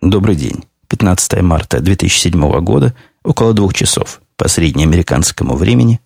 Добрый 0.00 0.34
день. 0.36 0.64
15 0.88 1.42
марта 1.42 1.80
2007 1.80 2.60
года, 2.60 2.94
около 3.22 3.52
двух 3.52 3.74
часов 3.74 4.20
по 4.36 4.48
среднеамериканскому 4.48 5.56
времени, 5.56 6.00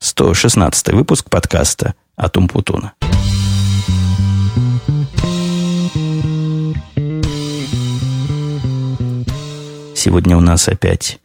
116 0.00 0.92
выпуск 0.92 1.28
подкаста 1.28 1.94
от 2.16 2.36
Умпутуна. 2.36 2.92
Сегодня 9.94 10.36
у 10.36 10.40
нас 10.40 10.68
опять 10.68 11.20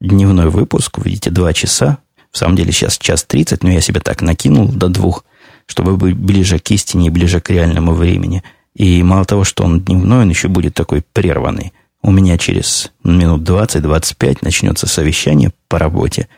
дневной 0.00 0.48
выпуск, 0.48 0.98
видите, 0.98 1.30
два 1.30 1.52
часа. 1.52 1.98
В 2.30 2.38
самом 2.38 2.56
деле 2.56 2.72
сейчас 2.72 2.98
час 2.98 3.24
тридцать, 3.24 3.62
но 3.62 3.70
я 3.70 3.80
себе 3.80 4.00
так 4.00 4.22
накинул 4.22 4.68
до 4.68 4.88
двух, 4.88 5.24
чтобы 5.66 5.96
быть 5.96 6.16
ближе 6.16 6.58
к 6.58 6.70
истине 6.70 7.08
и 7.08 7.10
ближе 7.10 7.40
к 7.40 7.50
реальному 7.50 7.92
времени– 7.92 8.42
и 8.74 9.02
мало 9.02 9.24
того, 9.24 9.44
что 9.44 9.64
он 9.64 9.80
дневной, 9.80 10.22
он 10.22 10.28
еще 10.28 10.48
будет 10.48 10.74
такой 10.74 11.02
прерванный. 11.12 11.72
У 12.02 12.10
меня 12.10 12.38
через 12.38 12.90
минут 13.04 13.48
20-25 13.48 14.38
начнется 14.42 14.86
совещание 14.86 15.52
по 15.68 15.78
работе. 15.78 16.28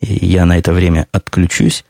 И 0.00 0.26
я 0.26 0.44
на 0.44 0.58
это 0.58 0.72
время 0.72 1.08
отключусь, 1.12 1.84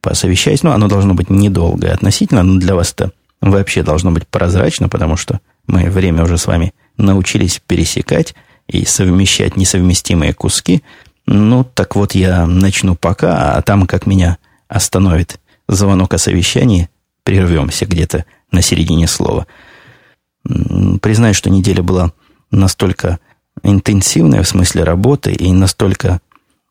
посовещаюсь. 0.00 0.62
Ну, 0.62 0.70
оно 0.70 0.88
должно 0.88 1.14
быть 1.14 1.30
недолгое 1.30 1.92
относительно, 1.92 2.42
но 2.42 2.60
для 2.60 2.74
вас-то 2.74 3.12
вообще 3.40 3.82
должно 3.82 4.12
быть 4.12 4.28
прозрачно, 4.28 4.88
потому 4.88 5.16
что 5.16 5.40
мы 5.66 5.90
время 5.90 6.24
уже 6.24 6.38
с 6.38 6.46
вами 6.46 6.74
научились 6.96 7.60
пересекать 7.66 8.34
и 8.68 8.84
совмещать 8.84 9.56
несовместимые 9.56 10.34
куски. 10.34 10.82
Ну, 11.26 11.64
так 11.64 11.96
вот 11.96 12.14
я 12.14 12.46
начну 12.46 12.94
пока, 12.94 13.54
а 13.54 13.62
там, 13.62 13.86
как 13.86 14.06
меня 14.06 14.38
остановит 14.68 15.40
звонок 15.68 16.14
о 16.14 16.18
совещании, 16.18 16.88
прервемся 17.24 17.86
где-то 17.86 18.24
на 18.50 18.62
середине 18.62 19.06
слова. 19.06 19.46
Признаю, 21.00 21.34
что 21.34 21.50
неделя 21.50 21.82
была 21.82 22.12
настолько 22.50 23.18
интенсивная 23.62 24.42
в 24.42 24.48
смысле 24.48 24.84
работы 24.84 25.32
и 25.32 25.52
настолько 25.52 26.20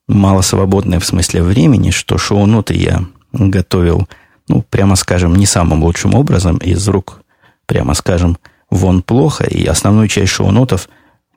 мало 0.08 0.42
свободная 0.42 1.00
в 1.00 1.06
смысле 1.06 1.44
времени, 1.44 1.92
что 1.92 2.18
шоу-ноты 2.18 2.74
я 2.74 3.06
готовил, 3.32 4.08
ну, 4.48 4.64
прямо 4.70 4.96
скажем, 4.96 5.36
не 5.36 5.46
самым 5.46 5.84
лучшим 5.84 6.16
образом, 6.16 6.58
из 6.58 6.86
рук, 6.88 7.22
прямо 7.66 7.94
скажем, 7.94 8.38
вон 8.70 9.04
плохо, 9.04 9.46
и 9.46 9.66
основную 9.66 10.08
часть 10.08 10.34
шоу-нотов 10.34 10.90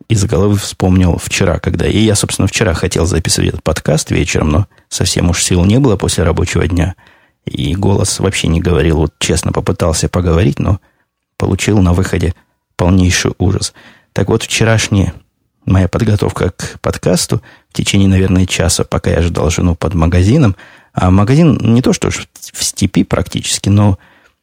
из 0.08 0.24
головы 0.24 0.56
вспомнил 0.56 1.18
вчера, 1.18 1.58
когда... 1.60 1.86
И 1.86 1.98
я, 1.98 2.14
собственно, 2.14 2.48
вчера 2.48 2.74
хотел 2.74 3.06
записывать 3.06 3.50
этот 3.50 3.62
подкаст 3.62 4.10
вечером, 4.10 4.50
но 4.50 4.66
совсем 4.88 5.30
уж 5.30 5.42
сил 5.42 5.64
не 5.64 5.78
было 5.78 5.96
после 5.96 6.24
рабочего 6.24 6.66
дня– 6.66 6.96
и 7.44 7.74
голос 7.74 8.20
вообще 8.20 8.48
не 8.48 8.60
говорил. 8.60 8.98
Вот 8.98 9.14
честно 9.18 9.52
попытался 9.52 10.08
поговорить, 10.08 10.58
но 10.58 10.80
получил 11.36 11.80
на 11.80 11.92
выходе 11.92 12.34
полнейший 12.76 13.32
ужас. 13.38 13.74
Так 14.12 14.28
вот, 14.28 14.42
вчерашняя 14.42 15.14
моя 15.66 15.88
подготовка 15.88 16.50
к 16.50 16.78
подкасту 16.80 17.42
в 17.70 17.74
течение, 17.74 18.08
наверное, 18.08 18.46
часа, 18.46 18.84
пока 18.84 19.10
я 19.10 19.22
ждал 19.22 19.50
жену 19.50 19.74
под 19.74 19.94
магазином. 19.94 20.56
А 20.92 21.10
магазин 21.10 21.58
не 21.60 21.82
то, 21.82 21.92
что 21.92 22.10
в 22.10 22.64
степи 22.64 23.04
практически, 23.04 23.68
но 23.68 23.98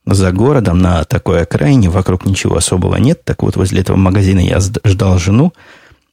за 0.06 0.32
городом 0.32 0.80
на 0.80 1.04
такой 1.04 1.44
окраине, 1.44 1.90
вокруг 1.90 2.26
ничего 2.26 2.58
особого 2.58 2.96
нет. 2.98 3.24
Так 3.24 3.44
вот, 3.44 3.56
возле 3.56 3.82
этого 3.82 3.98
магазина 3.98 4.40
я 4.40 4.60
ждал 4.60 5.18
жену 5.18 5.54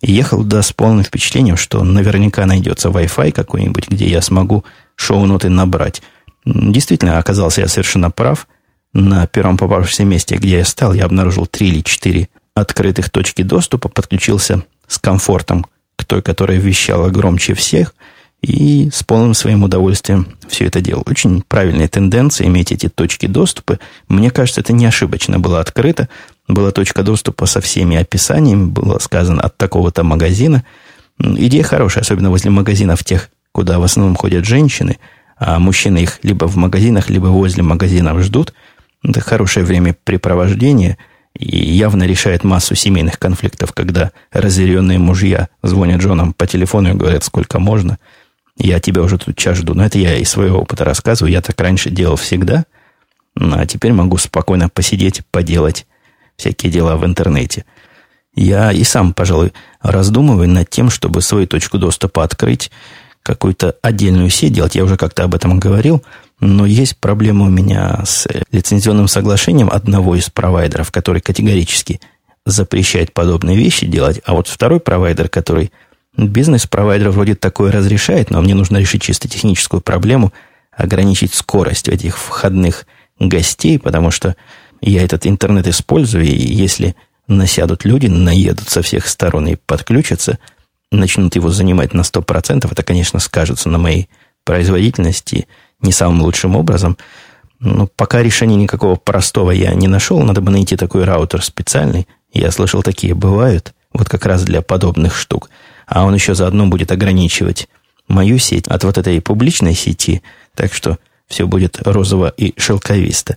и 0.00 0.12
ехал 0.12 0.44
да, 0.44 0.62
с 0.62 0.72
полным 0.72 1.04
впечатлением, 1.04 1.56
что 1.56 1.82
наверняка 1.82 2.46
найдется 2.46 2.88
Wi-Fi 2.88 3.32
какой-нибудь, 3.32 3.88
где 3.88 4.06
я 4.06 4.22
смогу 4.22 4.64
шоу-ноты 4.94 5.48
набрать. 5.48 6.02
Действительно, 6.48 7.18
оказался 7.18 7.60
я 7.60 7.68
совершенно 7.68 8.10
прав. 8.10 8.48
На 8.94 9.26
первом 9.26 9.58
попавшемся 9.58 10.04
месте, 10.04 10.36
где 10.36 10.58
я 10.58 10.64
стал, 10.64 10.94
я 10.94 11.04
обнаружил 11.04 11.46
три 11.46 11.68
или 11.68 11.82
четыре 11.82 12.28
открытых 12.54 13.10
точки 13.10 13.42
доступа, 13.42 13.90
подключился 13.90 14.62
с 14.86 14.98
комфортом 14.98 15.66
к 15.96 16.04
той, 16.06 16.22
которая 16.22 16.58
вещала 16.58 17.10
громче 17.10 17.52
всех, 17.52 17.94
и 18.40 18.88
с 18.90 19.02
полным 19.02 19.34
своим 19.34 19.62
удовольствием 19.64 20.28
все 20.48 20.64
это 20.66 20.80
делал. 20.80 21.02
Очень 21.06 21.42
правильная 21.46 21.88
тенденция 21.88 22.46
иметь 22.46 22.72
эти 22.72 22.88
точки 22.88 23.26
доступа. 23.26 23.78
Мне 24.08 24.30
кажется, 24.30 24.62
это 24.62 24.72
не 24.72 24.86
ошибочно 24.86 25.38
было 25.38 25.60
открыто. 25.60 26.08
Была 26.46 26.70
точка 26.70 27.02
доступа 27.02 27.44
со 27.44 27.60
всеми 27.60 27.96
описаниями, 27.96 28.66
было 28.66 28.98
сказано 29.00 29.42
от 29.42 29.58
такого-то 29.58 30.02
магазина. 30.02 30.64
Идея 31.18 31.62
хорошая, 31.62 32.04
особенно 32.04 32.30
возле 32.30 32.50
магазинов 32.50 33.04
тех, 33.04 33.28
куда 33.52 33.78
в 33.78 33.82
основном 33.82 34.16
ходят 34.16 34.46
женщины– 34.46 34.96
а 35.38 35.58
мужчины 35.58 35.98
их 35.98 36.18
либо 36.22 36.46
в 36.46 36.56
магазинах, 36.56 37.10
либо 37.10 37.26
возле 37.26 37.62
магазинов 37.62 38.20
ждут. 38.20 38.52
Это 39.02 39.20
хорошее 39.20 39.64
времяпрепровождение 39.64 40.98
и 41.38 41.56
явно 41.56 42.02
решает 42.04 42.42
массу 42.42 42.74
семейных 42.74 43.18
конфликтов, 43.18 43.72
когда 43.72 44.10
разъяренные 44.32 44.98
мужья 44.98 45.48
звонят 45.62 46.00
женам 46.00 46.32
по 46.32 46.46
телефону 46.46 46.90
и 46.90 46.94
говорят, 46.94 47.22
сколько 47.22 47.60
можно. 47.60 47.98
Я 48.56 48.80
тебя 48.80 49.02
уже 49.02 49.18
тут 49.18 49.36
час 49.36 49.58
жду. 49.58 49.74
Но 49.74 49.84
это 49.84 49.98
я 49.98 50.16
из 50.16 50.28
своего 50.28 50.58
опыта 50.58 50.84
рассказываю. 50.84 51.32
Я 51.32 51.40
так 51.40 51.60
раньше 51.60 51.90
делал 51.90 52.16
всегда. 52.16 52.64
А 53.36 53.66
теперь 53.66 53.92
могу 53.92 54.16
спокойно 54.16 54.68
посидеть, 54.68 55.22
поделать 55.30 55.86
всякие 56.36 56.72
дела 56.72 56.96
в 56.96 57.06
интернете. 57.06 57.64
Я 58.34 58.72
и 58.72 58.82
сам, 58.82 59.14
пожалуй, 59.14 59.52
раздумываю 59.80 60.48
над 60.48 60.68
тем, 60.70 60.90
чтобы 60.90 61.22
свою 61.22 61.46
точку 61.46 61.78
доступа 61.78 62.24
открыть 62.24 62.72
какую-то 63.22 63.76
отдельную 63.82 64.30
сеть 64.30 64.52
делать. 64.52 64.74
Я 64.74 64.84
уже 64.84 64.96
как-то 64.96 65.24
об 65.24 65.34
этом 65.34 65.58
говорил. 65.58 66.02
Но 66.40 66.66
есть 66.66 66.96
проблема 66.96 67.46
у 67.46 67.50
меня 67.50 68.00
с 68.04 68.26
лицензионным 68.52 69.08
соглашением 69.08 69.68
одного 69.70 70.14
из 70.14 70.30
провайдеров, 70.30 70.92
который 70.92 71.20
категорически 71.20 72.00
запрещает 72.46 73.12
подобные 73.12 73.56
вещи 73.56 73.86
делать. 73.86 74.20
А 74.24 74.34
вот 74.34 74.46
второй 74.46 74.80
провайдер, 74.80 75.28
который 75.28 75.72
бизнес-провайдер 76.16 77.10
вроде 77.10 77.34
такое 77.34 77.72
разрешает, 77.72 78.30
но 78.30 78.40
мне 78.40 78.54
нужно 78.54 78.78
решить 78.78 79.02
чисто 79.02 79.28
техническую 79.28 79.80
проблему, 79.80 80.32
ограничить 80.72 81.34
скорость 81.34 81.88
этих 81.88 82.16
входных 82.16 82.86
гостей, 83.18 83.78
потому 83.78 84.10
что 84.10 84.36
я 84.80 85.02
этот 85.02 85.26
интернет 85.26 85.66
использую, 85.66 86.24
и 86.24 86.30
если 86.30 86.94
насядут 87.26 87.84
люди, 87.84 88.06
наедут 88.06 88.68
со 88.68 88.80
всех 88.80 89.08
сторон 89.08 89.48
и 89.48 89.56
подключатся– 89.56 90.38
начнут 90.90 91.34
его 91.36 91.50
занимать 91.50 91.94
на 91.94 92.02
100%, 92.02 92.68
это, 92.70 92.82
конечно, 92.82 93.18
скажется 93.20 93.68
на 93.68 93.78
моей 93.78 94.08
производительности 94.44 95.46
не 95.80 95.92
самым 95.92 96.22
лучшим 96.22 96.56
образом. 96.56 96.96
Но 97.60 97.88
пока 97.96 98.22
решения 98.22 98.56
никакого 98.56 98.96
простого 98.96 99.50
я 99.50 99.74
не 99.74 99.88
нашел, 99.88 100.20
надо 100.22 100.40
бы 100.40 100.50
найти 100.50 100.76
такой 100.76 101.04
раутер 101.04 101.42
специальный. 101.42 102.06
Я 102.32 102.50
слышал, 102.50 102.82
такие 102.82 103.14
бывают, 103.14 103.74
вот 103.92 104.08
как 104.08 104.26
раз 104.26 104.44
для 104.44 104.62
подобных 104.62 105.16
штук. 105.16 105.50
А 105.86 106.04
он 106.04 106.14
еще 106.14 106.34
заодно 106.34 106.66
будет 106.66 106.92
ограничивать 106.92 107.68
мою 108.06 108.38
сеть 108.38 108.66
от 108.68 108.84
вот 108.84 108.98
этой 108.98 109.20
публичной 109.20 109.74
сети, 109.74 110.22
так 110.54 110.72
что 110.72 110.98
все 111.26 111.46
будет 111.46 111.80
розово 111.82 112.32
и 112.36 112.58
шелковисто. 112.58 113.36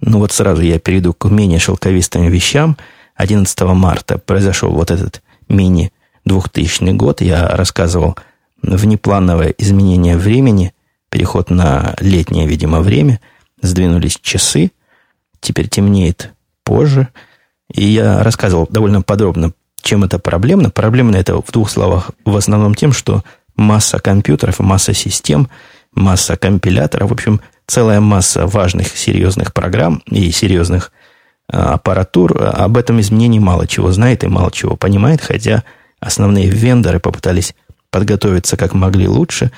Ну 0.00 0.18
вот 0.18 0.32
сразу 0.32 0.62
я 0.62 0.78
перейду 0.78 1.14
к 1.14 1.28
менее 1.28 1.58
шелковистым 1.58 2.28
вещам. 2.28 2.76
11 3.14 3.60
марта 3.62 4.18
произошел 4.18 4.70
вот 4.70 4.90
этот 4.90 5.22
мини 5.48 5.92
2000 6.26 6.92
год 6.92 7.22
я 7.22 7.48
рассказывал 7.48 8.16
внеплановое 8.60 9.54
изменение 9.58 10.16
времени, 10.16 10.74
переход 11.08 11.50
на 11.50 11.94
летнее, 12.00 12.46
видимо, 12.46 12.80
время, 12.80 13.20
сдвинулись 13.62 14.18
часы, 14.20 14.72
теперь 15.40 15.68
темнеет 15.68 16.32
позже. 16.64 17.08
И 17.72 17.84
я 17.84 18.22
рассказывал 18.22 18.66
довольно 18.68 19.02
подробно, 19.02 19.52
чем 19.80 20.04
это 20.04 20.18
проблемно. 20.18 20.70
Проблемно 20.70 21.16
это 21.16 21.40
в 21.40 21.50
двух 21.52 21.70
словах 21.70 22.10
в 22.24 22.36
основном 22.36 22.74
тем, 22.74 22.92
что 22.92 23.22
масса 23.56 23.98
компьютеров, 23.98 24.58
масса 24.58 24.92
систем, 24.92 25.48
масса 25.94 26.36
компиляторов, 26.36 27.10
в 27.10 27.12
общем, 27.12 27.40
целая 27.66 28.00
масса 28.00 28.46
важных, 28.46 28.96
серьезных 28.96 29.54
программ 29.54 30.02
и 30.06 30.30
серьезных 30.30 30.92
а, 31.48 31.74
аппаратур 31.74 32.36
об 32.40 32.76
этом 32.76 33.00
изменении 33.00 33.38
мало 33.38 33.66
чего 33.66 33.90
знает 33.92 34.24
и 34.24 34.28
мало 34.28 34.50
чего 34.50 34.76
понимает, 34.76 35.20
хотя 35.20 35.64
Основные 36.06 36.48
вендоры 36.48 37.00
попытались 37.00 37.52
подготовиться 37.90 38.56
как 38.56 38.74
могли 38.74 39.08
лучше, 39.08 39.50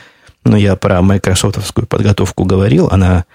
но 0.45 0.56
я 0.56 0.77
про 0.77 1.03
майкрософтовскую 1.03 1.87
подготовку 1.87 2.45
говорил. 2.45 2.89
Она, 2.91 3.27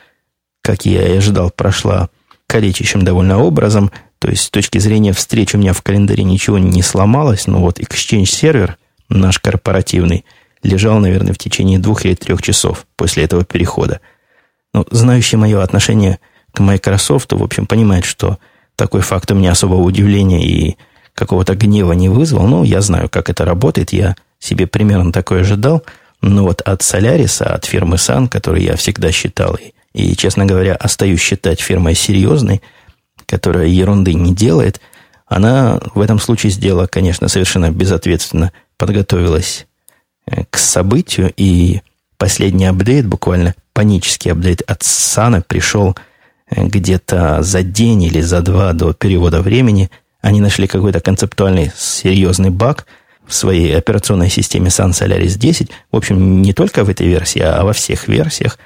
как 0.63 0.87
я 0.87 1.07
и 1.07 1.17
ожидал, 1.17 1.51
прошла 1.51 2.09
калечащим 2.47 3.03
довольно 3.03 3.37
образом. 3.37 3.91
То 4.17 4.29
есть, 4.29 4.45
с 4.45 4.49
точки 4.49 4.79
зрения 4.79 5.13
встреч 5.13 5.53
у 5.53 5.59
меня 5.59 5.73
в 5.73 5.83
календаре 5.83 6.23
ничего 6.23 6.57
не 6.57 6.81
сломалось, 6.81 7.45
но 7.45 7.59
вот 7.59 7.79
Exchange 7.79 8.25
сервер 8.25 8.77
наш 9.09 9.37
корпоративный 9.37 10.25
лежал, 10.63 10.97
наверное, 10.97 11.33
в 11.33 11.37
течение 11.37 11.77
двух 11.77 12.05
или 12.05 12.15
трех 12.15 12.41
часов 12.41 12.87
после 12.95 13.25
этого 13.25 13.45
перехода. 13.45 14.01
Но 14.73 14.87
знающий 14.89 15.37
мое 15.37 15.61
отношение 15.61 16.17
к 16.51 16.61
Microsoft, 16.61 17.31
в 17.31 17.43
общем, 17.43 17.67
понимает, 17.67 18.05
что 18.05 18.39
такой 18.75 19.01
факт 19.01 19.29
у 19.29 19.35
меня 19.35 19.51
особого 19.51 19.81
удивления 19.81 20.43
и 20.43 20.77
какого-то 21.13 21.55
гнева 21.55 21.93
не 21.93 22.09
вызвал. 22.09 22.47
Ну, 22.47 22.63
я 22.63 22.81
знаю, 22.81 23.09
как 23.09 23.29
это 23.29 23.45
работает. 23.45 23.93
Я 23.93 24.15
себе 24.39 24.67
примерно 24.67 25.11
такое 25.11 25.41
ожидал. 25.41 25.83
Но 26.21 26.43
вот 26.43 26.61
от 26.61 26.81
Соляриса, 26.81 27.45
от 27.45 27.65
фирмы 27.65 27.97
Сан, 27.97 28.27
которую 28.27 28.63
я 28.63 28.75
всегда 28.77 29.11
считал, 29.11 29.55
и, 29.55 29.73
и, 29.93 30.15
честно 30.15 30.45
говоря, 30.45 30.75
остаюсь 30.75 31.19
считать 31.19 31.59
фирмой 31.59 31.95
серьезной, 31.95 32.61
которая 33.25 33.67
ерунды 33.67 34.13
не 34.13 34.33
делает, 34.33 34.79
Она 35.25 35.79
в 35.95 36.01
этом 36.01 36.19
случае 36.19 36.51
сделала, 36.51 36.85
конечно, 36.85 37.27
совершенно 37.27 37.71
безответственно, 37.71 38.51
подготовилась 38.77 39.65
э, 40.27 40.43
к 40.49 40.57
событию, 40.57 41.33
и 41.35 41.81
последний 42.17 42.65
апдейт, 42.65 43.07
буквально 43.07 43.55
панический 43.73 44.31
апдейт 44.31 44.61
от 44.61 44.83
Сана 44.83 45.41
пришел 45.41 45.95
э, 46.49 46.65
где-то 46.65 47.41
за 47.41 47.63
день 47.63 48.03
или 48.03 48.21
за 48.21 48.41
два 48.41 48.73
до 48.73 48.93
перевода 48.93 49.41
времени. 49.41 49.89
Они 50.23 50.39
нашли 50.39 50.67
какой-то 50.67 51.01
концептуальный 51.01 51.69
серьезный 51.75 52.49
баг 52.49 52.87
в 53.27 53.33
своей 53.33 53.77
операционной 53.77 54.29
системе 54.29 54.69
Sun 54.69 54.91
Solaris 54.91 55.37
10. 55.37 55.69
В 55.91 55.97
общем, 55.97 56.41
не 56.41 56.53
только 56.53 56.85
в 56.85 56.89
этой 56.89 57.07
версии, 57.07 57.41
а 57.41 57.63
во 57.65 57.73
всех 57.73 58.07
версиях, 58.07 58.57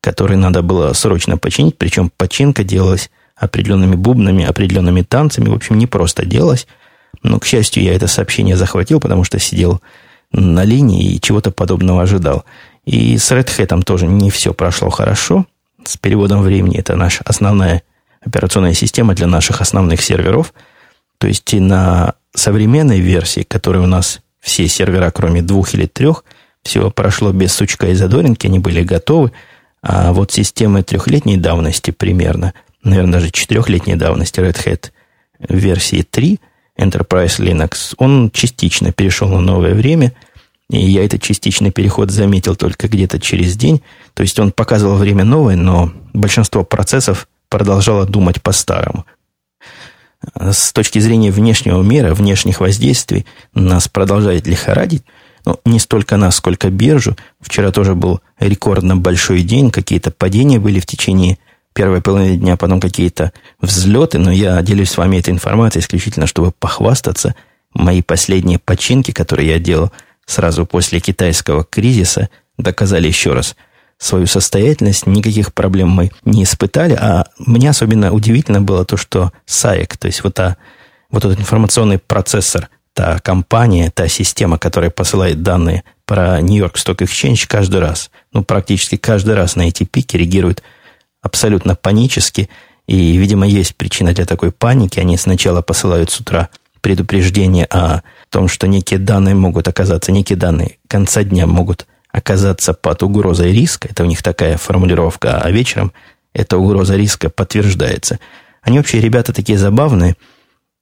которые 0.00 0.38
надо 0.38 0.60
было 0.60 0.92
срочно 0.94 1.38
починить. 1.38 1.78
Причем 1.78 2.10
починка 2.16 2.64
делалась 2.64 3.10
определенными 3.36 3.94
бубнами, 3.94 4.44
определенными 4.44 5.02
танцами. 5.02 5.48
В 5.48 5.54
общем, 5.54 5.78
не 5.78 5.86
просто 5.86 6.26
делалось. 6.26 6.66
Но, 7.22 7.38
к 7.38 7.46
счастью, 7.46 7.84
я 7.84 7.94
это 7.94 8.08
сообщение 8.08 8.56
захватил, 8.56 8.98
потому 8.98 9.22
что 9.22 9.38
сидел 9.38 9.80
на 10.32 10.64
линии 10.64 11.12
и 11.12 11.20
чего-то 11.20 11.52
подобного 11.52 12.02
ожидал. 12.02 12.44
И 12.86 13.16
с 13.16 13.30
Red 13.30 13.46
Hat 13.46 13.82
тоже 13.84 14.08
не 14.08 14.30
все 14.30 14.52
прошло 14.52 14.90
хорошо. 14.90 15.46
С 15.84 15.96
переводом 15.96 16.42
времени 16.42 16.76
это 16.76 16.96
наша 16.96 17.22
основная 17.24 17.82
операционная 18.20 18.74
система 18.74 19.14
для 19.14 19.28
наших 19.28 19.60
основных 19.60 20.02
серверов. 20.02 20.52
То 21.18 21.26
есть 21.26 21.52
и 21.52 21.60
на 21.60 22.14
современной 22.34 23.00
версии, 23.00 23.42
которой 23.42 23.78
у 23.78 23.86
нас 23.86 24.20
все 24.40 24.68
сервера, 24.68 25.10
кроме 25.10 25.42
двух 25.42 25.74
или 25.74 25.86
трех, 25.86 26.24
все 26.62 26.90
прошло 26.90 27.32
без 27.32 27.52
сучка 27.52 27.88
и 27.88 27.94
задоринки, 27.94 28.46
они 28.46 28.58
были 28.58 28.82
готовы. 28.82 29.32
А 29.82 30.12
вот 30.12 30.32
системы 30.32 30.82
трехлетней 30.82 31.36
давности 31.36 31.90
примерно– 31.90 32.54
наверное, 32.82 33.14
даже 33.14 33.30
четырехлетней 33.30 33.96
давности 33.96 34.40
Red 34.40 34.64
Hat 34.64 34.90
версии 35.48 36.02
3 36.02 36.40
Enterprise 36.78 37.38
Linux, 37.38 37.94
он 37.98 38.30
частично 38.30 38.92
перешел 38.92 39.28
на 39.28 39.40
новое 39.40 39.74
время, 39.74 40.12
и 40.70 40.78
я 40.78 41.04
этот 41.04 41.22
частичный 41.22 41.70
переход 41.70 42.10
заметил 42.10 42.54
только 42.54 42.88
где-то 42.88 43.18
через 43.18 43.56
день. 43.56 43.82
То 44.14 44.22
есть 44.22 44.38
он 44.38 44.52
показывал 44.52 44.96
время 44.96 45.24
новое, 45.24 45.56
но 45.56 45.92
большинство 46.12 46.64
процессов 46.64 47.26
продолжало 47.48 48.04
думать 48.06 48.42
по-старому. 48.42 49.06
С 50.34 50.72
точки 50.72 50.98
зрения 50.98 51.30
внешнего 51.30 51.82
мира, 51.82 52.14
внешних 52.14 52.60
воздействий, 52.60 53.26
нас 53.54 53.88
продолжает 53.88 54.46
лихорадить. 54.46 55.04
Но 55.44 55.60
не 55.64 55.78
столько 55.78 56.16
нас, 56.16 56.36
сколько 56.36 56.70
биржу. 56.70 57.16
Вчера 57.40 57.70
тоже 57.70 57.94
был 57.94 58.20
рекордно 58.38 58.96
большой 58.96 59.42
день, 59.42 59.70
какие-то 59.70 60.10
падения 60.10 60.58
были 60.58 60.80
в 60.80 60.86
течение 60.86 61.38
первой 61.72 62.02
половине 62.02 62.36
дня, 62.36 62.56
потом 62.56 62.80
какие-то 62.80 63.32
взлеты, 63.60 64.18
но 64.18 64.32
я 64.32 64.60
делюсь 64.62 64.90
с 64.90 64.96
вами 64.96 65.18
этой 65.18 65.30
информацией 65.30 65.82
исключительно, 65.82 66.26
чтобы 66.26 66.50
похвастаться. 66.50 67.36
Мои 67.72 68.02
последние 68.02 68.58
починки, 68.58 69.12
которые 69.12 69.50
я 69.50 69.58
делал 69.60 69.92
сразу 70.26 70.66
после 70.66 70.98
китайского 70.98 71.64
кризиса, 71.64 72.30
доказали 72.56 73.06
еще 73.06 73.32
раз 73.32 73.54
свою 73.98 74.26
состоятельность, 74.26 75.06
никаких 75.06 75.52
проблем 75.52 75.88
мы 75.90 76.10
не 76.24 76.44
испытали, 76.44 76.94
а 76.94 77.26
мне 77.38 77.70
особенно 77.70 78.12
удивительно 78.12 78.60
было 78.62 78.84
то, 78.84 78.96
что 78.96 79.32
SAEC, 79.46 79.96
то 79.98 80.06
есть 80.06 80.22
вот, 80.22 80.34
та, 80.34 80.56
вот 81.10 81.24
этот 81.24 81.40
информационный 81.40 81.98
процессор, 81.98 82.68
та 82.94 83.18
компания, 83.18 83.90
та 83.92 84.08
система, 84.08 84.58
которая 84.58 84.90
посылает 84.90 85.42
данные 85.42 85.84
про 86.06 86.40
Нью-Йорк 86.40 86.76
Stock 86.76 86.98
Exchange 86.98 87.46
каждый 87.48 87.80
раз, 87.80 88.10
ну, 88.32 88.44
практически 88.44 88.96
каждый 88.96 89.34
раз 89.34 89.56
на 89.56 89.62
эти 89.62 89.84
пики 89.84 90.16
реагирует 90.16 90.62
абсолютно 91.20 91.74
панически, 91.74 92.48
и, 92.86 93.16
видимо, 93.18 93.46
есть 93.46 93.76
причина 93.76 94.14
для 94.14 94.24
такой 94.24 94.50
паники. 94.50 94.98
Они 94.98 95.18
сначала 95.18 95.60
посылают 95.60 96.10
с 96.10 96.20
утра 96.20 96.48
предупреждение 96.80 97.66
о 97.66 98.02
том, 98.30 98.48
что 98.48 98.66
некие 98.66 98.98
данные 98.98 99.34
могут 99.34 99.68
оказаться, 99.68 100.10
некие 100.10 100.38
данные 100.38 100.78
конца 100.88 101.22
дня 101.22 101.46
могут 101.46 101.86
оказаться 102.10 102.74
под 102.74 103.02
угрозой 103.02 103.52
риска. 103.52 103.88
Это 103.88 104.04
у 104.04 104.06
них 104.06 104.22
такая 104.22 104.56
формулировка, 104.56 105.40
а 105.40 105.50
вечером 105.50 105.92
эта 106.32 106.58
угроза 106.58 106.96
риска 106.96 107.30
подтверждается. 107.30 108.18
Они 108.62 108.78
вообще 108.78 109.00
ребята 109.00 109.32
такие 109.32 109.58
забавные, 109.58 110.16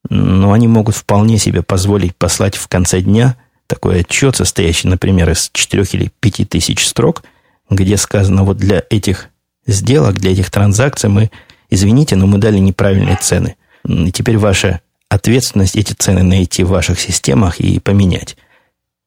но 0.08 0.52
они 0.52 0.68
могут 0.68 0.94
вполне 0.94 1.38
себе 1.38 1.62
позволить 1.62 2.16
послать 2.16 2.56
в 2.56 2.68
конце 2.68 3.00
дня 3.00 3.36
такой 3.66 4.00
отчет, 4.00 4.36
состоящий, 4.36 4.88
например, 4.88 5.30
из 5.30 5.50
4 5.52 5.84
или 5.92 6.10
5 6.20 6.48
тысяч 6.48 6.86
строк, 6.86 7.24
где 7.68 7.96
сказано 7.96 8.44
вот 8.44 8.58
для 8.58 8.84
этих 8.90 9.28
сделок, 9.66 10.14
для 10.14 10.32
этих 10.32 10.50
транзакций 10.50 11.10
мы, 11.10 11.30
извините, 11.68 12.16
но 12.16 12.26
мы 12.26 12.38
дали 12.38 12.58
неправильные 12.58 13.16
цены. 13.16 13.56
И 13.84 14.12
теперь 14.12 14.38
ваша 14.38 14.80
ответственность 15.08 15.76
эти 15.76 15.92
цены 15.92 16.22
найти 16.22 16.62
в 16.62 16.68
ваших 16.68 17.00
системах 17.00 17.60
и 17.60 17.80
поменять. 17.80 18.36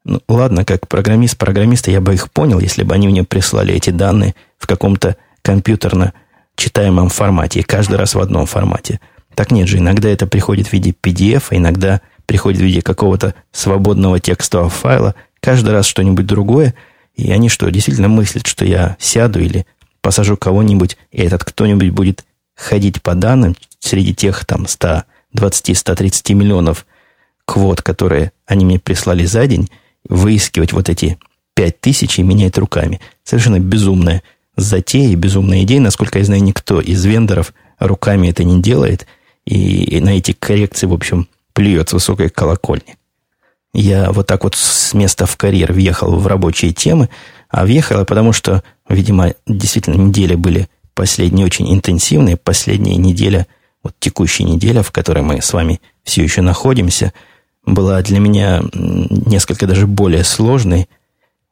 Ну, 0.06 0.22
ладно, 0.28 0.66
как 0.66 0.88
программист 0.88 1.38
программиста 1.38 1.92
я 1.92 2.02
бы 2.02 2.14
их 2.14 2.32
понял, 2.32 2.60
если 2.60 2.84
бы 2.84 2.94
они 2.94 3.08
мне 3.08 3.24
прислали 3.24 3.74
эти 3.74 3.90
данные 3.90 4.34
в 4.58 4.68
каком-то 4.68 5.18
компьютерно 5.42 6.14
читаемом 6.56 7.10
формате, 7.10 7.60
и 7.60 7.64
каждый 7.64 7.98
раз 7.98 8.16
в 8.16 8.20
одном 8.20 8.46
формате. 8.46 9.00
Так 9.36 9.52
нет 9.52 9.68
же, 9.68 9.78
иногда 9.78 10.10
это 10.10 10.28
приходит 10.28 10.68
в 10.68 10.74
виде 10.74 10.92
PDF, 10.92 11.46
а 11.50 11.56
иногда 11.56 12.02
приходит 12.26 12.62
в 12.62 12.64
виде 12.64 12.82
какого-то 12.82 13.34
свободного 13.52 14.20
текстового 14.20 14.70
файла, 14.70 15.16
каждый 15.40 15.72
раз 15.72 15.86
что-нибудь 15.86 16.26
другое, 16.26 16.76
и 17.16 17.32
они 17.32 17.50
что, 17.50 17.70
действительно 17.70 18.08
мыслят, 18.08 18.48
что 18.48 18.66
я 18.66 18.98
сяду 19.00 19.40
или 19.40 19.66
посажу 20.02 20.38
кого-нибудь, 20.38 20.98
и 21.12 21.22
этот 21.22 21.44
кто-нибудь 21.44 21.90
будет 21.92 22.26
ходить 22.56 23.02
по 23.02 23.16
данным 23.16 23.56
среди 23.80 24.14
тех 24.14 24.46
там 24.46 24.66
120-130 25.34 26.34
миллионов 26.34 26.86
квот, 27.46 27.82
которые 27.82 28.32
они 28.46 28.66
мне 28.66 28.80
прислали 28.80 29.26
за 29.26 29.48
день, 29.48 29.70
выискивать 30.08 30.74
вот 30.74 30.90
эти 30.90 31.18
5 31.56 31.82
тысяч 31.82 32.20
и 32.20 32.24
менять 32.24 32.58
руками. 32.58 33.02
Совершенно 33.24 33.60
безумная 33.60 34.24
затея 34.56 35.16
безумная 35.16 35.64
идея. 35.64 35.80
Насколько 35.82 36.20
я 36.20 36.26
знаю, 36.26 36.44
никто 36.44 36.82
из 36.82 37.04
вендоров 37.06 37.54
руками 37.80 38.28
это 38.28 38.44
не 38.44 38.62
делает. 38.62 39.08
И 39.46 40.00
на 40.02 40.18
эти 40.18 40.34
коррекции, 40.34 40.86
в 40.86 40.94
общем, 40.94 41.28
плюет 41.54 41.90
с 41.90 41.94
высокой 41.94 42.30
колокольни. 42.30 42.98
Я 43.74 44.12
вот 44.12 44.28
так 44.28 44.44
вот 44.44 44.56
с 44.56 44.94
места 44.94 45.26
в 45.26 45.38
карьер 45.38 45.74
въехал 45.74 46.16
в 46.16 46.28
рабочие 46.28 46.74
темы, 46.74 47.10
а 47.50 47.66
въехал, 47.66 48.06
потому 48.06 48.34
что 48.34 48.64
Видимо, 48.90 49.36
действительно, 49.46 49.96
недели 49.96 50.34
были 50.34 50.68
последние 50.96 51.46
очень 51.46 51.72
интенсивные. 51.72 52.38
Последняя 52.38 52.96
неделя, 52.96 53.46
вот 53.84 53.94
текущая 54.00 54.46
неделя, 54.46 54.82
в 54.82 54.92
которой 54.92 55.22
мы 55.22 55.42
с 55.42 55.54
вами 55.54 55.80
все 56.04 56.24
еще 56.24 56.42
находимся, 56.42 57.14
была 57.66 58.02
для 58.02 58.20
меня 58.20 58.62
несколько 58.74 59.68
даже 59.68 59.88
более 59.88 60.24
сложной, 60.24 60.90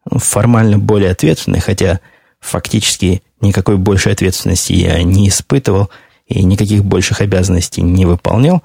формально 0.10 0.77
более 0.77 1.12
ответственной, 1.12 1.60
хотя 1.60 2.00
фактически 2.39 3.24
никакой 3.41 3.77
большей 3.77 4.13
ответственности 4.13 4.74
я 4.74 5.01
не 5.03 5.27
испытывал 5.27 5.89
и 6.25 6.43
никаких 6.43 6.84
больших 6.84 7.22
обязанностей 7.22 7.82
не 7.82 8.05
выполнял, 8.05 8.63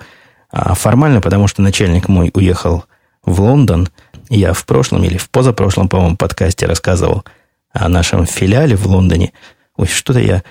а 0.50 0.75
формально, 0.75 1.21
потому 1.21 1.49
что 1.49 1.62
начальник 1.62 2.09
мой 2.09 2.31
уехал 2.35 2.85
в 3.25 3.40
Лондон. 3.40 3.88
Я 4.28 4.52
в 4.52 4.64
прошлом 4.64 5.05
или 5.05 5.17
в 5.17 5.31
позапрошлом, 5.31 5.88
по-моему, 5.88 6.17
подкасте 6.17 6.67
рассказывал– 6.67 7.25
о 7.73 7.88
нашем 7.88 8.26
филиале 8.26 8.76
в 8.76 8.87
Лондоне. 8.87 9.33
Ой, 9.76 9.87
что-то 9.87 10.21
я 10.21 10.43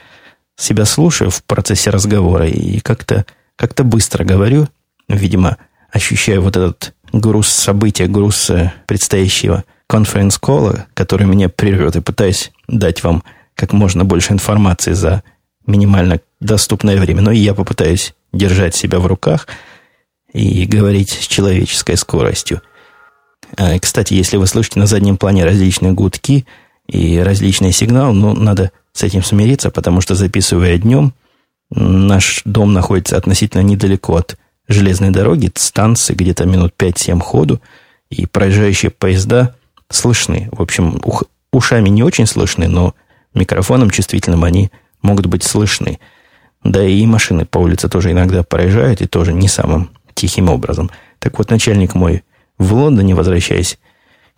себя 0.56 0.86
слушаю 0.86 1.30
в 1.30 1.44
процессе 1.44 1.90
разговора 1.90 2.48
и 2.48 2.80
как-то 2.80 3.26
как 3.56 3.74
быстро 3.86 4.24
говорю. 4.24 4.68
Видимо, 5.08 5.58
ощущаю 5.92 6.42
вот 6.42 6.58
этот 6.58 6.94
груз 7.14 7.48
события, 7.48 8.08
груз 8.08 8.50
э, 8.50 8.74
предстоящего 8.88 9.64
конференц-кола, 9.88 10.88
который 10.94 11.28
меня 11.28 11.50
прервет, 11.50 11.96
и 11.96 12.02
пытаюсь 12.02 12.52
дать 12.68 13.04
вам 13.04 13.24
как 13.56 13.74
можно 13.74 14.06
больше 14.06 14.34
информации 14.34 14.94
за 14.94 15.24
минимально 15.66 16.22
доступное 16.40 16.98
время. 16.98 17.22
Но 17.22 17.32
и 17.32 17.40
я 17.40 17.54
попытаюсь 17.54 18.14
держать 18.32 18.76
себя 18.76 19.00
в 19.00 19.08
руках 19.08 19.48
и 20.32 20.66
говорить 20.66 21.10
с 21.10 21.28
человеческой 21.28 21.98
скоростью. 21.98 22.62
А, 23.58 23.78
кстати, 23.80 24.14
если 24.14 24.38
вы 24.38 24.48
слышите 24.48 24.80
на 24.80 24.86
заднем 24.86 25.18
плане 25.18 25.46
различные 25.46 25.92
гудки– 25.92 26.46
и 26.92 27.20
различные 27.20 27.72
сигналы, 27.72 28.14
но 28.14 28.34
надо 28.34 28.72
с 28.94 29.04
этим 29.04 29.24
смириться, 29.24 29.72
потому 29.72 30.02
что 30.02 30.16
записывая 30.16 30.78
днем, 30.78 31.14
наш 31.70 32.42
дом 32.44 32.74
находится 32.74 33.16
относительно 33.18 33.62
недалеко 33.62 34.18
от 34.18 34.38
железной 34.72 35.10
дороги, 35.12 35.52
станции 35.56 36.14
где-то 36.14 36.46
минут 36.46 36.74
5-7 36.78 37.20
ходу, 37.20 37.62
и 38.10 38.26
проезжающие 38.26 38.92
поезда 38.92 39.56
слышны. 39.90 40.50
В 40.52 40.62
общем, 40.62 41.00
ух, 41.04 41.24
ушами 41.52 41.90
не 41.90 42.04
очень 42.04 42.26
слышны, 42.26 42.68
но 42.68 42.94
микрофоном 43.34 43.90
чувствительным 43.90 44.44
они 44.44 44.72
могут 45.02 45.28
быть 45.28 45.44
слышны. 45.44 46.00
Да 46.64 46.86
и 46.86 47.06
машины 47.06 47.46
по 47.46 47.58
улице 47.58 47.90
тоже 47.90 48.12
иногда 48.12 48.44
проезжают, 48.44 49.02
и 49.02 49.08
тоже 49.08 49.34
не 49.34 49.48
самым 49.48 49.92
тихим 50.14 50.50
образом. 50.50 50.92
Так 51.20 51.38
вот, 51.38 51.50
начальник 51.50 51.96
мой 51.96 52.24
в 52.58 52.74
Лондоне, 52.74 53.16
возвращаясь 53.16 53.80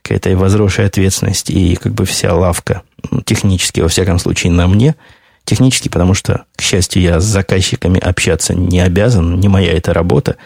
к 0.02 0.12
этой 0.12 0.36
возросшей 0.36 0.86
ответственности, 0.86 1.52
и 1.52 1.76
как 1.76 1.94
бы 1.94 2.06
вся 2.06 2.34
лавка, 2.34 2.84
ну, 3.10 3.22
технически, 3.22 3.82
во 3.82 3.88
всяком 3.88 4.20
случае, 4.20 4.52
на 4.52 4.68
мне, 4.68 4.96
технически, 5.46 5.90
потому 5.90 6.14
что, 6.14 6.46
к 6.56 6.62
счастью, 6.62 7.02
я 7.02 7.20
с 7.20 7.26
заказчиками 7.26 8.00
общаться 8.00 8.54
не 8.54 8.80
обязан, 8.80 9.40
не 9.40 9.48
моя 9.48 9.74
эта 9.74 9.94
работа, 9.94 10.38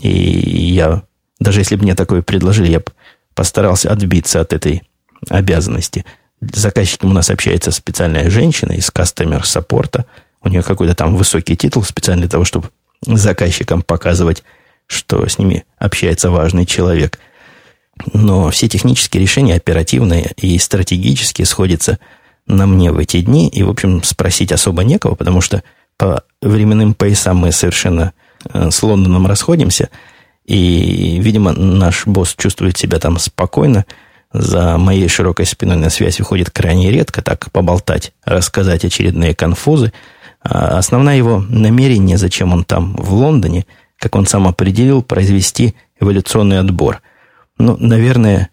И 0.00 0.10
я, 0.10 1.02
даже 1.38 1.60
если 1.60 1.76
бы 1.76 1.84
мне 1.84 1.94
такое 1.94 2.22
предложили, 2.22 2.70
я 2.70 2.80
бы 2.80 2.86
постарался 3.34 3.90
отбиться 3.90 4.40
от 4.40 4.52
этой 4.52 4.82
обязанности. 5.28 6.04
Заказчиком 6.40 7.10
у 7.10 7.14
нас 7.14 7.30
общается 7.30 7.70
специальная 7.70 8.28
женщина 8.28 8.72
из 8.72 8.90
кастомер 8.90 9.46
саппорта. 9.46 10.04
У 10.42 10.48
нее 10.48 10.62
какой-то 10.62 10.94
там 10.94 11.16
высокий 11.16 11.56
титул 11.56 11.84
специально 11.84 12.22
для 12.22 12.30
того, 12.30 12.44
чтобы 12.44 12.70
заказчикам 13.02 13.82
показывать, 13.82 14.42
что 14.86 15.26
с 15.26 15.38
ними 15.38 15.64
общается 15.78 16.30
важный 16.30 16.66
человек. 16.66 17.18
Но 18.12 18.50
все 18.50 18.68
технические 18.68 19.22
решения 19.22 19.54
оперативные 19.54 20.32
и 20.36 20.58
стратегические 20.58 21.46
сходятся 21.46 21.98
на 22.46 22.66
мне 22.66 22.92
в 22.92 22.98
эти 22.98 23.20
дни. 23.20 23.48
И, 23.48 23.62
в 23.62 23.70
общем, 23.70 24.02
спросить 24.02 24.52
особо 24.52 24.84
некого, 24.84 25.14
потому 25.14 25.40
что 25.40 25.62
по 25.96 26.22
временным 26.42 26.94
поясам 26.94 27.38
мы 27.38 27.52
совершенно 27.52 28.12
э, 28.52 28.70
с 28.70 28.82
Лондоном 28.82 29.26
расходимся. 29.26 29.90
И, 30.44 31.18
видимо, 31.20 31.52
наш 31.52 32.06
босс 32.06 32.34
чувствует 32.36 32.76
себя 32.76 32.98
там 32.98 33.18
спокойно– 33.18 33.84
за 34.34 34.78
моей 34.78 35.06
широкой 35.06 35.46
спиной 35.46 35.76
на 35.76 35.90
связь 35.90 36.18
выходит 36.18 36.50
крайне 36.50 36.90
редко, 36.90 37.22
так 37.22 37.52
поболтать, 37.52 38.12
рассказать 38.24 38.84
очередные 38.84 39.32
конфузы. 39.32 39.92
А 40.42 40.76
основное 40.76 41.16
его 41.16 41.38
намерение, 41.48 42.18
зачем 42.18 42.52
он 42.52 42.64
там 42.64 42.96
в 42.96 43.14
Лондоне, 43.14 43.64
как 43.96 44.16
он 44.16 44.26
сам 44.26 44.48
определил, 44.48 45.02
произвести 45.02 45.76
эволюционный 46.00 46.58
отбор. 46.58 47.00
Ну, 47.58 47.76
наверное, 47.78 48.50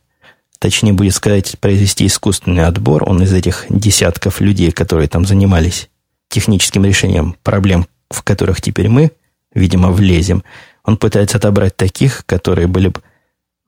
точнее 0.61 0.93
будет 0.93 1.15
сказать, 1.15 1.57
произвести 1.59 2.05
искусственный 2.05 2.65
отбор. 2.65 3.09
Он 3.09 3.23
из 3.23 3.33
этих 3.33 3.65
десятков 3.69 4.41
людей, 4.41 4.71
которые 4.71 5.09
там 5.09 5.25
занимались 5.25 5.89
техническим 6.29 6.85
решением 6.85 7.35
проблем, 7.41 7.87
в 8.11 8.21
которых 8.21 8.61
теперь 8.61 8.87
мы, 8.87 9.11
видимо, 9.55 9.89
влезем, 9.89 10.43
он 10.83 10.97
пытается 10.97 11.37
отобрать 11.37 11.75
таких, 11.75 12.23
которые 12.27 12.67
были 12.67 12.89
бы 12.89 13.01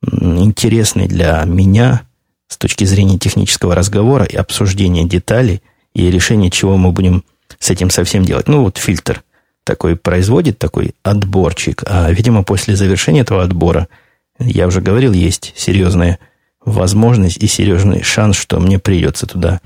интересный 0.03 1.07
для 1.07 1.43
меня 1.45 2.03
с 2.47 2.57
точки 2.57 2.83
зрения 2.83 3.17
технического 3.17 3.73
разговора 3.73 4.25
и 4.25 4.35
обсуждения 4.35 5.03
деталей 5.03 5.63
и 5.95 6.11
решения, 6.11 6.51
чего 6.51 6.77
мы 6.77 6.91
будем 6.91 7.23
с 7.57 7.71
этим 7.71 7.89
совсем 7.89 8.23
делать. 8.23 8.47
Ну, 8.47 8.61
вот 8.61 8.77
фильтр 8.77 9.23
такой 9.63 9.95
производит, 9.95 10.59
такой 10.59 10.93
отборчик, 11.01 11.83
а, 11.87 12.11
видимо, 12.11 12.43
после 12.43 12.75
завершения 12.75 13.21
этого 13.21 13.41
отбора, 13.41 13.87
я 14.37 14.67
уже 14.67 14.79
говорил, 14.79 15.11
есть 15.11 15.53
серьезная 15.55 16.19
возможность 16.65 17.37
и 17.37 17.47
серьезный 17.47 18.03
шанс, 18.03 18.35
что 18.35 18.59
мне 18.59 18.79
придется 18.79 19.27
туда 19.27 19.61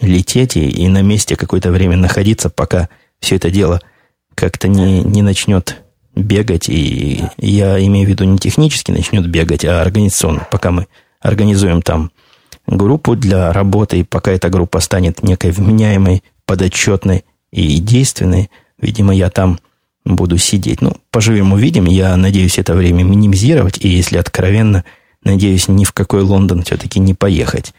лететь 0.00 0.56
и, 0.56 0.68
и 0.68 0.88
на 0.88 1.02
месте 1.02 1.36
какое-то 1.36 1.70
время 1.70 1.96
находиться, 1.96 2.50
пока 2.50 2.88
все 3.20 3.36
это 3.36 3.50
дело 3.50 3.80
как-то 4.34 4.68
не, 4.68 5.02
не 5.02 5.22
начнет 5.22 5.82
бегать, 6.14 6.68
и 6.68 7.22
я 7.36 7.84
имею 7.84 8.06
в 8.06 8.10
виду 8.10 8.24
не 8.24 8.38
технически 8.38 8.90
начнет 8.90 9.28
бегать, 9.28 9.64
а 9.64 9.82
организационно, 9.82 10.46
пока 10.50 10.70
мы 10.70 10.86
организуем 11.20 11.82
там 11.82 12.10
группу 12.66 13.16
для 13.16 13.52
работы, 13.52 14.00
и 14.00 14.04
пока 14.04 14.32
эта 14.32 14.48
группа 14.48 14.80
станет 14.80 15.22
некой 15.22 15.50
вменяемой, 15.50 16.22
подотчетной 16.46 17.24
и 17.52 17.78
действенной, 17.78 18.50
видимо, 18.80 19.14
я 19.14 19.30
там 19.30 19.60
буду 20.04 20.38
сидеть. 20.38 20.80
Ну, 20.80 20.96
поживем, 21.10 21.52
увидим. 21.52 21.84
Я 21.84 22.16
надеюсь 22.16 22.58
это 22.58 22.74
время 22.74 23.02
минимизировать, 23.02 23.78
и 23.78 23.88
если 23.88 24.16
откровенно, 24.16 24.84
надеюсь, 25.22 25.68
ни 25.68 25.84
в 25.84 25.92
какой 25.92 26.22
Лондон 26.22 26.62
все-таки 26.62 27.00
не 27.00 27.14
поехать. 27.14 27.74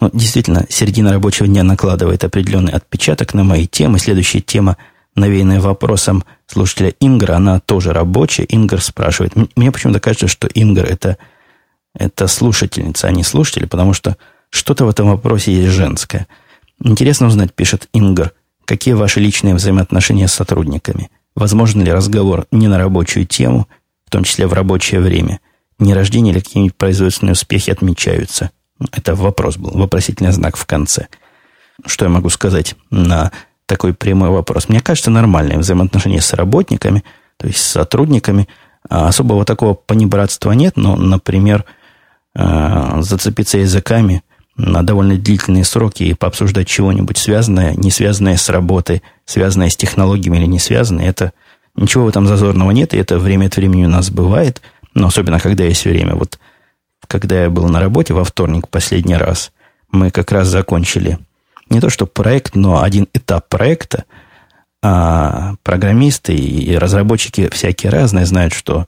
Ну, 0.00 0.10
действительно, 0.12 0.66
середина 0.68 1.12
рабочего 1.12 1.46
дня 1.46 1.62
накладывает 1.62 2.24
определенный 2.24 2.72
отпечаток 2.72 3.34
на 3.34 3.44
мои 3.44 3.66
темы. 3.66 3.98
Следующая 3.98 4.40
тема– 4.40 4.76
навеянная 5.14 5.60
вопросом 5.60 6.24
слушателя 6.46 6.94
Ингра, 7.00 7.34
она 7.34 7.60
тоже 7.60 7.92
рабочая. 7.92 8.46
Ингр 8.48 8.80
спрашивает. 8.80 9.34
Мне 9.56 9.72
почему-то 9.72 10.00
кажется, 10.00 10.28
что 10.28 10.48
Ингр 10.54 10.84
это, 10.84 11.18
это 11.94 12.26
слушательница, 12.26 13.08
а 13.08 13.12
не 13.12 13.22
слушатель, 13.22 13.66
потому 13.66 13.92
что 13.92 14.16
что-то 14.50 14.84
в 14.84 14.88
этом 14.88 15.08
вопросе 15.08 15.52
есть 15.52 15.70
женское. 15.70 16.26
Интересно 16.82 17.26
узнать, 17.26 17.52
пишет 17.54 17.88
Ингр, 17.92 18.32
какие 18.64 18.94
ваши 18.94 19.20
личные 19.20 19.54
взаимоотношения 19.54 20.28
с 20.28 20.32
сотрудниками? 20.32 21.10
Возможно 21.34 21.82
ли 21.82 21.92
разговор 21.92 22.46
не 22.50 22.68
на 22.68 22.78
рабочую 22.78 23.26
тему, 23.26 23.68
в 24.06 24.10
том 24.10 24.24
числе 24.24 24.46
в 24.46 24.52
рабочее 24.52 25.00
время? 25.00 25.40
Не 25.80 25.94
рождение 25.94 26.32
или 26.32 26.40
какие-нибудь 26.40 26.76
производственные 26.76 27.32
успехи 27.32 27.70
отмечаются? 27.70 28.50
Это 28.92 29.14
вопрос 29.14 29.56
был, 29.56 29.70
вопросительный 29.72 30.30
знак 30.30 30.56
в 30.56 30.66
конце. 30.66 31.08
Что 31.84 32.04
я 32.04 32.10
могу 32.10 32.28
сказать 32.28 32.74
на 32.90 33.32
такой 33.66 33.94
прямой 33.94 34.28
вопрос. 34.28 34.68
Мне 34.68 34.80
кажется, 34.80 35.10
нормальные 35.10 35.58
взаимоотношения 35.58 36.20
с 36.20 36.32
работниками, 36.34 37.02
то 37.38 37.46
есть 37.46 37.58
с 37.58 37.70
сотрудниками. 37.70 38.46
А 38.88 39.08
особого 39.08 39.44
такого 39.44 39.74
понебратства 39.74 40.52
нет, 40.52 40.76
но, 40.76 40.96
например, 40.96 41.64
э, 42.34 43.00
зацепиться 43.00 43.58
языками 43.58 44.22
на 44.56 44.82
довольно 44.82 45.16
длительные 45.16 45.64
сроки 45.64 46.02
и 46.02 46.14
пообсуждать 46.14 46.68
чего-нибудь 46.68 47.16
связанное, 47.16 47.74
не 47.74 47.90
связанное 47.90 48.36
с 48.36 48.48
работой, 48.48 49.02
связанное 49.24 49.70
с 49.70 49.76
технологиями 49.76 50.38
или 50.38 50.46
не 50.46 50.58
связанное, 50.58 51.08
это 51.08 51.32
ничего 51.76 52.04
в 52.04 52.08
этом 52.08 52.26
зазорного 52.26 52.70
нет, 52.70 52.94
и 52.94 52.98
это 52.98 53.18
время 53.18 53.46
от 53.46 53.56
времени 53.56 53.86
у 53.86 53.88
нас 53.88 54.10
бывает, 54.10 54.60
но 54.94 55.08
особенно 55.08 55.38
когда 55.38 55.64
есть 55.64 55.84
время. 55.84 56.14
Вот 56.14 56.38
когда 57.06 57.42
я 57.42 57.50
был 57.50 57.68
на 57.68 57.80
работе 57.80 58.14
во 58.14 58.24
вторник 58.24 58.68
последний 58.68 59.16
раз, 59.16 59.52
мы 59.90 60.10
как 60.10 60.32
раз 60.32 60.48
закончили 60.48 61.18
не 61.68 61.80
то 61.80 61.88
что 61.88 62.06
проект, 62.06 62.54
но 62.54 62.82
один 62.82 63.08
этап 63.14 63.48
проекта. 63.48 64.04
А 64.82 65.54
программисты 65.62 66.34
и 66.34 66.74
разработчики 66.76 67.48
всякие 67.52 67.90
разные 67.90 68.26
знают, 68.26 68.54
что 68.54 68.86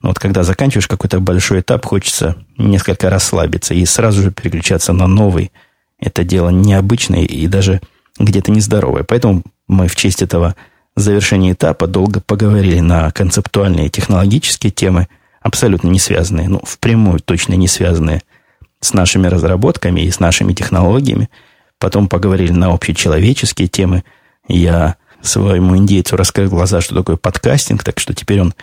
ну, 0.00 0.08
вот 0.08 0.18
когда 0.18 0.42
заканчиваешь 0.42 0.86
какой-то 0.86 1.18
большой 1.18 1.60
этап, 1.60 1.84
хочется 1.86 2.36
несколько 2.58 3.10
расслабиться 3.10 3.74
и 3.74 3.84
сразу 3.86 4.22
же 4.22 4.30
переключаться 4.30 4.92
на 4.92 5.06
новый. 5.06 5.50
Это 5.98 6.24
дело 6.24 6.50
необычное 6.50 7.22
и 7.22 7.46
даже 7.46 7.80
где-то 8.18 8.52
нездоровое. 8.52 9.02
Поэтому 9.02 9.42
мы 9.66 9.88
в 9.88 9.96
честь 9.96 10.22
этого 10.22 10.54
завершения 10.94 11.52
этапа 11.52 11.86
долго 11.86 12.20
поговорили 12.20 12.80
на 12.80 13.10
концептуальные 13.10 13.88
технологические 13.88 14.70
темы, 14.70 15.08
абсолютно 15.44 15.88
не 15.88 16.00
связанные, 16.00 16.48
ну, 16.48 16.60
впрямую 16.64 17.20
точно 17.20 17.54
не 17.54 17.68
связанные 17.68 18.22
с 18.80 18.92
нашими 18.92 19.28
разработками 19.28 20.00
и 20.00 20.10
с 20.10 20.18
нашими 20.18 20.52
технологиями– 20.52 21.30
Потом 21.84 22.08
поговорили 22.08 22.52
на 22.52 22.72
общечеловеческие 22.72 23.68
темы. 23.68 24.04
Я 24.48 24.96
своему 25.20 25.76
индейцу 25.76 26.16
раскрыл 26.16 26.48
глаза, 26.48 26.80
что 26.80 26.94
такое 26.94 27.16
подкастинг, 27.16 27.84
так 27.84 28.00
что 28.00 28.14
теперь 28.14 28.40
он 28.40 28.54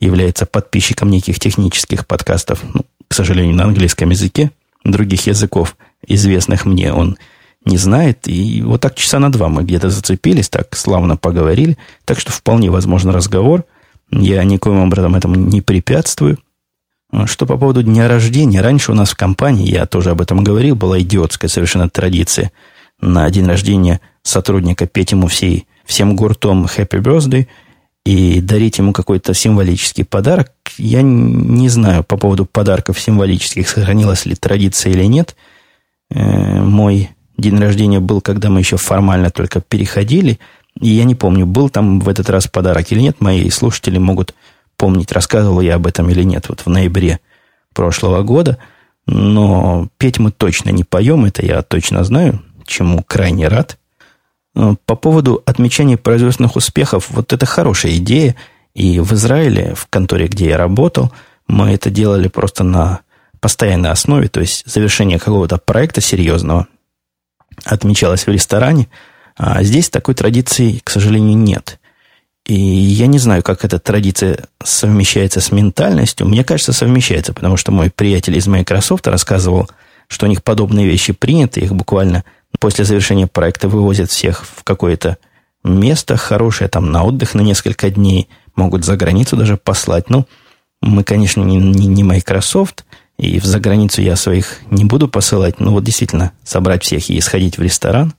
является 0.00 0.46
подписчиком 0.46 1.10
неких 1.10 1.38
технических 1.38 2.06
подкастов, 2.08 2.64
ну, 2.74 2.82
к 3.06 3.14
сожалению, 3.14 3.54
на 3.54 3.64
английском 3.64 4.10
языке. 4.10 4.50
Других 4.84 5.28
языков, 5.28 5.76
известных 6.06 6.64
мне, 6.64 6.92
он 6.92 7.18
не 7.64 7.76
знает. 7.76 8.26
И 8.26 8.62
вот 8.62 8.80
так 8.80 8.94
часа 8.94 9.18
на 9.18 9.30
два 9.30 9.48
мы 9.48 9.62
где-то 9.62 9.88
зацепились, 9.88 10.48
так 10.48 10.74
славно 10.76 11.16
поговорили. 11.16 11.76
Так 12.04 12.18
что 12.18 12.32
вполне 12.32 12.70
возможен 12.70 13.10
разговор. 13.10 13.64
Я 14.10 14.44
никоим 14.44 14.78
образом 14.80 15.14
этому 15.14 15.34
не 15.34 15.60
препятствую. 15.60 16.38
Что 17.26 17.46
по 17.46 17.56
поводу 17.56 17.82
дня 17.82 18.08
рождения, 18.08 18.60
раньше 18.60 18.92
у 18.92 18.94
нас 18.94 19.10
в 19.10 19.16
компании, 19.16 19.70
я 19.70 19.86
тоже 19.86 20.10
об 20.10 20.20
этом 20.20 20.42
говорил, 20.42 20.74
была 20.74 21.00
идиотская 21.00 21.48
совершенно 21.48 21.88
традиция 21.88 22.52
на 23.00 23.28
день 23.30 23.46
рождения 23.46 24.00
сотрудника 24.22 24.86
петь 24.86 25.12
ему 25.12 25.28
всей, 25.28 25.66
всем 25.84 26.16
гуртом 26.16 26.64
Happy 26.64 27.00
Birthday 27.00 27.46
и 28.04 28.40
дарить 28.40 28.78
ему 28.78 28.92
какой-то 28.92 29.34
символический 29.34 30.04
подарок. 30.04 30.52
Я 30.78 31.02
не 31.02 31.68
знаю 31.68 32.04
по 32.04 32.16
поводу 32.16 32.46
подарков 32.46 33.00
символических, 33.00 33.68
сохранилась 33.68 34.26
ли 34.26 34.34
традиция 34.34 34.92
или 34.92 35.04
нет. 35.04 35.36
Э, 36.10 36.60
мой 36.60 37.10
день 37.36 37.58
рождения 37.58 38.00
был, 38.00 38.20
когда 38.20 38.48
мы 38.48 38.60
еще 38.60 38.76
формально 38.76 39.30
только 39.30 39.60
переходили, 39.60 40.38
и 40.80 40.88
я 40.88 41.04
не 41.04 41.14
помню, 41.14 41.46
был 41.46 41.70
там 41.70 42.00
в 42.00 42.08
этот 42.08 42.28
раз 42.30 42.46
подарок 42.46 42.92
или 42.92 43.00
нет. 43.00 43.20
Мои 43.20 43.48
слушатели 43.50 43.98
могут 43.98 44.34
помнить, 44.76 45.12
рассказывал 45.12 45.60
я 45.60 45.76
об 45.76 45.86
этом 45.86 46.08
или 46.10 46.22
нет, 46.22 46.48
вот 46.48 46.60
в 46.60 46.68
ноябре 46.68 47.20
прошлого 47.74 48.22
года. 48.22 48.58
Но 49.06 49.88
петь 49.98 50.18
мы 50.18 50.32
точно 50.32 50.70
не 50.70 50.84
поем, 50.84 51.24
это 51.24 51.44
я 51.44 51.62
точно 51.62 52.04
знаю, 52.04 52.42
чему 52.66 53.02
крайне 53.02 53.48
рад. 53.48 53.78
По 54.54 54.96
поводу 54.96 55.42
отмечания 55.46 55.96
производственных 55.96 56.56
успехов, 56.56 57.08
вот 57.10 57.32
это 57.32 57.46
хорошая 57.46 57.96
идея. 57.96 58.36
И 58.74 59.00
в 59.00 59.12
Израиле, 59.14 59.74
в 59.74 59.86
конторе, 59.86 60.26
где 60.26 60.48
я 60.48 60.58
работал, 60.58 61.12
мы 61.48 61.70
это 61.70 61.88
делали 61.88 62.28
просто 62.28 62.64
на 62.64 63.00
постоянной 63.40 63.90
основе, 63.90 64.28
то 64.28 64.40
есть 64.40 64.64
завершение 64.66 65.18
какого-то 65.18 65.58
проекта 65.58 66.00
серьезного 66.00 66.66
отмечалось 67.64 68.26
в 68.26 68.30
ресторане, 68.30 68.88
а 69.36 69.62
здесь 69.62 69.90
такой 69.90 70.14
традиции, 70.14 70.80
к 70.82 70.90
сожалению, 70.90 71.36
нет. 71.36 71.78
И 72.46 72.54
я 72.54 73.06
не 73.06 73.18
знаю, 73.18 73.42
как 73.42 73.64
эта 73.64 73.78
традиция 73.78 74.44
совмещается 74.62 75.40
с 75.40 75.50
ментальностью. 75.50 76.26
Мне 76.28 76.44
кажется, 76.44 76.72
совмещается, 76.72 77.32
потому 77.32 77.56
что 77.56 77.72
мой 77.72 77.90
приятель 77.90 78.36
из 78.36 78.46
Microsoft 78.46 79.06
рассказывал, 79.08 79.68
что 80.08 80.26
у 80.26 80.28
них 80.28 80.44
подобные 80.44 80.86
вещи 80.86 81.12
приняты, 81.12 81.60
их 81.60 81.74
буквально 81.74 82.24
после 82.60 82.84
завершения 82.84 83.26
проекта 83.26 83.68
вывозят 83.68 84.10
всех 84.10 84.44
в 84.44 84.62
какое-то 84.62 85.18
место 85.64 86.16
хорошее, 86.16 86.70
там 86.70 86.92
на 86.92 87.04
отдых 87.04 87.34
на 87.34 87.40
несколько 87.40 87.90
дней, 87.90 88.28
могут 88.54 88.84
за 88.84 88.96
границу 88.96 89.36
даже 89.36 89.56
послать. 89.56 90.08
Ну, 90.08 90.26
мы, 90.80 91.02
конечно, 91.02 91.42
не, 91.42 91.56
не, 91.56 91.86
не 91.88 92.04
Microsoft, 92.04 92.84
и 93.18 93.40
в 93.40 93.44
заграницу 93.44 94.02
я 94.02 94.14
своих 94.14 94.58
не 94.70 94.84
буду 94.84 95.08
посылать, 95.08 95.58
но 95.58 95.72
вот 95.72 95.82
действительно 95.82 96.32
собрать 96.44 96.84
всех 96.84 97.10
и 97.10 97.20
сходить 97.20 97.58
в 97.58 97.62
ресторан 97.62 98.14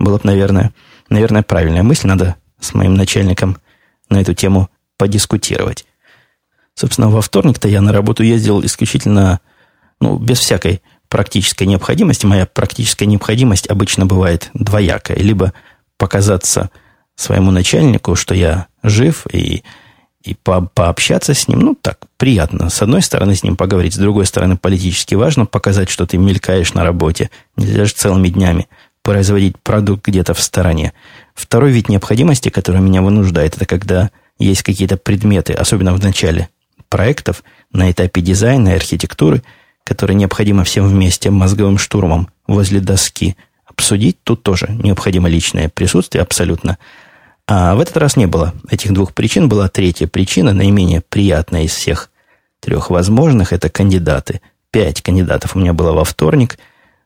было 0.00 0.16
бы, 0.16 0.22
наверное, 0.24 0.72
наверное, 1.08 1.42
правильная 1.42 1.84
мысль. 1.84 2.08
Надо 2.08 2.36
с 2.58 2.74
моим 2.74 2.94
начальником 2.94 3.58
на 4.08 4.20
эту 4.20 4.34
тему 4.34 4.68
подискутировать. 4.96 5.86
Собственно, 6.74 7.10
во 7.10 7.20
вторник-то 7.20 7.68
я 7.68 7.80
на 7.80 7.92
работу 7.92 8.22
ездил 8.22 8.64
исключительно, 8.64 9.40
ну, 10.00 10.18
без 10.18 10.38
всякой 10.38 10.82
практической 11.08 11.64
необходимости. 11.64 12.26
Моя 12.26 12.46
практическая 12.46 13.06
необходимость 13.06 13.68
обычно 13.68 14.06
бывает 14.06 14.50
двоякая. 14.54 15.18
Либо 15.18 15.52
показаться 15.98 16.70
своему 17.16 17.50
начальнику, 17.50 18.14
что 18.14 18.34
я 18.34 18.68
жив, 18.82 19.26
и, 19.30 19.62
и 20.22 20.34
по, 20.34 20.62
пообщаться 20.62 21.34
с 21.34 21.48
ним, 21.48 21.58
ну, 21.58 21.74
так, 21.74 21.98
приятно. 22.16 22.70
С 22.70 22.80
одной 22.80 23.02
стороны, 23.02 23.34
с 23.34 23.42
ним 23.42 23.56
поговорить, 23.56 23.94
с 23.94 23.98
другой 23.98 24.24
стороны, 24.24 24.56
политически 24.56 25.14
важно 25.14 25.44
показать, 25.44 25.90
что 25.90 26.06
ты 26.06 26.16
мелькаешь 26.16 26.72
на 26.72 26.84
работе. 26.84 27.30
Нельзя 27.56 27.84
же 27.84 27.92
целыми 27.92 28.28
днями 28.28 28.68
производить 29.02 29.58
продукт 29.58 30.06
где-то 30.06 30.34
в 30.34 30.40
стороне. 30.40 30.92
Второй 31.34 31.72
вид 31.72 31.88
необходимости, 31.88 32.48
который 32.48 32.80
меня 32.80 33.02
вынуждает, 33.02 33.56
это 33.56 33.66
когда 33.66 34.10
есть 34.38 34.62
какие-то 34.62 34.96
предметы, 34.96 35.52
особенно 35.52 35.92
в 35.94 36.02
начале 36.02 36.48
проектов, 36.88 37.42
на 37.72 37.90
этапе 37.90 38.20
дизайна 38.20 38.70
и 38.70 38.74
архитектуры, 38.74 39.42
которые 39.84 40.16
необходимо 40.16 40.64
всем 40.64 40.88
вместе 40.88 41.30
мозговым 41.30 41.78
штурмом 41.78 42.28
возле 42.46 42.80
доски 42.80 43.36
обсудить. 43.64 44.22
Тут 44.22 44.42
тоже 44.42 44.66
необходимо 44.70 45.28
личное 45.28 45.68
присутствие 45.68 46.22
абсолютно. 46.22 46.78
А 47.46 47.74
в 47.74 47.80
этот 47.80 47.96
раз 47.96 48.16
не 48.16 48.26
было 48.26 48.54
этих 48.68 48.92
двух 48.92 49.14
причин. 49.14 49.48
Была 49.48 49.68
третья 49.68 50.06
причина, 50.06 50.52
наименее 50.52 51.00
приятная 51.00 51.64
из 51.64 51.72
всех 51.72 52.10
трех 52.60 52.90
возможных. 52.90 53.52
Это 53.52 53.68
кандидаты. 53.68 54.40
Пять 54.70 55.02
кандидатов 55.02 55.56
у 55.56 55.58
меня 55.58 55.72
было 55.72 55.92
во 55.92 56.04
вторник. 56.04 56.58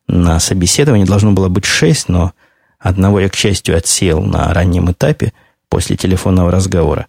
На 0.07 0.39
собеседовании 0.39 1.05
должно 1.05 1.33
было 1.33 1.49
быть 1.49 1.65
шесть, 1.65 2.09
но 2.09 2.33
одного 2.79 3.21
я, 3.21 3.29
к 3.29 3.37
счастью, 3.37 3.77
отсел 3.77 4.21
на 4.23 4.53
раннем 4.53 4.91
этапе 4.91 5.33
после 5.69 5.97
телефонного 5.97 6.51
разговора. 6.51 7.07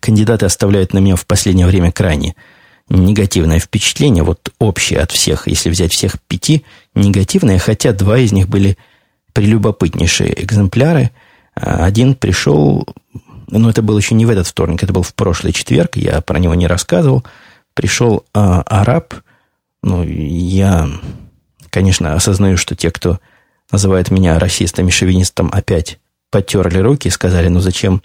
Кандидаты 0.00 0.46
оставляют 0.46 0.92
на 0.92 0.98
меня 0.98 1.16
в 1.16 1.26
последнее 1.26 1.66
время 1.66 1.92
крайне 1.92 2.34
негативное 2.88 3.58
впечатление, 3.58 4.24
вот 4.24 4.52
общее 4.58 5.00
от 5.00 5.12
всех, 5.12 5.46
если 5.46 5.70
взять 5.70 5.92
всех 5.92 6.20
пяти, 6.26 6.64
негативное, 6.94 7.58
хотя 7.58 7.92
два 7.92 8.18
из 8.18 8.32
них 8.32 8.48
были 8.48 8.76
прелюбопытнейшие 9.34 10.42
экземпляры. 10.42 11.10
Один 11.54 12.14
пришел, 12.14 12.86
ну, 13.48 13.68
это 13.68 13.82
был 13.82 13.98
еще 13.98 14.14
не 14.14 14.26
в 14.26 14.30
этот 14.30 14.46
вторник, 14.46 14.82
это 14.82 14.92
был 14.92 15.02
в 15.02 15.14
прошлый 15.14 15.52
четверг, 15.52 15.96
я 15.96 16.20
про 16.20 16.38
него 16.38 16.54
не 16.54 16.66
рассказывал. 16.66 17.24
Пришел 17.74 18.24
а, 18.34 18.62
араб, 18.62 19.14
ну, 19.82 20.02
я, 20.02 20.88
конечно, 21.70 22.14
осознаю, 22.14 22.56
что 22.56 22.74
те, 22.74 22.90
кто 22.90 23.18
называет 23.70 24.10
меня 24.10 24.38
расистом 24.38 24.88
и 24.88 24.90
шовинистом, 24.90 25.50
опять 25.52 25.98
потерли 26.30 26.78
руки 26.78 27.08
и 27.08 27.10
сказали, 27.10 27.48
ну, 27.48 27.60
зачем, 27.60 28.02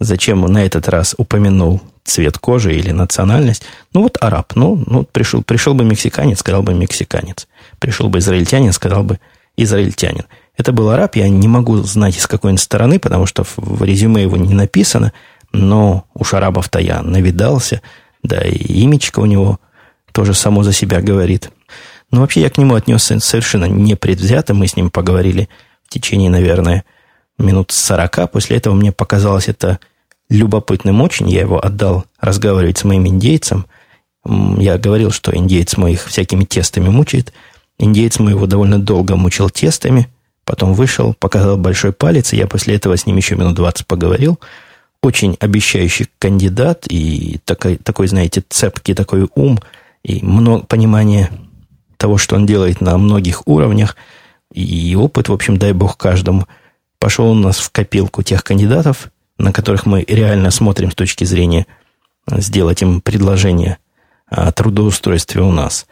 зачем 0.00 0.40
на 0.42 0.64
этот 0.64 0.88
раз 0.88 1.14
упомянул 1.18 1.80
цвет 2.04 2.38
кожи 2.38 2.74
или 2.74 2.90
национальность. 2.90 3.64
Ну 3.92 4.02
вот 4.02 4.16
араб, 4.20 4.52
ну, 4.54 4.82
ну 4.86 5.04
пришел, 5.04 5.42
пришел 5.42 5.74
бы 5.74 5.84
мексиканец, 5.84 6.40
сказал 6.40 6.62
бы 6.62 6.74
мексиканец. 6.74 7.46
Пришел 7.78 8.08
бы 8.08 8.18
израильтянин, 8.18 8.72
сказал 8.72 9.02
бы 9.02 9.20
израильтянин. 9.56 10.24
Это 10.56 10.72
был 10.72 10.90
араб, 10.90 11.16
я 11.16 11.28
не 11.28 11.46
могу 11.46 11.76
знать, 11.78 12.16
из 12.16 12.26
какой 12.26 12.52
он 12.52 12.58
стороны, 12.58 12.98
потому 12.98 13.26
что 13.26 13.44
в 13.56 13.82
резюме 13.84 14.22
его 14.22 14.36
не 14.36 14.54
написано, 14.54 15.12
но 15.52 16.06
уж 16.14 16.34
арабов-то 16.34 16.78
я 16.78 17.02
навидался, 17.02 17.82
да 18.22 18.42
и 18.42 18.84
имечко 18.84 19.20
у 19.20 19.26
него 19.26 19.60
тоже 20.12 20.34
само 20.34 20.62
за 20.62 20.72
себя 20.72 21.00
говорит. 21.00 21.50
Но 22.10 22.20
вообще 22.20 22.40
я 22.40 22.50
к 22.50 22.58
нему 22.58 22.74
отнесся 22.74 23.20
совершенно 23.20 23.66
непредвзято, 23.66 24.54
мы 24.54 24.66
с 24.66 24.76
ним 24.76 24.90
поговорили 24.90 25.48
в 25.84 25.90
течение, 25.90 26.30
наверное, 26.30 26.84
минут 27.38 27.70
сорока. 27.70 28.26
После 28.26 28.56
этого 28.56 28.74
мне 28.74 28.92
показалось 28.92 29.48
это 29.48 29.78
любопытным 30.30 31.00
очень. 31.00 31.28
Я 31.30 31.40
его 31.40 31.64
отдал 31.64 32.04
разговаривать 32.20 32.78
с 32.78 32.84
моим 32.84 33.06
индейцем. 33.06 33.66
Я 34.24 34.78
говорил, 34.78 35.10
что 35.10 35.34
индейец 35.34 35.76
мой 35.76 35.92
их 35.92 36.06
всякими 36.06 36.44
тестами 36.44 36.88
мучает. 36.88 37.32
Индейец 37.78 38.18
мой 38.18 38.32
его 38.32 38.46
довольно 38.46 38.78
долго 38.78 39.16
мучил 39.16 39.50
тестами. 39.50 40.08
Потом 40.44 40.74
вышел, 40.74 41.14
показал 41.14 41.56
большой 41.58 41.92
палец, 41.92 42.32
и 42.32 42.36
я 42.36 42.46
после 42.46 42.74
этого 42.74 42.96
с 42.96 43.06
ним 43.06 43.16
еще 43.16 43.36
минут 43.36 43.54
20 43.54 43.86
поговорил. 43.86 44.38
Очень 45.02 45.36
обещающий 45.40 46.08
кандидат 46.18 46.86
и 46.88 47.38
такой, 47.44 47.76
такой 47.76 48.08
знаете, 48.08 48.42
цепкий 48.48 48.94
такой 48.94 49.28
ум 49.34 49.60
и 50.02 50.24
много 50.24 50.64
понимания 50.64 51.30
того, 51.98 52.16
что 52.16 52.36
он 52.36 52.46
делает 52.46 52.80
на 52.80 52.96
многих 52.96 53.46
уровнях. 53.46 53.96
И 54.52 54.96
опыт, 54.96 55.28
в 55.28 55.32
общем, 55.32 55.58
дай 55.58 55.72
бог 55.72 55.98
каждому. 55.98 56.46
Пошел 56.98 57.30
у 57.30 57.34
нас 57.34 57.58
в 57.58 57.70
копилку 57.70 58.22
тех 58.22 58.42
кандидатов, 58.42 59.10
на 59.36 59.52
которых 59.52 59.84
мы 59.84 60.04
реально 60.08 60.50
смотрим 60.50 60.90
с 60.90 60.94
точки 60.94 61.24
зрения 61.24 61.66
сделать 62.30 62.82
им 62.82 63.00
предложение 63.00 63.78
о 64.26 64.50
трудоустройстве 64.52 65.42
у 65.42 65.52
нас. 65.52 65.86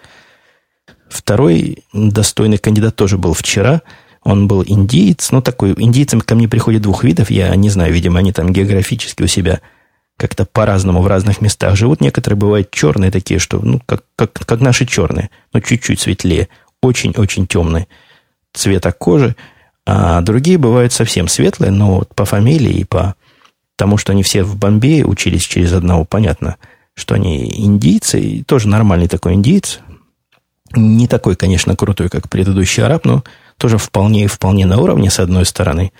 Второй 1.09 1.85
достойный 1.93 2.59
кандидат 2.59 2.97
тоже 2.97 3.19
был 3.19 3.35
вчера. 3.35 3.83
Он 4.23 4.49
был 4.49 4.65
индиец. 4.67 5.31
Ну, 5.31 5.41
такой, 5.41 5.75
индийцам 5.77 6.21
ко 6.21 6.35
мне 6.35 6.49
приходят 6.49 6.83
двух 6.83 7.05
видов. 7.05 7.31
Я 7.31 7.55
не 7.55 7.71
знаю, 7.71 7.93
видимо, 7.93 8.19
они 8.19 8.33
там 8.33 8.53
географически 8.53 9.23
у 9.23 9.27
себя 9.27 9.61
как-то 10.17 10.45
по-разному 10.45 11.03
в 11.03 11.07
разных 11.07 11.41
местах 11.41 11.77
живут. 11.77 12.01
Некоторые 12.01 12.39
бывают 12.39 12.71
черные 12.71 13.11
такие, 13.11 13.39
что, 13.39 13.59
ну, 13.59 13.81
как, 13.87 14.05
как, 14.17 14.33
как 14.33 14.61
наши 14.61 14.87
черные, 14.87 15.31
но 15.53 15.61
чуть-чуть 15.61 16.01
светлее. 16.01 16.49
Очень-очень 16.83 17.47
темные 17.47 17.87
цвета 18.53 18.93
кожи. 18.93 19.37
А 19.85 20.21
другие 20.21 20.59
бывают 20.59 20.93
совсем 20.93 21.29
светлые, 21.29 21.71
но 21.71 21.97
вот 21.97 22.15
по 22.15 22.25
фамилии 22.25 22.81
и 22.81 22.85
по 22.85 23.15
Тому, 23.77 23.99
что 23.99 24.13
они 24.13 24.23
все 24.23 24.43
в 24.43 24.57
Бомбее 24.57 25.05
учились 25.05 25.43
через 25.43 25.75
одного, 25.75 26.05
понятно, 26.05 26.57
что 26.95 27.15
они 27.15 27.53
индийцы, 27.61 28.19
и 28.19 28.43
тоже 28.43 28.69
нормальный 28.69 29.07
такой 29.07 29.35
индийец. 29.35 29.81
Не 30.75 31.07
такой, 31.07 31.37
конечно, 31.37 31.77
крутой, 31.77 32.09
как 32.09 32.31
предыдущий 32.31 32.83
араб, 32.83 33.05
но 33.05 33.23
тоже 33.59 33.77
вполне 33.77 34.25
и 34.25 34.29
вполне 34.29 34.65
на 34.65 34.79
уровне, 34.79 35.11
с 35.11 35.21
одной 35.21 35.45
стороны. 35.45 35.93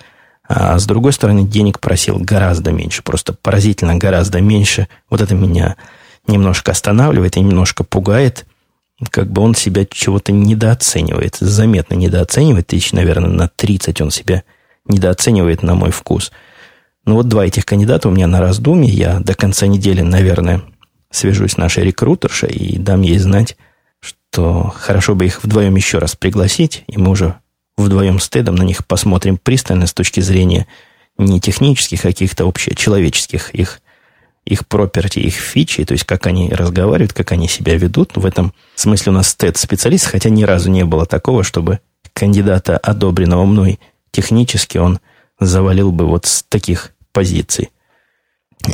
А 0.47 0.79
с 0.79 0.85
другой 0.85 1.13
стороны, 1.13 1.43
денег 1.43 1.79
просил 1.79 2.17
гораздо 2.19 2.71
меньше, 2.71 3.03
просто 3.03 3.33
поразительно 3.33 3.95
гораздо 3.95 4.41
меньше. 4.41 4.87
Вот 5.09 5.21
это 5.21 5.35
меня 5.35 5.75
немножко 6.27 6.71
останавливает 6.71 7.37
и 7.37 7.41
немножко 7.41 7.83
пугает. 7.83 8.45
Как 9.11 9.31
бы 9.31 9.41
он 9.41 9.53
себя 9.55 9.85
чего-то 9.85 10.31
недооценивает, 10.31 11.37
заметно 11.39 11.95
недооценивает, 11.95 12.67
тысяч, 12.67 12.93
наверное, 12.93 13.29
на 13.29 13.47
30 13.47 14.01
он 14.01 14.11
себя 14.11 14.43
недооценивает 14.87 15.63
на 15.63 15.75
мой 15.75 15.91
вкус– 15.91 16.31
ну 17.07 17.15
вот 17.15 17.29
два 17.29 17.45
этих 17.45 17.65
кандидата 17.65 18.09
у 18.09 18.11
меня 18.11 18.27
на 18.27 18.41
раздумье. 18.41 18.93
Я 18.93 19.21
до 19.21 19.33
конца 19.33 19.65
недели, 19.65 20.01
наверное, 20.01 20.61
свяжусь 21.09 21.53
с 21.53 21.57
нашей 21.57 21.85
рекрутершей 21.85 22.49
и 22.49 22.77
дам 22.77 23.01
ей 23.01 23.17
знать, 23.17 23.55
что 24.01 24.73
хорошо 24.77 25.15
бы 25.15 25.25
их 25.25 25.41
вдвоем 25.41 25.73
еще 25.77 25.99
раз 25.99 26.17
пригласить, 26.17 26.83
и 26.87 26.97
мы 26.97 27.11
уже 27.11 27.35
вдвоем 27.77 28.19
с 28.19 28.27
Тедом 28.29 28.55
на 28.55 28.63
них 28.63 28.85
посмотрим 28.85 29.37
пристально 29.37 29.87
с 29.87 29.93
точки 29.93 30.19
зрения 30.19 30.67
не 31.17 31.39
технических, 31.39 32.05
а 32.05 32.09
каких-то 32.09 32.47
общечеловеческих 32.47 33.51
их, 33.51 33.81
их 34.45 34.67
проперти, 34.67 35.19
их 35.19 35.35
фичи, 35.35 35.85
то 35.85 35.93
есть 35.93 36.05
как 36.05 36.25
они 36.27 36.49
разговаривают, 36.49 37.13
как 37.13 37.31
они 37.31 37.47
себя 37.47 37.75
ведут. 37.75 38.15
В 38.15 38.25
этом 38.25 38.53
смысле 38.75 39.11
у 39.11 39.15
нас 39.15 39.33
Тед 39.35 39.57
специалист, 39.57 40.05
хотя 40.05 40.29
ни 40.29 40.43
разу 40.43 40.69
не 40.69 40.85
было 40.85 41.05
такого, 41.05 41.43
чтобы 41.43 41.79
кандидата, 42.13 42.77
одобренного 42.77 43.45
мной 43.45 43.79
технически, 44.11 44.77
он 44.77 44.99
завалил 45.39 45.91
бы 45.91 46.05
вот 46.05 46.25
с 46.25 46.43
таких 46.43 46.93
позиций. 47.11 47.69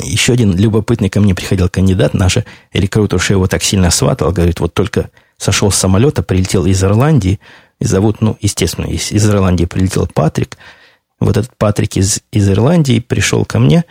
Еще 0.02 0.32
один 0.32 0.56
любопытный 0.56 1.10
ко 1.10 1.20
мне 1.20 1.34
приходил 1.34 1.68
кандидат, 1.68 2.14
наша 2.14 2.44
рекрутерша 2.72 3.34
его 3.34 3.46
так 3.46 3.62
сильно 3.62 3.90
сватала, 3.90 4.32
говорит, 4.32 4.60
вот 4.60 4.72
только 4.72 5.10
сошел 5.36 5.70
с 5.70 5.76
самолета, 5.76 6.22
прилетел 6.22 6.64
из 6.64 6.82
Ирландии, 6.82 7.38
и 7.84 7.86
зовут, 7.86 8.20
ну, 8.20 8.36
естественно, 8.40 8.86
из, 8.86 9.12
из 9.12 9.28
Ирландии 9.28 9.64
прилетел 9.64 10.06
Патрик. 10.06 10.56
Вот 11.20 11.36
этот 11.36 11.56
Патрик 11.56 11.96
из, 11.96 12.20
из 12.32 12.48
Ирландии 12.48 12.98
пришел 12.98 13.44
ко 13.44 13.58
мне. 13.58 13.84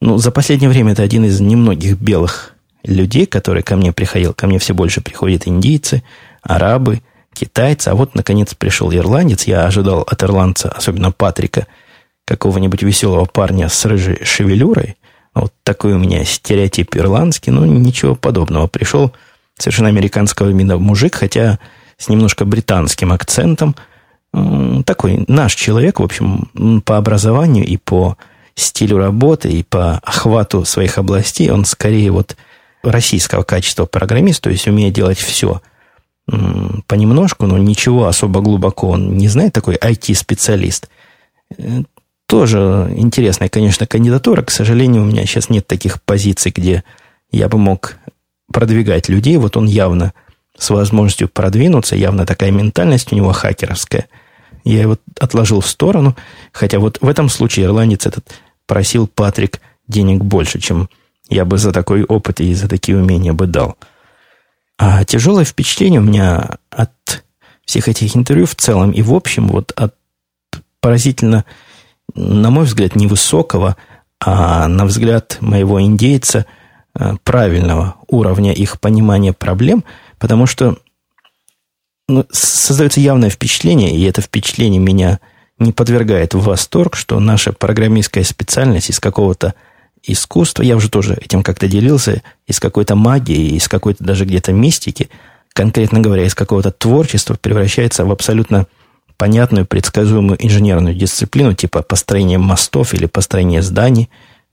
Ну, 0.00 0.18
за 0.18 0.30
последнее 0.30 0.70
время 0.70 0.92
это 0.92 1.02
один 1.02 1.24
из 1.24 1.40
немногих 1.40 1.98
белых 1.98 2.54
людей, 2.82 3.26
который 3.26 3.62
ко 3.62 3.76
мне 3.76 3.92
приходил. 3.92 4.32
Ко 4.32 4.46
мне 4.46 4.58
все 4.58 4.74
больше 4.74 5.00
приходят 5.00 5.46
индийцы, 5.46 6.02
арабы, 6.42 7.02
китайцы. 7.34 7.88
А 7.88 7.94
вот, 7.94 8.14
наконец, 8.14 8.54
пришел 8.54 8.92
ирландец. 8.92 9.44
Я 9.44 9.66
ожидал 9.66 10.00
от 10.00 10.22
ирландца, 10.22 10.70
особенно 10.70 11.12
Патрика– 11.12 11.66
какого-нибудь 12.24 12.82
веселого 12.82 13.24
парня 13.24 13.68
с 13.68 13.84
рыжей 13.84 14.24
шевелюрой, 14.24 14.96
вот 15.34 15.52
такой 15.62 15.94
у 15.94 15.98
меня 15.98 16.24
стереотип 16.24 16.96
ирландский, 16.96 17.50
но 17.50 17.64
ничего 17.64 18.14
подобного. 18.14 18.66
Пришел 18.66 19.12
совершенно 19.58 19.88
американского 19.88 20.48
вида 20.48 20.78
мужик, 20.78 21.14
хотя 21.14 21.58
с 22.02 22.08
немножко 22.08 22.44
британским 22.44 23.12
акцентом, 23.12 23.76
такой 24.84 25.24
наш 25.28 25.54
человек, 25.54 26.00
в 26.00 26.02
общем, 26.02 26.82
по 26.84 26.96
образованию 26.96 27.64
и 27.64 27.76
по 27.76 28.16
стилю 28.54 28.98
работы, 28.98 29.50
и 29.50 29.62
по 29.62 29.98
охвату 29.98 30.64
своих 30.64 30.98
областей, 30.98 31.50
он 31.50 31.64
скорее 31.64 32.10
вот 32.10 32.36
российского 32.82 33.42
качества 33.42 33.86
программист, 33.86 34.42
то 34.42 34.50
есть 34.50 34.66
умеет 34.66 34.94
делать 34.94 35.18
все 35.18 35.60
понемножку, 36.86 37.46
но 37.46 37.58
ничего 37.58 38.06
особо 38.06 38.40
глубоко 38.40 38.90
он 38.90 39.16
не 39.16 39.28
знает, 39.28 39.52
такой 39.52 39.74
IT-специалист. 39.76 40.88
Э, 41.58 41.82
тоже 42.26 42.92
интересная, 42.96 43.48
конечно, 43.48 43.86
кандидатура. 43.86 44.42
К 44.42 44.50
сожалению, 44.50 45.02
у 45.02 45.06
меня 45.06 45.26
сейчас 45.26 45.50
нет 45.50 45.66
таких 45.66 46.00
позиций, 46.02 46.52
где 46.54 46.84
я 47.30 47.48
бы 47.48 47.58
мог 47.58 47.96
продвигать 48.52 49.08
людей. 49.08 49.36
Вот 49.36 49.56
он 49.56 49.66
явно 49.66 50.12
с 50.56 50.70
возможностью 50.70 51.28
продвинуться, 51.28 51.96
явно 51.96 52.26
такая 52.26 52.50
ментальность 52.50 53.12
у 53.12 53.16
него 53.16 53.32
хакеровская. 53.32 54.06
Я 54.64 54.82
его 54.82 54.96
отложил 55.18 55.60
в 55.60 55.66
сторону, 55.66 56.16
хотя 56.52 56.78
вот 56.78 56.98
в 57.00 57.08
этом 57.08 57.28
случае 57.28 57.66
ирландец 57.66 58.06
этот 58.06 58.32
просил 58.66 59.06
Патрик 59.06 59.60
денег 59.88 60.22
больше, 60.22 60.60
чем 60.60 60.88
я 61.28 61.44
бы 61.44 61.58
за 61.58 61.72
такой 61.72 62.04
опыт 62.04 62.40
и 62.40 62.54
за 62.54 62.68
такие 62.68 62.96
умения 62.96 63.32
бы 63.32 63.46
дал. 63.46 63.76
А 64.78 65.04
тяжелое 65.04 65.44
впечатление 65.44 66.00
у 66.00 66.04
меня 66.04 66.58
от 66.70 67.24
всех 67.64 67.88
этих 67.88 68.16
интервью 68.16 68.46
в 68.46 68.54
целом 68.54 68.90
и 68.90 69.02
в 69.02 69.14
общем, 69.14 69.48
вот 69.48 69.72
от 69.76 69.94
поразительно, 70.80 71.44
на 72.14 72.50
мой 72.50 72.64
взгляд, 72.64 72.96
невысокого, 72.96 73.76
а 74.20 74.68
на 74.68 74.84
взгляд 74.84 75.38
моего 75.40 75.80
индейца 75.80 76.46
э, 76.94 77.14
правильного 77.24 77.96
уровня 78.08 78.52
их 78.52 78.80
понимания 78.80 79.32
проблем, 79.32 79.84
потому 80.22 80.46
что 80.46 80.78
ну, 82.06 82.24
создается 82.30 83.00
явное 83.00 83.28
впечатление, 83.28 83.96
и 83.96 84.04
это 84.04 84.22
впечатление 84.22 84.80
меня 84.80 85.18
не 85.58 85.72
подвергает 85.72 86.34
в 86.34 86.44
восторг, 86.44 86.94
что 86.94 87.18
наша 87.18 87.52
программистская 87.52 88.22
специальность 88.22 88.88
из 88.88 89.00
какого-то 89.00 89.54
искусства, 90.04 90.62
я 90.62 90.76
уже 90.76 90.88
тоже 90.90 91.18
этим 91.20 91.42
как-то 91.42 91.66
делился, 91.66 92.22
из 92.46 92.60
какой-то 92.60 92.94
магии, 92.94 93.56
из 93.56 93.66
какой-то 93.66 94.04
даже 94.04 94.24
где-то 94.24 94.52
мистики, 94.52 95.10
конкретно 95.52 95.98
говоря, 95.98 96.24
из 96.24 96.36
какого-то 96.36 96.70
творчества 96.70 97.34
превращается 97.34 98.04
в 98.04 98.12
абсолютно 98.12 98.68
понятную, 99.16 99.66
предсказуемую 99.66 100.36
инженерную 100.40 100.94
дисциплину, 100.94 101.54
типа 101.54 101.82
построения 101.82 102.38
мостов 102.38 102.94
или 102.94 103.06
построения 103.06 103.60
зданий. 103.60 104.08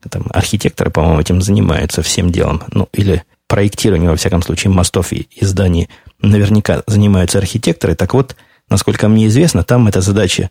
Там 0.08 0.26
архитекторы, 0.30 0.90
по-моему, 0.90 1.20
этим 1.20 1.40
занимаются 1.40 2.02
всем 2.02 2.32
делом. 2.32 2.64
Ну, 2.72 2.88
или 2.92 3.22
проектированием, 3.50 4.12
во 4.12 4.16
всяком 4.16 4.42
случае, 4.42 4.72
мостов 4.72 5.12
и, 5.12 5.28
и 5.32 5.44
зданий 5.44 5.88
наверняка 6.22 6.84
занимаются 6.86 7.38
архитекторы. 7.38 7.96
Так 7.96 8.14
вот, 8.14 8.36
насколько 8.70 9.08
мне 9.08 9.26
известно, 9.26 9.64
там 9.64 9.88
эта 9.88 10.00
задача 10.00 10.50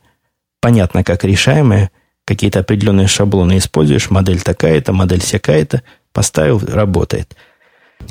понятно 0.60 1.06
как 1.06 1.24
решаемая, 1.24 1.92
какие-то 2.26 2.60
определенные 2.60 3.08
шаблоны 3.08 3.58
используешь, 3.58 4.10
модель 4.10 4.42
такая-то, 4.42 4.92
модель 4.92 5.22
всякая-то, 5.22 5.82
поставил, 6.12 6.60
работает. 6.60 7.38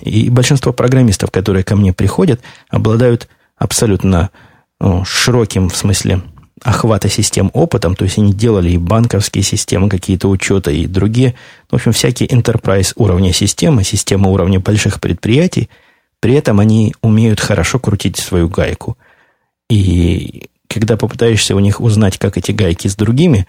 И 0.00 0.30
большинство 0.30 0.72
программистов, 0.72 1.30
которые 1.30 1.64
ко 1.64 1.76
мне 1.76 1.92
приходят, 1.92 2.40
обладают 2.70 3.28
абсолютно 3.58 4.30
ну, 4.80 5.04
широким, 5.04 5.68
в 5.68 5.76
смысле, 5.76 6.22
охвата 6.62 7.08
систем 7.08 7.50
опытом, 7.52 7.94
то 7.94 8.04
есть 8.04 8.18
они 8.18 8.32
делали 8.32 8.70
и 8.70 8.78
банковские 8.78 9.42
системы, 9.42 9.88
какие-то 9.88 10.28
учета, 10.28 10.70
и 10.70 10.86
другие, 10.86 11.34
в 11.70 11.74
общем, 11.74 11.92
всякие 11.92 12.28
enterprise 12.28 12.92
уровня 12.96 13.32
системы, 13.32 13.84
системы 13.84 14.30
уровня 14.30 14.60
больших 14.60 15.00
предприятий, 15.00 15.68
при 16.20 16.34
этом 16.34 16.60
они 16.60 16.94
умеют 17.02 17.40
хорошо 17.40 17.78
крутить 17.78 18.16
свою 18.16 18.48
гайку. 18.48 18.98
И 19.70 20.48
когда 20.68 20.96
попытаешься 20.96 21.54
у 21.54 21.60
них 21.60 21.80
узнать, 21.80 22.18
как 22.18 22.36
эти 22.36 22.52
гайки 22.52 22.88
с 22.88 22.96
другими, 22.96 23.46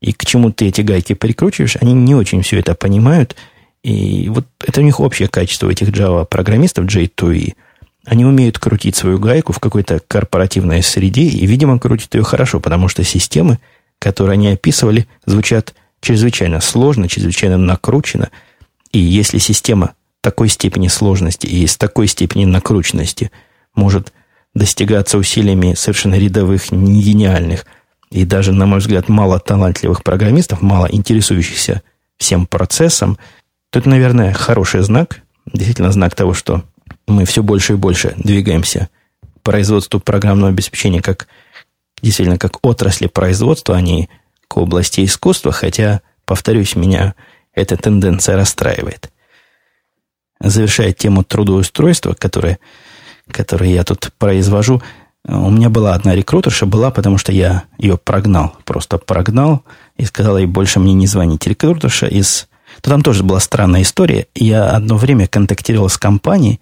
и 0.00 0.12
к 0.12 0.24
чему 0.24 0.50
ты 0.50 0.68
эти 0.68 0.80
гайки 0.80 1.14
прикручиваешь, 1.14 1.76
они 1.80 1.92
не 1.92 2.14
очень 2.14 2.42
все 2.42 2.58
это 2.58 2.74
понимают. 2.74 3.36
И 3.84 4.28
вот 4.28 4.46
это 4.60 4.80
у 4.80 4.84
них 4.84 5.00
общее 5.00 5.28
качество 5.28 5.70
этих 5.70 5.88
Java-программистов, 5.88 6.86
J2E. 6.86 7.54
Они 8.04 8.24
умеют 8.24 8.58
крутить 8.58 8.96
свою 8.96 9.18
гайку 9.18 9.52
в 9.52 9.60
какой-то 9.60 10.00
корпоративной 10.06 10.82
среде, 10.82 11.22
и, 11.22 11.46
видимо, 11.46 11.78
крутят 11.78 12.14
ее 12.14 12.24
хорошо, 12.24 12.58
потому 12.58 12.88
что 12.88 13.04
системы, 13.04 13.58
которые 13.98 14.34
они 14.34 14.48
описывали, 14.48 15.06
звучат 15.24 15.74
чрезвычайно 16.00 16.60
сложно, 16.60 17.08
чрезвычайно 17.08 17.56
накручено. 17.56 18.30
И 18.90 18.98
если 18.98 19.38
система 19.38 19.94
такой 20.20 20.48
степени 20.48 20.88
сложности 20.88 21.46
и 21.46 21.66
с 21.66 21.76
такой 21.76 22.08
степени 22.08 22.44
накрученности 22.44 23.30
может 23.74 24.12
достигаться 24.54 25.16
усилиями 25.16 25.74
совершенно 25.74 26.16
рядовых, 26.16 26.72
не 26.72 27.02
гениальных 27.02 27.64
и 28.10 28.24
даже, 28.24 28.52
на 28.52 28.66
мой 28.66 28.80
взгляд, 28.80 29.08
мало 29.08 29.38
талантливых 29.38 30.02
программистов, 30.02 30.60
мало 30.60 30.86
интересующихся 30.90 31.82
всем 32.18 32.46
процессом, 32.46 33.16
то 33.70 33.78
это, 33.78 33.88
наверное, 33.88 34.32
хороший 34.34 34.82
знак, 34.82 35.22
действительно 35.50 35.90
знак 35.92 36.14
того, 36.14 36.34
что 36.34 36.62
мы 37.06 37.24
все 37.24 37.42
больше 37.42 37.74
и 37.74 37.76
больше 37.76 38.14
двигаемся 38.16 38.88
к 39.22 39.42
производству 39.42 40.00
программного 40.00 40.50
обеспечения 40.50 41.02
как 41.02 41.28
действительно 42.00 42.38
как 42.38 42.64
отрасли 42.64 43.06
производства, 43.06 43.76
а 43.76 43.80
не 43.80 44.08
к 44.48 44.56
области 44.56 45.04
искусства, 45.04 45.52
хотя, 45.52 46.00
повторюсь, 46.24 46.76
меня 46.76 47.14
эта 47.54 47.76
тенденция 47.76 48.36
расстраивает. 48.36 49.10
Завершая 50.40 50.92
тему 50.92 51.22
трудоустройства, 51.22 52.14
которое 52.14 52.58
которые 53.30 53.74
я 53.74 53.84
тут 53.84 54.10
произвожу, 54.18 54.82
у 55.24 55.50
меня 55.50 55.70
была 55.70 55.94
одна 55.94 56.14
рекрутерша, 56.14 56.66
была, 56.66 56.90
потому 56.90 57.16
что 57.16 57.32
я 57.32 57.64
ее 57.78 57.96
прогнал, 57.96 58.56
просто 58.64 58.98
прогнал 58.98 59.62
и 59.96 60.04
сказал 60.04 60.36
ей 60.36 60.46
больше 60.46 60.80
мне 60.80 60.94
не 60.94 61.06
звонить. 61.06 61.46
Рекрутерша 61.46 62.06
из... 62.06 62.48
То 62.80 62.90
там 62.90 63.02
тоже 63.02 63.22
была 63.22 63.38
странная 63.38 63.82
история. 63.82 64.26
Я 64.34 64.70
одно 64.70 64.96
время 64.96 65.28
контактировал 65.28 65.88
с 65.88 65.98
компанией, 65.98 66.60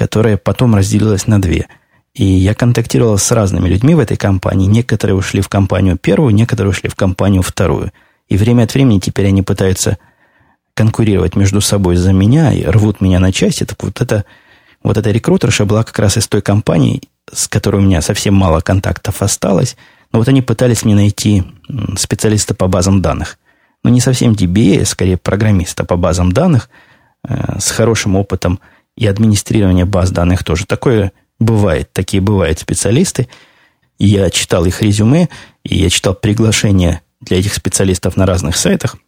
которая 0.00 0.38
потом 0.38 0.74
разделилась 0.74 1.26
на 1.26 1.42
две. 1.42 1.66
И 2.14 2.24
я 2.24 2.54
контактировал 2.54 3.18
с 3.18 3.30
разными 3.32 3.68
людьми 3.68 3.94
в 3.94 3.98
этой 3.98 4.16
компании. 4.16 4.64
Некоторые 4.64 5.14
ушли 5.14 5.42
в 5.42 5.50
компанию 5.50 5.98
первую, 5.98 6.32
некоторые 6.32 6.70
ушли 6.70 6.88
в 6.88 6.94
компанию 6.94 7.42
вторую. 7.42 7.92
И 8.26 8.38
время 8.38 8.62
от 8.62 8.72
времени 8.72 8.98
теперь 8.98 9.26
они 9.26 9.42
пытаются 9.42 9.98
конкурировать 10.72 11.36
между 11.36 11.60
собой 11.60 11.96
за 11.96 12.14
меня 12.14 12.50
и 12.50 12.64
рвут 12.64 13.02
меня 13.02 13.20
на 13.20 13.30
части. 13.30 13.64
Так 13.66 13.82
вот 13.82 14.00
это 14.00 14.24
вот 14.82 14.96
эта 14.96 15.10
рекрутерша 15.10 15.66
была 15.66 15.84
как 15.84 15.98
раз 15.98 16.16
из 16.16 16.26
той 16.28 16.40
компании, 16.40 17.02
с 17.30 17.46
которой 17.46 17.76
у 17.76 17.84
меня 17.84 18.00
совсем 18.00 18.32
мало 18.32 18.60
контактов 18.60 19.20
осталось. 19.20 19.76
Но 20.12 20.18
вот 20.20 20.28
они 20.28 20.40
пытались 20.40 20.82
мне 20.82 20.94
найти 20.94 21.44
специалиста 21.98 22.54
по 22.54 22.68
базам 22.68 23.02
данных. 23.02 23.36
Но 23.84 23.90
не 23.90 24.00
совсем 24.00 24.32
DBA, 24.32 24.80
а 24.80 24.86
скорее 24.86 25.18
программиста 25.18 25.84
по 25.84 25.96
базам 25.96 26.32
данных 26.32 26.70
э, 27.28 27.58
с 27.58 27.70
хорошим 27.70 28.16
опытом 28.16 28.60
и 28.96 29.06
администрирования 29.06 29.86
баз 29.86 30.10
данных 30.10 30.44
тоже. 30.44 30.66
Такое 30.66 31.12
бывает, 31.38 31.92
такие 31.92 32.20
бывают 32.20 32.58
специалисты. 32.58 33.28
Я 33.98 34.30
читал 34.30 34.64
их 34.64 34.82
резюме, 34.82 35.28
и 35.64 35.78
я 35.78 35.90
читал 35.90 36.14
приглашения 36.14 37.02
для 37.20 37.38
этих 37.38 37.54
специалистов 37.54 38.16
на 38.16 38.26
разных 38.26 38.56
сайтах– 38.56 38.96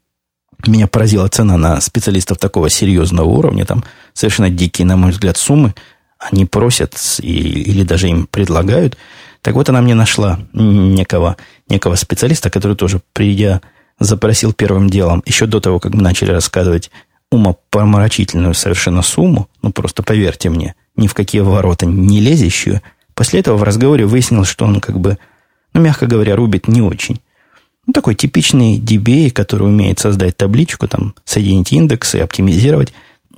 меня 0.66 0.86
поразила 0.86 1.28
цена 1.28 1.56
на 1.56 1.80
специалистов 1.80 2.38
такого 2.38 2.70
серьезного 2.70 3.26
уровня. 3.26 3.64
Там 3.64 3.84
совершенно 4.12 4.50
дикие, 4.50 4.86
на 4.86 4.96
мой 4.96 5.10
взгляд, 5.10 5.36
суммы. 5.36 5.74
Они 6.18 6.44
просят 6.44 6.94
и, 7.20 7.32
или 7.32 7.82
даже 7.82 8.08
им 8.08 8.26
предлагают. 8.26 8.96
Так 9.40 9.54
вот, 9.54 9.68
она 9.68 9.80
мне 9.80 9.94
нашла 9.94 10.38
некого, 10.52 11.36
некого 11.68 11.96
специалиста, 11.96 12.48
который 12.48 12.76
тоже, 12.76 13.00
придя, 13.12 13.60
запросил 13.98 14.52
первым 14.52 14.88
делом, 14.88 15.22
еще 15.26 15.46
до 15.46 15.60
того, 15.60 15.80
как 15.80 15.94
мы 15.94 16.02
начали 16.02 16.30
рассказывать 16.30 16.92
умопомрачительную 17.32 18.54
совершенно 18.54 19.02
сумму, 19.02 19.48
ну, 19.62 19.72
просто 19.72 20.02
поверьте 20.02 20.50
мне, 20.50 20.74
ни 20.96 21.06
в 21.06 21.14
какие 21.14 21.40
ворота 21.40 21.86
не 21.86 22.20
лезущую. 22.20 22.82
После 23.14 23.40
этого 23.40 23.56
в 23.56 23.62
разговоре 23.62 24.04
выяснилось, 24.04 24.48
что 24.48 24.66
он 24.66 24.80
как 24.80 25.00
бы, 25.00 25.18
ну, 25.72 25.80
мягко 25.80 26.06
говоря, 26.06 26.36
рубит 26.36 26.68
не 26.68 26.82
очень. 26.82 27.20
Ну, 27.86 27.94
такой 27.94 28.14
типичный 28.14 28.78
DBA, 28.78 29.30
который 29.30 29.66
умеет 29.66 29.98
создать 29.98 30.36
табличку, 30.36 30.86
там, 30.86 31.14
соединить 31.24 31.72
индексы, 31.72 32.16
оптимизировать. 32.16 32.92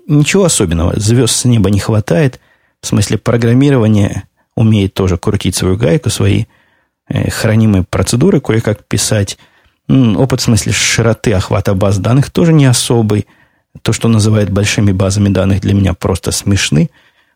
Ничего 0.08 0.44
особенного. 0.44 0.98
Звезд 0.98 1.34
с 1.34 1.44
неба 1.44 1.70
не 1.70 1.78
хватает. 1.78 2.40
В 2.82 2.86
смысле 2.88 3.16
программирования 3.16 4.24
умеет 4.56 4.92
тоже 4.92 5.16
крутить 5.16 5.54
свою 5.54 5.76
гайку, 5.76 6.10
свои 6.10 6.44
э, 7.08 7.30
хранимые 7.30 7.84
процедуры 7.84 8.40
кое-как 8.40 8.84
писать. 8.86 9.38
Опыт 9.88 10.40
в 10.40 10.44
смысле 10.44 10.72
широты 10.72 11.32
охвата 11.32 11.74
баз 11.74 11.98
данных 11.98 12.30
тоже 12.30 12.52
не 12.52 12.66
особый. 12.66 13.26
То, 13.82 13.92
что 13.92 14.08
называют 14.08 14.50
большими 14.50 14.92
базами 14.92 15.28
данных, 15.28 15.60
для 15.60 15.74
меня 15.74 15.94
просто 15.94 16.32
смешны. 16.32 16.90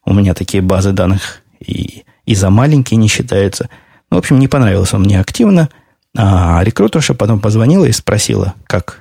У 0.04 0.14
меня 0.14 0.34
такие 0.34 0.62
базы 0.62 0.92
данных 0.92 1.42
и, 1.60 2.04
и 2.24 2.34
за 2.34 2.50
маленькие 2.50 2.98
не 2.98 3.08
считаются. 3.08 3.68
Ну, 4.10 4.16
в 4.16 4.20
общем, 4.20 4.38
не 4.38 4.48
понравился 4.48 4.96
он 4.96 5.02
мне 5.02 5.20
активно– 5.20 5.68
а 6.16 6.62
рекрутерша 6.64 7.14
потом 7.14 7.40
позвонила 7.40 7.84
и 7.84 7.92
спросила, 7.92 8.54
как, 8.66 9.00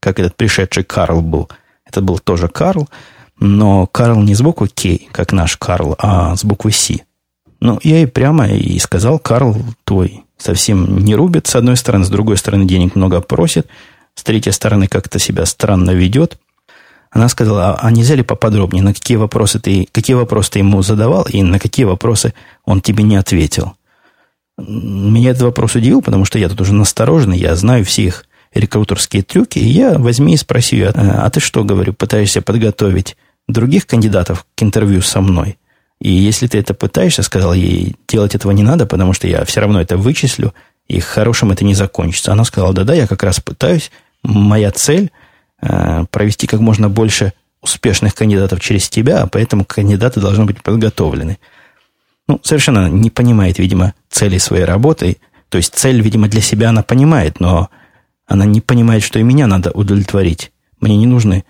как 0.00 0.18
этот 0.18 0.36
пришедший 0.36 0.84
Карл 0.84 1.22
был. 1.22 1.48
Это 1.86 2.02
был 2.02 2.18
тоже 2.18 2.48
Карл, 2.48 2.88
но 3.38 3.86
Карл 3.86 4.20
не 4.20 4.34
с 4.34 4.42
буквы 4.42 4.68
К, 4.68 4.98
как 5.12 5.32
наш 5.32 5.56
Карл, 5.56 5.94
а 5.98 6.36
с 6.36 6.44
буквы 6.44 6.72
С. 6.72 6.98
Ну, 7.60 7.80
я 7.82 7.96
ей 7.96 8.06
прямо 8.06 8.48
и 8.48 8.78
сказал, 8.78 9.18
Карл 9.18 9.56
твой 9.84 10.24
совсем 10.36 10.98
не 10.98 11.14
рубит, 11.14 11.46
с 11.46 11.56
одной 11.56 11.76
стороны, 11.76 12.04
с 12.04 12.10
другой 12.10 12.36
стороны, 12.36 12.66
денег 12.66 12.94
много 12.94 13.20
просит, 13.20 13.66
с 14.14 14.22
третьей 14.22 14.52
стороны, 14.52 14.88
как-то 14.88 15.18
себя 15.18 15.46
странно 15.46 15.92
ведет. 15.92 16.38
Она 17.10 17.28
сказала, 17.28 17.70
а, 17.70 17.78
а 17.80 17.90
нельзя 17.90 18.14
ли 18.14 18.22
поподробнее, 18.22 18.82
на 18.82 18.92
какие 18.92 19.16
вопросы 19.16 19.58
ты, 19.58 19.88
какие 19.92 20.14
вопросы 20.14 20.52
ты 20.52 20.58
ему 20.58 20.82
задавал 20.82 21.24
и 21.24 21.42
на 21.42 21.58
какие 21.58 21.84
вопросы 21.84 22.34
он 22.64 22.80
тебе 22.80 23.02
не 23.02 23.16
ответил? 23.16 23.74
Меня 24.58 25.30
этот 25.30 25.44
вопрос 25.44 25.74
удивил, 25.74 26.02
потому 26.02 26.24
что 26.24 26.38
я 26.38 26.48
тут 26.48 26.60
уже 26.60 26.74
настороженный, 26.74 27.38
я 27.38 27.54
знаю 27.54 27.84
все 27.84 28.04
их 28.04 28.24
рекрутерские 28.52 29.22
трюки, 29.22 29.58
и 29.58 29.66
я 29.66 29.98
возьми 29.98 30.34
и 30.34 30.36
спроси 30.36 30.76
ее, 30.76 30.88
а, 30.88 31.24
а 31.24 31.30
ты 31.30 31.40
что, 31.40 31.64
говорю, 31.64 31.92
пытаешься 31.92 32.42
подготовить 32.42 33.16
других 33.46 33.86
кандидатов 33.86 34.44
к 34.56 34.62
интервью 34.62 35.00
со 35.00 35.20
мной? 35.20 35.58
И 36.00 36.10
если 36.10 36.46
ты 36.46 36.58
это 36.58 36.74
пытаешься, 36.74 37.22
сказал 37.22 37.54
ей, 37.54 37.96
делать 38.06 38.34
этого 38.34 38.52
не 38.52 38.62
надо, 38.62 38.86
потому 38.86 39.12
что 39.12 39.26
я 39.26 39.44
все 39.44 39.60
равно 39.60 39.80
это 39.80 39.96
вычислю, 39.96 40.54
и 40.86 41.00
хорошим 41.00 41.50
это 41.50 41.64
не 41.64 41.74
закончится. 41.74 42.32
Она 42.32 42.44
сказала, 42.44 42.72
да-да, 42.72 42.94
я 42.94 43.06
как 43.06 43.22
раз 43.22 43.40
пытаюсь, 43.40 43.90
моя 44.22 44.70
цель 44.70 45.10
провести 45.60 46.46
как 46.46 46.60
можно 46.60 46.88
больше 46.88 47.32
успешных 47.60 48.14
кандидатов 48.14 48.60
через 48.60 48.88
тебя, 48.88 49.26
поэтому 49.26 49.64
кандидаты 49.64 50.20
должны 50.20 50.44
быть 50.44 50.62
подготовлены. 50.62 51.38
Ну, 52.28 52.40
совершенно 52.42 52.88
не 52.88 53.10
понимает, 53.10 53.58
видимо, 53.58 53.94
цели 54.10 54.38
своей 54.38 54.64
работы. 54.64 55.16
То 55.48 55.58
есть 55.58 55.74
цель, 55.74 56.00
видимо, 56.00 56.28
для 56.28 56.40
себя 56.40 56.68
она 56.68 56.82
понимает, 56.82 57.40
но 57.40 57.70
она 58.26 58.44
не 58.44 58.60
понимает, 58.60 59.02
что 59.02 59.18
и 59.18 59.22
меня 59.22 59.46
надо 59.46 59.70
удовлетворить. 59.70 60.52
Мне 60.80 60.96
не 60.96 61.06
нужны 61.06 61.44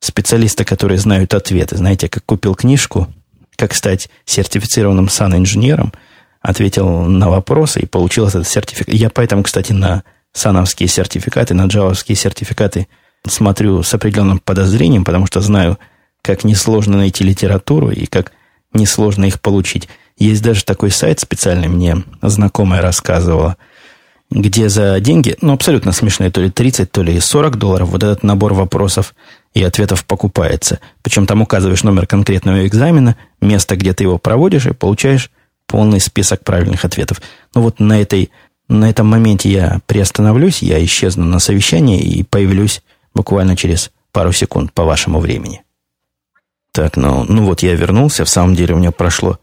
специалисты, 0.00 0.64
которые 0.64 0.98
знают 0.98 1.34
ответы. 1.34 1.76
Знаете, 1.76 2.08
как 2.08 2.24
купил 2.24 2.54
книжку 2.54 3.08
«Как 3.56 3.74
стать 3.74 4.10
сертифицированным 4.24 5.08
сан-инженером», 5.08 5.92
ответил 6.40 7.02
на 7.02 7.30
вопросы 7.30 7.80
и 7.80 7.86
получил 7.86 8.26
этот 8.26 8.46
сертификат. 8.46 8.94
Я 8.94 9.10
поэтому, 9.10 9.42
кстати, 9.42 9.72
на 9.72 10.02
сановские 10.32 10.88
сертификаты, 10.88 11.54
на 11.54 11.66
джавовские 11.66 12.16
сертификаты 12.16 12.88
смотрю 13.26 13.82
с 13.82 13.92
определенным 13.94 14.38
подозрением, 14.38 15.04
потому 15.04 15.26
что 15.26 15.40
знаю, 15.40 15.78
как 16.22 16.44
несложно 16.44 16.98
найти 16.98 17.24
литературу 17.24 17.90
и 17.90 18.06
как 18.06 18.32
несложно 18.72 19.24
их 19.24 19.40
получить. 19.40 19.88
Есть 20.16 20.42
даже 20.42 20.64
такой 20.64 20.90
сайт 20.90 21.20
специальный, 21.20 21.68
мне 21.68 22.02
знакомая 22.22 22.82
рассказывала, 22.82 23.56
где 24.30 24.68
за 24.68 25.00
деньги, 25.00 25.36
ну, 25.40 25.52
абсолютно 25.52 25.92
смешные, 25.92 26.30
то 26.30 26.40
ли 26.40 26.50
30, 26.50 26.90
то 26.90 27.02
ли 27.02 27.18
40 27.18 27.56
долларов, 27.56 27.88
вот 27.88 28.02
этот 28.02 28.22
набор 28.22 28.52
вопросов 28.52 29.14
и 29.54 29.62
ответов 29.62 30.04
покупается. 30.04 30.80
Причем 31.02 31.26
там 31.26 31.40
указываешь 31.40 31.82
номер 31.82 32.06
конкретного 32.06 32.66
экзамена, 32.66 33.16
место, 33.40 33.76
где 33.76 33.94
ты 33.94 34.04
его 34.04 34.18
проводишь, 34.18 34.66
и 34.66 34.74
получаешь 34.74 35.30
полный 35.66 36.00
список 36.00 36.44
правильных 36.44 36.84
ответов. 36.84 37.22
Ну, 37.54 37.62
вот 37.62 37.80
на, 37.80 38.00
этой, 38.00 38.30
на 38.68 38.90
этом 38.90 39.06
моменте 39.06 39.50
я 39.50 39.80
приостановлюсь, 39.86 40.62
я 40.62 40.82
исчезну 40.84 41.24
на 41.24 41.38
совещании 41.38 42.00
и 42.00 42.22
появлюсь 42.22 42.82
буквально 43.18 43.56
через 43.56 43.90
пару 44.12 44.30
секунд 44.32 44.72
по 44.72 44.84
вашему 44.84 45.18
времени. 45.18 45.62
Так, 46.70 46.96
ну, 46.96 47.24
ну 47.28 47.44
вот 47.44 47.62
я 47.64 47.74
вернулся. 47.74 48.24
В 48.24 48.28
самом 48.28 48.54
деле 48.54 48.74
у 48.74 48.78
меня 48.78 48.92
прошло 48.92 49.38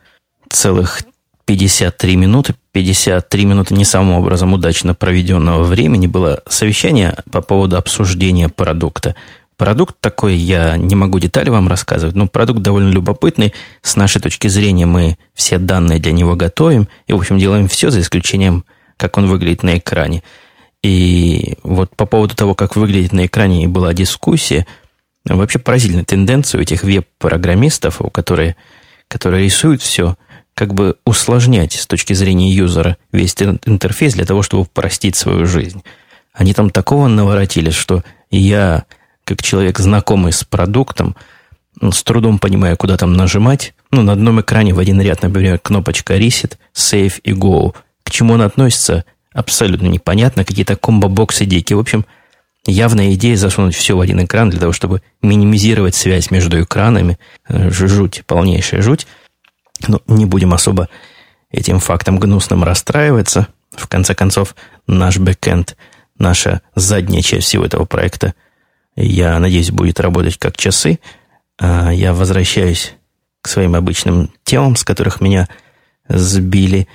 целых 0.50 1.02
53 1.44 2.16
минуты. 2.16 2.56
53 2.72 3.46
минуты 3.46 3.74
не 3.74 3.84
самым 3.84 4.16
образом 4.16 4.54
удачно 4.54 4.96
проведенного 4.96 5.64
времени 5.64 6.08
было 6.08 6.42
совещание 6.48 7.18
по 7.30 7.42
поводу 7.42 7.76
обсуждения 7.76 8.48
продукта. 8.48 9.14
Продукт 9.58 9.98
такой, 10.00 10.36
я 10.36 10.78
не 10.78 10.96
могу 10.96 11.20
детали 11.20 11.50
вам 11.50 11.68
рассказывать, 11.68 12.16
но 12.16 12.28
продукт 12.28 12.62
довольно 12.62 12.92
любопытный. 12.92 13.54
С 13.82 13.98
нашей 13.98 14.22
точки 14.22 14.48
зрения 14.48 14.86
мы 14.86 15.18
все 15.34 15.58
данные 15.58 16.00
для 16.00 16.14
него 16.14 16.38
готовим 16.38 16.88
и, 17.08 17.14
в 17.14 17.18
общем, 17.18 17.38
делаем 17.38 17.68
все 17.68 17.90
за 17.90 18.00
исключением, 18.00 18.64
как 18.96 19.18
он 19.18 19.28
выглядит 19.28 19.64
на 19.64 19.78
экране. 19.78 20.24
И 20.86 21.58
вот 21.64 21.96
по 21.96 22.06
поводу 22.06 22.36
того, 22.36 22.54
как 22.54 22.76
выглядит 22.76 23.12
на 23.12 23.26
экране, 23.26 23.68
была 23.68 23.92
дискуссия. 23.96 24.68
Вообще 25.28 25.58
поразительная 25.58 26.06
тенденция 26.06 26.60
у 26.60 26.62
этих 26.62 26.84
веб-программистов, 26.84 28.02
у 28.02 28.12
которые, 28.12 28.56
которые 29.08 29.46
рисуют 29.46 29.82
все, 29.82 30.16
как 30.54 30.76
бы 30.76 30.98
усложнять 31.04 31.74
с 31.74 31.88
точки 31.88 32.14
зрения 32.14 32.54
юзера 32.54 32.98
весь 33.12 33.34
интерфейс 33.66 34.14
для 34.14 34.26
того, 34.26 34.44
чтобы 34.44 34.62
упростить 34.62 35.16
свою 35.16 35.48
жизнь. 35.48 35.82
Они 36.34 36.54
там 36.54 36.70
такого 36.70 37.08
наворотили, 37.08 37.72
что 37.72 38.04
я, 38.30 38.86
как 39.24 39.42
человек, 39.42 39.80
знакомый 39.80 40.34
с 40.34 40.44
продуктом, 40.44 41.16
ну, 41.82 41.92
с 41.92 42.04
трудом 42.04 42.38
понимаю, 42.38 42.78
куда 42.78 42.96
там 42.96 43.14
нажимать. 43.14 43.74
Ну, 43.90 44.04
на 44.04 44.14
одном 44.14 44.40
экране 44.40 44.76
в 44.76 44.78
один 44.78 45.02
ряд, 45.02 45.24
например, 45.24 45.58
кнопочка 45.58 46.16
Reset, 46.16 46.58
Save 46.76 47.22
и 47.24 47.32
Go. 47.32 47.74
К 48.04 48.12
чему 48.12 48.36
она 48.36 48.46
относится, 48.46 49.04
абсолютно 49.36 49.88
непонятно. 49.88 50.44
Какие-то 50.44 50.76
комбо-боксы 50.76 51.46
дикие. 51.46 51.78
В 51.78 51.82
общем, 51.82 52.06
явная 52.66 53.14
идея 53.14 53.36
засунуть 53.36 53.76
все 53.76 53.96
в 53.96 54.00
один 54.00 54.24
экран 54.26 54.50
для 54.50 54.60
того, 54.60 54.72
чтобы 54.72 55.04
минимизировать 55.22 55.94
связь 55.94 56.32
между 56.32 56.64
экранами. 56.64 57.20
Э, 57.48 57.70
жуть, 57.70 58.24
полнейшая 58.26 58.82
жуть. 58.82 59.06
Но 59.88 60.02
ну, 60.08 60.16
не 60.16 60.26
будем 60.26 60.54
особо 60.54 60.90
этим 61.52 61.80
фактом 61.80 62.18
гнусным 62.18 62.64
расстраиваться. 62.64 63.50
В 63.72 63.88
конце 63.88 64.16
концов, 64.16 64.56
наш 64.88 65.18
бэкэнд, 65.18 65.76
наша 66.18 66.62
задняя 66.76 67.22
часть 67.22 67.48
всего 67.48 67.66
этого 67.66 67.86
проекта, 67.86 68.34
я 68.96 69.38
надеюсь, 69.40 69.72
будет 69.72 70.00
работать 70.00 70.38
как 70.38 70.56
часы. 70.58 71.00
А 71.60 71.92
я 71.92 72.14
возвращаюсь 72.14 72.94
к 73.42 73.50
своим 73.50 73.76
обычным 73.76 74.32
темам, 74.44 74.78
с 74.78 74.84
которых 74.86 75.20
меня 75.20 75.50
сбили. 76.08 76.88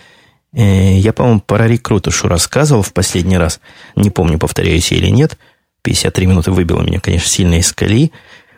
Э, 0.52 0.96
я, 0.96 1.12
по-моему, 1.12 1.40
про 1.40 1.66
рекрутушу 1.66 2.28
рассказывал 2.28 2.82
в 2.82 2.92
последний 2.92 3.38
раз. 3.38 3.60
Не 3.96 4.10
помню, 4.10 4.38
повторяюсь 4.38 4.92
или 4.92 5.08
нет. 5.08 5.38
53 5.82 6.26
минуты 6.26 6.50
выбило 6.50 6.82
меня, 6.82 7.00
конечно, 7.00 7.28
сильно 7.28 7.54
из 7.54 7.72
колеи. 7.72 8.12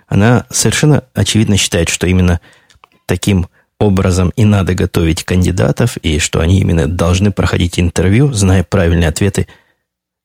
Она 0.08 0.46
совершенно 0.50 1.04
очевидно 1.14 1.56
считает, 1.56 1.88
что 1.88 2.06
именно 2.06 2.40
таким 3.06 3.48
образом 3.78 4.32
и 4.36 4.44
надо 4.44 4.74
готовить 4.74 5.24
кандидатов, 5.24 5.96
и 5.98 6.18
что 6.18 6.40
они 6.40 6.60
именно 6.60 6.86
должны 6.86 7.32
проходить 7.32 7.78
интервью, 7.78 8.32
зная 8.32 8.64
правильные 8.64 9.08
ответы 9.08 9.46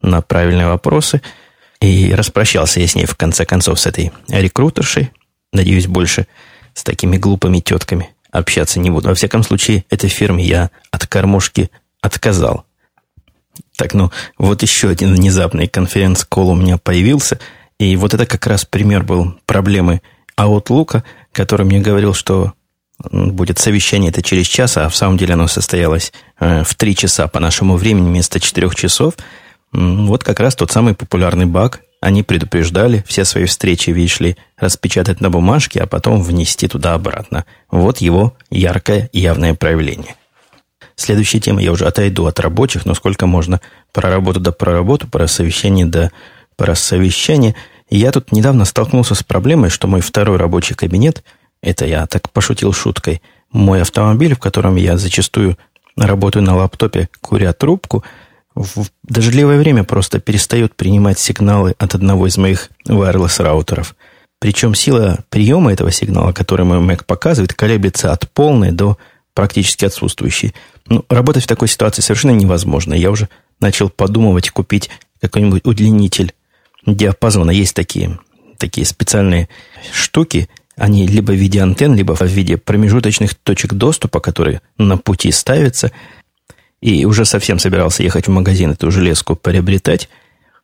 на 0.02 0.22
правильные 0.22 0.68
вопросы. 0.68 1.22
И 1.80 2.14
распрощался 2.14 2.80
я 2.80 2.88
с 2.88 2.96
ней 2.96 3.06
в 3.06 3.16
конце 3.16 3.46
концов 3.46 3.80
с 3.80 3.86
этой 3.86 4.12
рекрутершей. 4.30 5.12
Надеюсь, 5.54 5.88
больше 5.88 6.28
с 6.74 6.84
такими 6.84 7.18
глупыми 7.18 7.60
тетками 7.60 8.10
общаться 8.32 8.80
не 8.80 8.90
буду. 8.90 9.10
Во 9.10 9.16
всяком 9.16 9.44
случае, 9.44 9.86
этой 9.90 10.10
фирме 10.10 10.44
я 10.44 10.72
от 10.92 11.08
кормушки 11.08 11.70
отказал. 12.02 12.66
Так, 13.76 13.94
ну, 13.94 14.12
вот 14.38 14.62
еще 14.62 14.90
один 14.90 15.14
внезапный 15.14 15.68
конференц-колл 15.68 16.50
у 16.50 16.56
меня 16.56 16.78
появился. 16.78 17.40
И 17.80 17.96
вот 17.96 18.14
это 18.14 18.26
как 18.26 18.46
раз 18.48 18.66
пример 18.66 19.04
был 19.04 19.40
проблемы 19.46 20.02
Outlook, 20.38 21.04
который 21.32 21.66
мне 21.66 21.80
говорил, 21.80 22.14
что 22.14 22.54
будет 23.12 23.60
совещание 23.60 24.10
это 24.10 24.24
через 24.24 24.48
час, 24.48 24.78
а 24.78 24.90
в 24.90 24.96
самом 24.96 25.18
деле 25.18 25.34
оно 25.34 25.48
состоялось 25.48 26.12
э, 26.40 26.64
в 26.64 26.74
три 26.76 26.96
часа 26.96 27.28
по 27.28 27.40
нашему 27.40 27.78
времени 27.78 28.08
вместо 28.08 28.40
четырех 28.40 28.76
часов. 28.76 29.14
Вот 29.72 30.24
как 30.24 30.40
раз 30.40 30.56
тот 30.56 30.72
самый 30.72 30.96
популярный 30.96 31.46
баг. 31.46 31.82
Они 32.00 32.22
предупреждали, 32.22 33.04
все 33.08 33.26
свои 33.26 33.46
встречи, 33.46 33.90
видишь 33.90 34.20
ли, 34.20 34.38
распечатать 34.58 35.20
на 35.20 35.30
бумажке, 35.30 35.80
а 35.80 35.88
потом 35.88 36.22
внести 36.22 36.68
туда 36.68 36.94
обратно. 36.94 37.46
Вот 37.72 37.98
его 37.98 38.36
яркое 38.52 39.10
явное 39.14 39.56
проявление. 39.56 40.16
Следующая 40.96 41.40
тема, 41.40 41.62
я 41.62 41.72
уже 41.72 41.86
отойду 41.86 42.26
от 42.26 42.40
рабочих, 42.40 42.86
но 42.86 42.94
сколько 42.94 43.26
можно 43.26 43.62
про 43.94 44.10
работу 44.10 44.40
да 44.40 44.52
про 44.52 44.74
работу, 44.74 45.08
про 45.08 45.28
совещание 45.28 45.86
да 45.86 46.12
про 46.56 46.76
совещание. 46.76 47.56
Я 47.90 48.12
тут 48.12 48.32
недавно 48.32 48.66
столкнулся 48.66 49.16
с 49.16 49.24
проблемой, 49.24 49.70
что 49.70 49.88
мой 49.88 50.02
второй 50.02 50.38
рабочий 50.38 50.76
кабинет– 50.76 51.24
это 51.62 51.86
я 51.86 52.06
так 52.08 52.32
пошутил 52.32 52.74
шуткой. 52.74 53.22
Мой 53.52 53.82
автомобиль, 53.82 54.36
в 54.36 54.40
котором 54.40 54.76
я 54.76 54.98
зачастую 54.98 55.58
работаю 55.96 56.44
на 56.44 56.56
лаптопе, 56.56 57.10
куря 57.22 57.54
трубку, 57.54 58.04
в 58.64 58.88
дождливое 59.04 59.58
время 59.58 59.84
просто 59.84 60.20
перестает 60.20 60.76
принимать 60.76 61.20
сигналы 61.20 61.76
от 61.78 61.96
одного 61.96 62.28
из 62.28 62.38
моих 62.38 62.70
wireless 62.88 63.42
раутеров. 63.42 63.96
Причем 64.40 64.76
сила 64.76 65.20
приема 65.30 65.74
этого 65.74 65.92
сигнала, 65.92 66.32
который 66.32 66.66
мой 66.66 66.78
Mac 66.80 67.04
показывает, 67.06 67.54
колеблется 67.54 68.12
от 68.12 68.30
полной 68.32 68.72
до 68.72 68.98
практически 69.34 69.86
отсутствующей. 69.86 70.54
Ну, 70.88 71.06
работать 71.10 71.44
в 71.44 71.48
такой 71.48 71.68
ситуации 71.68 72.02
совершенно 72.02 72.32
невозможно. 72.32 72.94
Я 72.94 73.12
уже 73.12 73.30
начал 73.60 73.90
подумывать 73.90 74.50
купить 74.50 74.90
какой-нибудь 75.22 75.66
удлинитель 75.66 76.34
диапазона. 76.86 77.52
Есть 77.52 77.76
такие, 77.76 78.20
такие 78.58 78.86
специальные 78.86 79.50
штуки, 79.92 80.50
они 80.76 81.08
либо 81.08 81.32
в 81.32 81.36
виде 81.36 81.62
антенн, 81.62 81.96
либо 81.96 82.16
в 82.16 82.22
виде 82.22 82.58
промежуточных 82.58 83.34
точек 83.34 83.74
доступа, 83.74 84.20
которые 84.20 84.62
на 84.78 84.98
пути 84.98 85.32
ставятся. 85.32 85.92
И 86.82 87.06
уже 87.06 87.26
совсем 87.26 87.60
собирался 87.60 88.04
ехать 88.04 88.28
в 88.28 88.32
магазин 88.32 88.72
эту 88.72 88.92
железку 88.92 89.36
приобретать, 89.36 90.10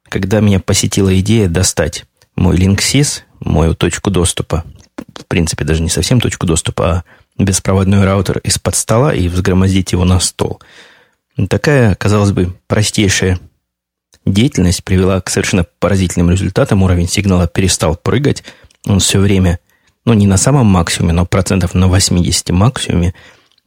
когда 0.07 0.39
меня 0.41 0.59
посетила 0.59 1.17
идея 1.19 1.47
достать 1.47 2.05
мой 2.35 2.57
Linksys, 2.57 3.21
мою 3.39 3.73
точку 3.73 4.11
доступа, 4.11 4.63
в 4.95 5.25
принципе, 5.27 5.65
даже 5.65 5.81
не 5.81 5.89
совсем 5.89 6.21
точку 6.21 6.45
доступа, 6.45 6.85
а 6.89 7.03
беспроводной 7.43 8.03
раутер 8.03 8.39
из-под 8.39 8.75
стола 8.75 9.13
и 9.13 9.27
взгромоздить 9.27 9.91
его 9.91 10.05
на 10.05 10.19
стол. 10.19 10.61
Такая, 11.49 11.95
казалось 11.95 12.31
бы, 12.31 12.53
простейшая 12.67 13.39
деятельность 14.25 14.83
привела 14.83 15.19
к 15.21 15.29
совершенно 15.29 15.65
поразительным 15.79 16.29
результатам. 16.29 16.83
Уровень 16.83 17.09
сигнала 17.09 17.47
перестал 17.47 17.95
прыгать. 17.95 18.43
Он 18.85 18.99
все 18.99 19.19
время, 19.19 19.59
ну, 20.05 20.13
не 20.13 20.27
на 20.27 20.37
самом 20.37 20.67
максимуме, 20.67 21.13
но 21.13 21.25
процентов 21.25 21.73
на 21.73 21.87
80 21.87 22.51
максимуме. 22.51 23.13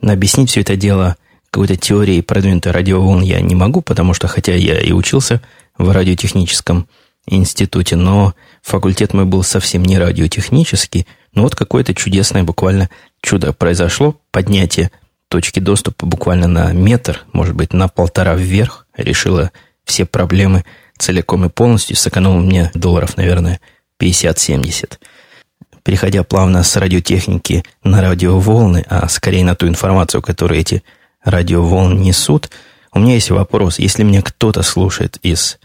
Объяснить 0.00 0.50
все 0.50 0.60
это 0.60 0.76
дело 0.76 1.16
какой-то 1.56 1.76
теорией 1.76 2.20
продвинутой 2.20 2.70
радиоволн 2.72 3.22
я 3.22 3.40
не 3.40 3.54
могу, 3.54 3.80
потому 3.80 4.12
что, 4.12 4.28
хотя 4.28 4.54
я 4.54 4.78
и 4.78 4.92
учился 4.92 5.40
в 5.78 5.90
радиотехническом 5.90 6.86
институте, 7.26 7.96
но 7.96 8.34
факультет 8.60 9.14
мой 9.14 9.24
был 9.24 9.42
совсем 9.42 9.82
не 9.82 9.96
радиотехнический. 9.96 11.06
Но 11.32 11.44
вот 11.44 11.54
какое-то 11.54 11.94
чудесное 11.94 12.44
буквально 12.44 12.90
чудо 13.22 13.54
произошло. 13.54 14.20
Поднятие 14.32 14.90
точки 15.28 15.58
доступа 15.58 16.04
буквально 16.04 16.46
на 16.46 16.72
метр, 16.72 17.24
может 17.32 17.54
быть, 17.54 17.72
на 17.72 17.88
полтора 17.88 18.34
вверх 18.34 18.86
решило 18.94 19.50
все 19.86 20.04
проблемы 20.04 20.62
целиком 20.98 21.46
и 21.46 21.48
полностью, 21.48 21.96
сэкономил 21.96 22.40
мне 22.40 22.70
долларов, 22.74 23.16
наверное, 23.16 23.60
50-70. 23.98 24.98
Переходя 25.82 26.22
плавно 26.22 26.62
с 26.62 26.76
радиотехники 26.76 27.64
на 27.82 28.02
радиоволны, 28.02 28.84
а 28.90 29.08
скорее 29.08 29.42
на 29.42 29.54
ту 29.54 29.66
информацию, 29.68 30.20
которую 30.20 30.60
эти 30.60 30.82
радиоволны 31.26 31.98
несут, 31.98 32.50
у 32.92 32.98
меня 32.98 33.14
есть 33.14 33.30
вопрос. 33.30 33.78
Если 33.78 34.02
меня 34.02 34.22
кто-то 34.22 34.62
слушает 34.62 35.18
из 35.22 35.58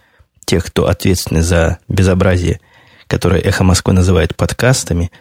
тех, 0.43 0.65
кто 0.65 0.87
ответственный 0.87 1.41
за 1.41 1.77
безобразие, 1.87 2.59
которое 3.07 3.39
«Эхо 3.39 3.63
Москвы» 3.63 3.93
называет 3.93 4.35
подкастами, 4.35 5.11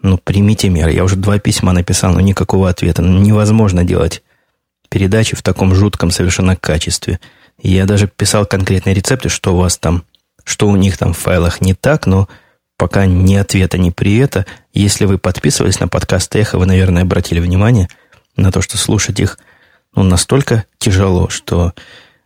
ну, 0.00 0.18
примите 0.18 0.68
меры. 0.68 0.92
Я 0.92 1.04
уже 1.04 1.16
два 1.16 1.38
письма 1.38 1.72
написал, 1.72 2.12
но 2.14 2.20
никакого 2.20 2.68
ответа. 2.68 3.02
Невозможно 3.02 3.84
делать 3.84 4.22
передачи 4.88 5.36
в 5.36 5.42
таком 5.42 5.74
жутком 5.74 6.10
совершенно 6.10 6.56
качестве. 6.56 7.20
Я 7.60 7.86
даже 7.86 8.08
писал 8.08 8.46
конкретные 8.46 8.94
рецепты, 8.94 9.28
что 9.28 9.54
у 9.54 9.58
вас 9.58 9.78
там, 9.78 10.04
что 10.44 10.68
у 10.68 10.76
них 10.76 10.98
там 10.98 11.12
в 11.12 11.18
файлах 11.18 11.60
не 11.60 11.74
так, 11.74 12.06
но 12.06 12.28
пока 12.76 13.06
ни 13.06 13.34
ответа, 13.34 13.78
ни 13.78 13.90
привета. 13.90 14.44
Если 14.72 15.04
вы 15.04 15.18
подписывались 15.18 15.80
на 15.80 15.88
подкаст 15.88 16.34
«Эхо», 16.34 16.58
вы, 16.58 16.66
наверное, 16.66 17.02
обратили 17.02 17.40
внимание 17.40 17.88
на 18.36 18.50
то, 18.50 18.60
что 18.60 18.76
слушать 18.76 19.20
их 19.20 19.38
ну, 19.94 20.02
настолько 20.02 20.64
тяжело, 20.78 21.28
что 21.28 21.72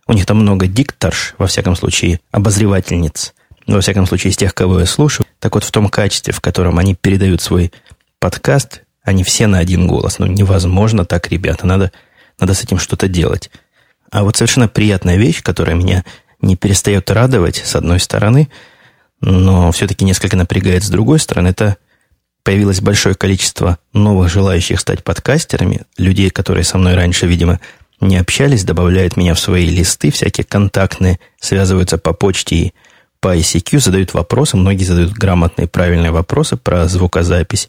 у 0.07 0.13
них 0.13 0.25
там 0.25 0.37
много 0.37 0.67
дикторш, 0.67 1.35
во 1.37 1.47
всяком 1.47 1.75
случае, 1.75 2.19
обозревательниц, 2.31 3.33
во 3.67 3.81
всяком 3.81 4.05
случае, 4.07 4.31
из 4.31 4.37
тех, 4.37 4.53
кого 4.53 4.79
я 4.79 4.85
слушаю. 4.85 5.25
Так 5.39 5.55
вот, 5.55 5.63
в 5.63 5.71
том 5.71 5.89
качестве, 5.89 6.33
в 6.33 6.39
котором 6.39 6.79
они 6.79 6.95
передают 6.95 7.41
свой 7.41 7.71
подкаст, 8.19 8.83
они 9.03 9.23
все 9.23 9.47
на 9.47 9.59
один 9.59 9.87
голос. 9.87 10.19
Ну, 10.19 10.25
невозможно 10.25 11.05
так, 11.05 11.29
ребята, 11.29 11.67
надо, 11.67 11.91
надо 12.39 12.53
с 12.53 12.63
этим 12.63 12.79
что-то 12.79 13.07
делать. 13.07 13.51
А 14.11 14.23
вот 14.23 14.37
совершенно 14.37 14.69
приятная 14.69 15.17
вещь, 15.17 15.43
которая 15.43 15.75
меня 15.75 16.05
не 16.41 16.55
перестает 16.55 17.09
радовать, 17.11 17.61
с 17.65 17.75
одной 17.75 17.99
стороны, 17.99 18.47
но 19.19 19.71
все-таки 19.71 20.05
несколько 20.05 20.37
напрягает 20.37 20.83
с 20.83 20.89
другой 20.89 21.19
стороны, 21.19 21.49
это 21.49 21.77
появилось 22.47 22.79
большое 22.79 23.13
количество 23.13 23.77
новых 23.91 24.29
желающих 24.29 24.79
стать 24.79 25.03
подкастерами, 25.03 25.81
людей, 25.97 26.29
которые 26.29 26.63
со 26.63 26.77
мной 26.77 26.95
раньше, 26.95 27.27
видимо, 27.27 27.59
не 27.99 28.15
общались, 28.15 28.63
добавляют 28.63 29.17
меня 29.17 29.33
в 29.33 29.39
свои 29.41 29.67
листы, 29.67 30.11
всякие 30.11 30.45
контактные, 30.45 31.19
связываются 31.41 31.97
по 31.97 32.13
почте 32.13 32.55
и 32.55 32.73
по 33.19 33.35
ICQ, 33.35 33.81
задают 33.81 34.13
вопросы, 34.13 34.55
многие 34.55 34.85
задают 34.85 35.11
грамотные, 35.11 35.67
правильные 35.67 36.11
вопросы 36.11 36.55
про 36.55 36.87
звукозапись. 36.87 37.67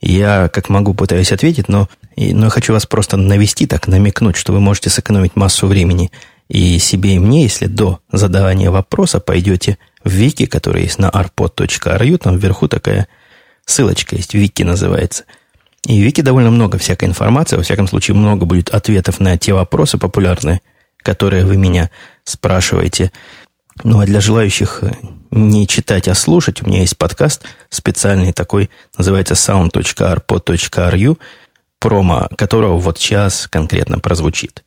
Я, 0.00 0.48
как 0.50 0.68
могу, 0.68 0.94
пытаюсь 0.94 1.32
ответить, 1.32 1.68
но, 1.68 1.88
но 2.16 2.44
я 2.44 2.50
хочу 2.50 2.74
вас 2.74 2.86
просто 2.86 3.16
навести, 3.16 3.66
так 3.66 3.88
намекнуть, 3.88 4.36
что 4.36 4.52
вы 4.52 4.60
можете 4.60 4.88
сэкономить 4.88 5.34
массу 5.34 5.66
времени 5.66 6.12
и 6.48 6.78
себе, 6.78 7.16
и 7.16 7.18
мне, 7.18 7.42
если 7.42 7.66
до 7.66 7.98
задавания 8.12 8.70
вопроса 8.70 9.18
пойдете 9.18 9.78
в 10.04 10.10
Вики, 10.12 10.46
который 10.46 10.84
есть 10.84 11.00
на 11.00 11.10
arpod.ru, 11.10 12.18
там 12.18 12.38
вверху 12.38 12.68
такая 12.68 13.08
ссылочка 13.66 14.16
есть, 14.16 14.34
Вики 14.34 14.62
называется– 14.62 15.24
и 15.86 16.00
Вики 16.00 16.20
довольно 16.20 16.50
много 16.50 16.78
всякой 16.78 17.06
информации, 17.08 17.56
во 17.56 17.62
всяком 17.62 17.88
случае, 17.88 18.16
много 18.16 18.46
будет 18.46 18.70
ответов 18.70 19.18
на 19.18 19.36
те 19.36 19.52
вопросы 19.52 19.98
популярные, 19.98 20.60
которые 20.98 21.44
вы 21.44 21.56
меня 21.56 21.90
спрашиваете. 22.24 23.10
Ну, 23.82 23.98
а 23.98 24.06
для 24.06 24.20
желающих 24.20 24.84
не 25.30 25.66
читать, 25.66 26.06
а 26.06 26.14
слушать, 26.14 26.62
у 26.62 26.66
меня 26.66 26.80
есть 26.80 26.96
подкаст 26.96 27.42
специальный 27.68 28.32
такой, 28.32 28.70
называется 28.96 29.34
sound.arpod.ru, 29.34 31.18
промо 31.80 32.28
которого 32.36 32.78
вот 32.78 32.98
сейчас 32.98 33.48
конкретно 33.48 33.98
прозвучит. 33.98 34.61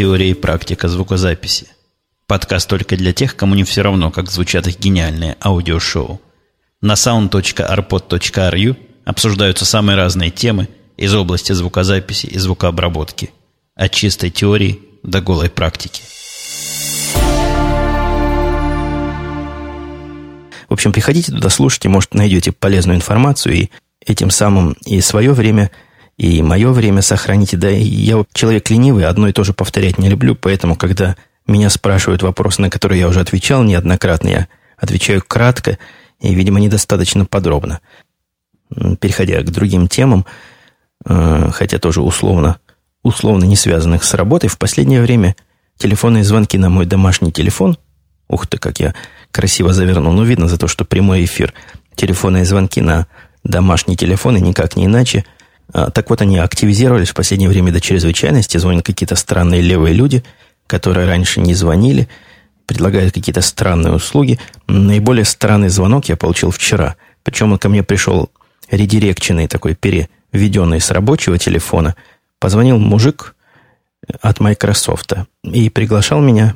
Теория 0.00 0.30
и 0.30 0.34
практика 0.34 0.88
звукозаписи– 0.88 1.66
Подкаст 2.26 2.70
только 2.70 2.96
для 2.96 3.12
тех, 3.12 3.36
кому 3.36 3.54
не 3.54 3.64
все 3.64 3.82
равно, 3.82 4.10
как 4.10 4.30
звучат 4.30 4.66
их 4.66 4.78
гениальные 4.78 5.36
аудиошоу. 5.44 6.22
На 6.80 6.94
sound.arpod.ru 6.94 8.76
обсуждаются 9.04 9.66
самые 9.66 9.96
разные 9.96 10.30
темы 10.30 10.68
из 10.96 11.14
области 11.14 11.52
звукозаписи 11.52 12.24
и 12.24 12.38
звукообработки. 12.38 13.28
От 13.74 13.90
чистой 13.90 14.30
теории 14.30 14.80
до 15.02 15.20
голой 15.20 15.50
практики. 15.50 16.02
В 20.70 20.72
общем, 20.72 20.92
приходите 20.92 21.30
туда, 21.30 21.50
слушайте, 21.50 21.90
может, 21.90 22.14
найдете 22.14 22.52
полезную 22.52 22.96
информацию 22.96 23.54
и 23.54 23.70
этим 24.06 24.30
самым 24.30 24.78
и 24.86 25.02
свое 25.02 25.34
время, 25.34 25.70
и 26.20 26.42
мое 26.42 26.70
время 26.70 27.00
сохраните. 27.00 27.56
Да, 27.56 27.70
я 27.70 28.22
человек 28.34 28.68
ленивый, 28.68 29.06
одно 29.06 29.28
и 29.28 29.32
то 29.32 29.42
же 29.42 29.54
повторять 29.54 29.96
не 29.96 30.10
люблю, 30.10 30.34
поэтому, 30.34 30.76
когда 30.76 31.16
меня 31.46 31.70
спрашивают 31.70 32.22
вопросы, 32.22 32.60
на 32.60 32.68
которые 32.68 33.00
я 33.00 33.08
уже 33.08 33.20
отвечал 33.20 33.62
неоднократно. 33.62 34.28
Я 34.28 34.48
отвечаю 34.76 35.22
кратко 35.26 35.78
и, 36.20 36.34
видимо, 36.34 36.60
недостаточно 36.60 37.24
подробно. 37.24 37.80
Переходя 39.00 39.40
к 39.40 39.50
другим 39.50 39.88
темам, 39.88 40.26
э, 41.06 41.48
хотя 41.54 41.78
тоже 41.78 42.02
условно, 42.02 42.58
условно 43.02 43.44
не 43.44 43.56
связанных 43.56 44.04
с 44.04 44.12
работой, 44.12 44.50
в 44.50 44.58
последнее 44.58 45.00
время 45.00 45.36
телефонные 45.78 46.22
звонки 46.22 46.58
на 46.58 46.68
мой 46.68 46.84
домашний 46.84 47.32
телефон, 47.32 47.78
ух 48.28 48.46
ты, 48.46 48.58
как 48.58 48.78
я 48.78 48.94
красиво 49.30 49.72
завернул, 49.72 50.12
ну, 50.12 50.24
видно 50.24 50.48
за 50.48 50.58
то, 50.58 50.68
что 50.68 50.84
прямой 50.84 51.24
эфир, 51.24 51.54
телефонные 51.94 52.44
звонки 52.44 52.82
на 52.82 53.06
домашний 53.42 53.96
телефон 53.96 54.36
и 54.36 54.42
никак 54.42 54.76
не 54.76 54.84
иначе. 54.84 55.24
А, 55.72 55.90
так 55.90 56.10
вот, 56.10 56.20
они 56.22 56.38
активизировались 56.38 57.10
в 57.10 57.14
последнее 57.14 57.48
время 57.48 57.72
до 57.72 57.80
чрезвычайности, 57.80 58.58
звонят 58.58 58.84
какие-то 58.84 59.16
странные 59.16 59.62
левые 59.62 59.94
люди– 59.94 60.24
которые 60.70 61.08
раньше 61.08 61.40
не 61.40 61.52
звонили, 61.52 62.08
предлагают 62.64 63.12
какие-то 63.12 63.40
странные 63.40 63.92
услуги. 63.92 64.38
Наиболее 64.68 65.24
странный 65.24 65.68
звонок 65.68 66.04
я 66.04 66.16
получил 66.16 66.52
вчера. 66.52 66.94
Причем 67.24 67.50
он 67.50 67.58
ко 67.58 67.68
мне 67.68 67.82
пришел 67.82 68.30
редирекченный 68.70 69.48
такой, 69.48 69.74
переведенный 69.74 70.80
с 70.80 70.92
рабочего 70.92 71.38
телефона. 71.38 71.96
Позвонил 72.38 72.78
мужик 72.78 73.34
от 74.22 74.38
Microsoft 74.38 75.12
и 75.42 75.68
приглашал 75.70 76.20
меня 76.20 76.54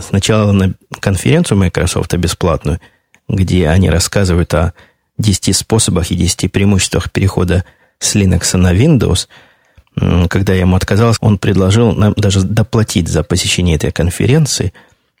сначала 0.00 0.50
на 0.50 0.74
конференцию 0.98 1.58
Microsoft 1.58 2.12
бесплатную, 2.16 2.80
где 3.28 3.68
они 3.68 3.90
рассказывают 3.90 4.52
о 4.54 4.72
10 5.18 5.56
способах 5.56 6.10
и 6.10 6.16
10 6.16 6.50
преимуществах 6.50 7.12
перехода 7.12 7.64
с 8.02 8.14
Linux 8.16 8.56
на 8.56 8.74
Windows– 8.74 9.28
когда 10.28 10.54
я 10.54 10.60
ему 10.60 10.76
отказался, 10.76 11.18
он 11.20 11.38
предложил 11.38 11.92
нам 11.92 12.14
даже 12.16 12.42
доплатить 12.42 13.08
за 13.08 13.22
посещение 13.22 13.76
этой 13.76 13.92
конференции. 13.92 14.72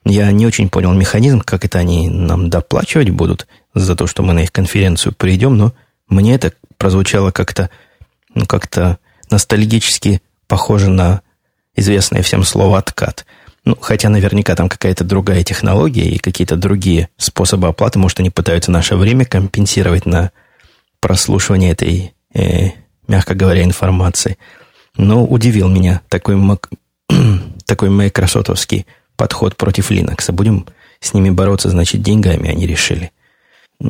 Я 0.04 0.32
не 0.32 0.46
очень 0.46 0.68
понял 0.68 0.92
механизм, 0.92 1.40
как 1.40 1.64
это 1.64 1.78
они 1.78 2.08
нам 2.08 2.48
доплачивать 2.48 3.10
будут 3.10 3.46
за 3.74 3.94
то, 3.94 4.06
что 4.06 4.22
мы 4.22 4.32
на 4.32 4.40
их 4.40 4.52
конференцию 4.52 5.14
придем, 5.16 5.56
но 5.56 5.72
мне 6.08 6.34
это 6.34 6.52
прозвучало 6.78 7.30
как-то 7.30 7.70
ну, 8.34 8.46
как-то 8.46 8.98
ностальгически 9.30 10.22
похоже 10.48 10.88
на 10.88 11.20
известное 11.76 12.22
всем 12.22 12.42
слово 12.42 12.78
«откат». 12.78 13.26
Ну, 13.64 13.76
хотя 13.80 14.08
наверняка 14.08 14.56
там 14.56 14.68
какая-то 14.68 15.04
другая 15.04 15.44
технология 15.44 16.08
и 16.08 16.18
какие-то 16.18 16.56
другие 16.56 17.10
способы 17.16 17.68
оплаты. 17.68 18.00
Может, 18.00 18.18
они 18.18 18.30
пытаются 18.30 18.72
наше 18.72 18.96
время 18.96 19.24
компенсировать 19.24 20.04
на 20.04 20.32
прослушивание 20.98 21.70
этой, 21.70 22.12
э, 22.34 22.70
мягко 23.08 23.34
говоря, 23.34 23.62
информации. 23.62 24.38
Но 24.96 25.24
удивил 25.24 25.68
меня 25.68 26.02
такой, 26.08 26.36
мак... 26.36 26.68
такой 27.66 27.90
майкросотовский 27.90 28.86
подход 29.16 29.56
против 29.56 29.90
Linux. 29.90 30.30
Будем 30.32 30.66
с 31.00 31.14
ними 31.14 31.30
бороться, 31.30 31.70
значит, 31.70 32.02
деньгами 32.02 32.50
они 32.50 32.66
решили. 32.66 33.12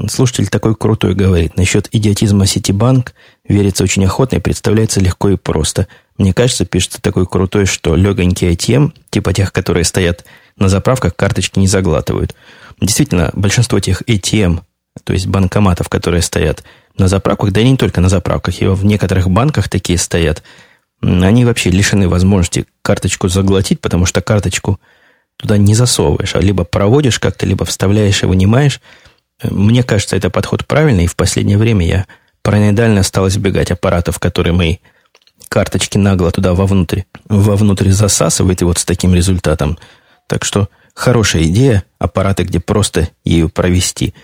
Слушатель 0.09 0.49
такой 0.49 0.75
крутой 0.75 1.15
говорит. 1.15 1.57
Насчет 1.57 1.89
идиотизма 1.93 2.47
Ситибанк 2.47 3.15
верится 3.47 3.85
очень 3.85 4.05
охотно 4.05 4.37
и 4.37 4.41
представляется 4.41 5.01
легко 5.01 5.29
и 5.29 5.37
просто. 5.37 5.87
Мне 6.17 6.33
кажется, 6.33 6.65
пишется 6.65 7.03
такой 7.03 7.27
крутой, 7.27 7.67
что 7.67 7.95
легонький 7.95 8.53
ATM, 8.53 8.93
типа 9.11 9.35
тех, 9.35 9.53
которые 9.53 9.85
стоят 9.85 10.25
на 10.57 10.69
заправках, 10.69 11.15
карточки 11.15 11.59
не 11.59 11.67
заглатывают. 11.67 12.35
Действительно, 12.81 13.31
большинство 13.35 13.81
тех 13.81 14.03
ATM 14.03 14.61
то 15.05 15.13
есть 15.13 15.27
банкоматов, 15.27 15.89
которые 15.89 16.23
стоят 16.23 16.63
на 16.97 17.09
заправках, 17.09 17.53
да 17.53 17.61
и 17.61 17.69
не 17.69 17.77
только 17.77 18.01
на 18.01 18.09
заправках, 18.09 18.61
и 18.61 18.67
в 18.67 18.85
некоторых 18.85 19.31
банках 19.31 19.69
такие 19.69 19.99
стоят, 19.99 20.43
они 21.01 21.45
вообще 21.45 21.71
лишены 21.71 22.09
возможности 22.09 22.67
карточку 22.83 23.29
заглотить, 23.29 23.81
потому 23.81 24.07
что 24.07 24.21
карточку 24.21 24.79
туда 25.37 25.57
не 25.57 25.75
засовываешь, 25.75 26.37
а 26.37 26.41
либо 26.41 26.65
проводишь 26.65 27.19
как-то, 27.19 27.47
либо 27.47 27.65
вставляешь 27.65 28.23
и 28.23 28.27
вынимаешь. 28.27 28.81
Мне 29.43 29.83
кажется, 29.83 30.17
это 30.17 30.31
подход 30.31 30.67
правильный, 30.67 31.05
и 31.05 31.09
в 31.09 31.17
последнее 31.17 31.59
время 31.59 31.87
я 31.87 32.07
параноидально 32.43 33.03
стал 33.03 33.29
избегать 33.29 33.71
аппаратов, 33.71 34.19
которые 34.19 34.53
мои 34.53 34.77
карточки 35.49 35.99
нагло 35.99 36.31
туда 36.31 36.55
вовнутрь, 36.55 37.03
вовнутрь 37.29 37.91
засасывает, 37.91 38.63
и 38.63 38.65
вот 38.65 38.79
с 38.79 38.85
таким 38.85 39.15
результатом. 39.15 39.79
Так 40.29 40.45
что 40.45 40.69
хорошая 40.95 41.45
идея, 41.45 41.85
аппараты, 41.99 42.45
где 42.45 42.61
просто 42.61 43.09
ею 43.25 43.49
провести. 43.49 44.15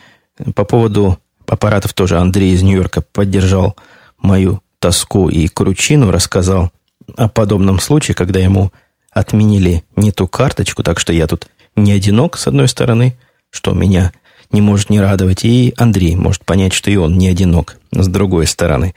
По 0.55 0.65
поводу 0.65 1.19
аппаратов 1.47 1.95
тоже 1.95 2.19
Андрей 2.19 2.55
из 2.55 2.63
Нью-Йорка 2.63 3.03
поддержал 3.03 3.77
мою 4.19 4.63
тоску 4.79 5.29
и 5.29 5.49
кручину, 5.49 6.11
рассказал 6.11 6.71
о 7.17 7.29
подобном 7.29 7.81
случае, 7.81 8.15
когда 8.15 8.39
ему 8.39 8.73
отменили 9.11 9.85
не 9.97 10.13
ту 10.13 10.29
карточку, 10.29 10.83
так 10.83 11.01
что 11.01 11.13
я 11.13 11.27
тут 11.27 11.49
не 11.75 11.93
одинок, 11.93 12.37
с 12.37 12.47
одной 12.47 12.69
стороны, 12.69 13.19
что 13.51 13.73
меня 13.73 14.13
не 14.53 14.61
может 14.61 14.91
не 14.91 15.01
радовать, 15.01 15.45
и 15.45 15.75
Андрей 15.77 16.15
может 16.17 16.45
понять, 16.45 16.73
что 16.73 16.91
и 16.91 16.97
он 16.97 17.19
не 17.19 17.29
одинок, 17.29 17.77
с 17.93 18.09
другой 18.09 18.47
стороны. 18.47 18.95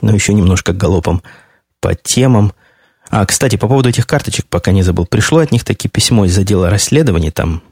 Но 0.00 0.12
еще 0.12 0.34
немножко 0.34 0.72
галопом 0.72 1.22
по 1.80 1.94
темам. 1.94 2.52
А, 3.10 3.24
кстати, 3.24 3.56
по 3.56 3.68
поводу 3.68 3.88
этих 3.88 4.06
карточек, 4.06 4.46
пока 4.46 4.72
не 4.72 4.82
забыл, 4.82 5.06
пришло 5.06 5.38
от 5.38 5.52
них 5.52 5.64
таки 5.64 5.88
письмо 5.88 6.24
из 6.24 6.36
отдела 6.36 6.70
расследований, 6.70 7.30
там, 7.30 7.62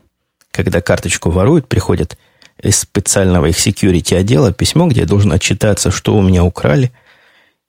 когда 0.51 0.81
карточку 0.81 1.31
воруют, 1.31 1.69
приходят 1.69 2.17
из 2.63 2.79
специального 2.79 3.47
их 3.47 3.57
security 3.57 4.17
отдела 4.17 4.53
письмо, 4.53 4.87
где 4.87 5.01
я 5.01 5.07
должен 5.07 5.33
отчитаться, 5.33 5.91
что 5.91 6.17
у 6.17 6.23
меня 6.23 6.45
украли. 6.45 6.93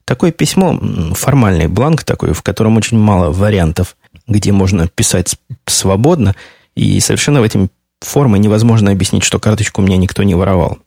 Такое 0.06 0.32
письмо, 0.32 0.80
формальный 1.14 1.68
бланк 1.68 2.04
такой, 2.04 2.34
в 2.34 2.42
котором 2.42 2.78
очень 2.78 2.98
мало 2.98 3.32
вариантов, 3.32 3.98
где 4.28 4.52
можно 4.52 4.88
писать 4.88 5.36
свободно, 5.66 6.36
и 6.76 7.00
совершенно 7.02 7.42
в 7.42 7.44
этом 7.44 7.70
форме 8.00 8.40
невозможно 8.40 8.92
объяснить, 8.92 9.24
что 9.24 9.40
карточку 9.40 9.82
у 9.82 9.86
меня 9.86 9.98
никто 9.98 10.24
не 10.24 10.36
воровал. 10.36 10.78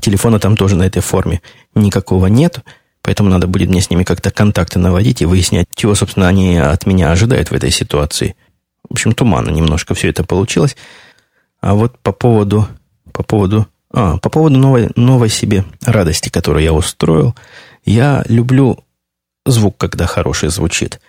Телефона 0.00 0.38
там 0.38 0.56
тоже 0.56 0.76
на 0.76 0.84
этой 0.84 1.02
форме 1.02 1.42
никакого 1.74 2.26
нет, 2.26 2.60
поэтому 3.02 3.28
надо 3.28 3.46
будет 3.46 3.68
мне 3.68 3.82
с 3.82 3.90
ними 3.90 4.04
как-то 4.04 4.30
контакты 4.30 4.78
наводить 4.78 5.20
и 5.20 5.26
выяснять, 5.26 5.66
чего, 5.74 5.94
собственно, 5.94 6.28
они 6.28 6.56
от 6.56 6.86
меня 6.86 7.10
ожидают 7.10 7.50
в 7.50 7.54
этой 7.54 7.70
ситуации. 7.70 8.36
В 8.88 8.92
общем, 8.92 9.12
туманно 9.12 9.50
немножко 9.50 9.94
все 9.94 10.08
это 10.08 10.24
получилось. 10.24 10.76
А 11.60 11.74
вот 11.74 11.98
по 11.98 12.12
поводу 12.12 12.68
по 13.20 13.22
поводу... 13.22 13.66
А, 13.92 14.16
по 14.16 14.30
поводу 14.30 14.56
новой, 14.56 14.88
новой 14.96 15.28
себе 15.28 15.64
радости, 15.84 16.30
которую 16.30 16.64
я 16.64 16.72
устроил. 16.72 17.34
Я 17.84 18.24
люблю 18.28 18.78
звук, 19.44 19.76
когда 19.76 20.06
хороший 20.06 20.48
звучит. 20.48 21.00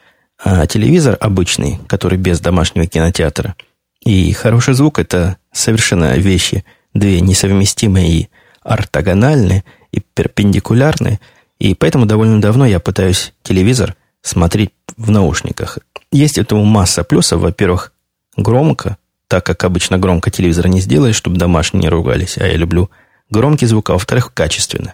А 0.44 0.66
телевизор 0.68 1.18
обычный, 1.22 1.80
который 1.88 2.18
без 2.18 2.42
домашнего 2.42 2.88
кинотеатра, 2.88 3.56
и 4.04 4.34
хороший 4.34 4.74
звук– 4.74 5.00
это 5.00 5.38
совершенно 5.54 6.18
вещи, 6.18 6.66
две 6.94 7.22
несовместимые 7.22 8.10
и 8.10 8.30
ортогональные, 8.64 9.64
и 9.92 10.00
перпендикулярные. 10.00 11.20
И 11.60 11.76
поэтому 11.76 12.06
довольно 12.06 12.42
давно 12.42 12.66
я 12.66 12.80
пытаюсь 12.80 13.34
телевизор 13.44 13.96
смотреть 14.22 14.72
в 14.98 15.12
наушниках. 15.12 15.78
Есть 16.12 16.38
этому 16.40 16.66
масса 16.66 17.04
плюсов. 17.04 17.42
Во-первых, 17.42 17.94
громко, 18.36 18.98
так 19.32 19.46
как 19.46 19.64
обычно 19.64 19.98
громко 19.98 20.30
телевизор 20.30 20.68
не 20.68 20.82
сделаешь, 20.82 21.16
чтобы 21.16 21.38
домашние 21.38 21.84
не 21.84 21.88
ругались, 21.88 22.38
а 22.38 22.46
я 22.46 22.58
люблю 22.58 22.92
громкий 23.30 23.66
звук, 23.66 23.90
а 23.90 23.94
во-вторых, 23.94 24.34
качественно. 24.34 24.94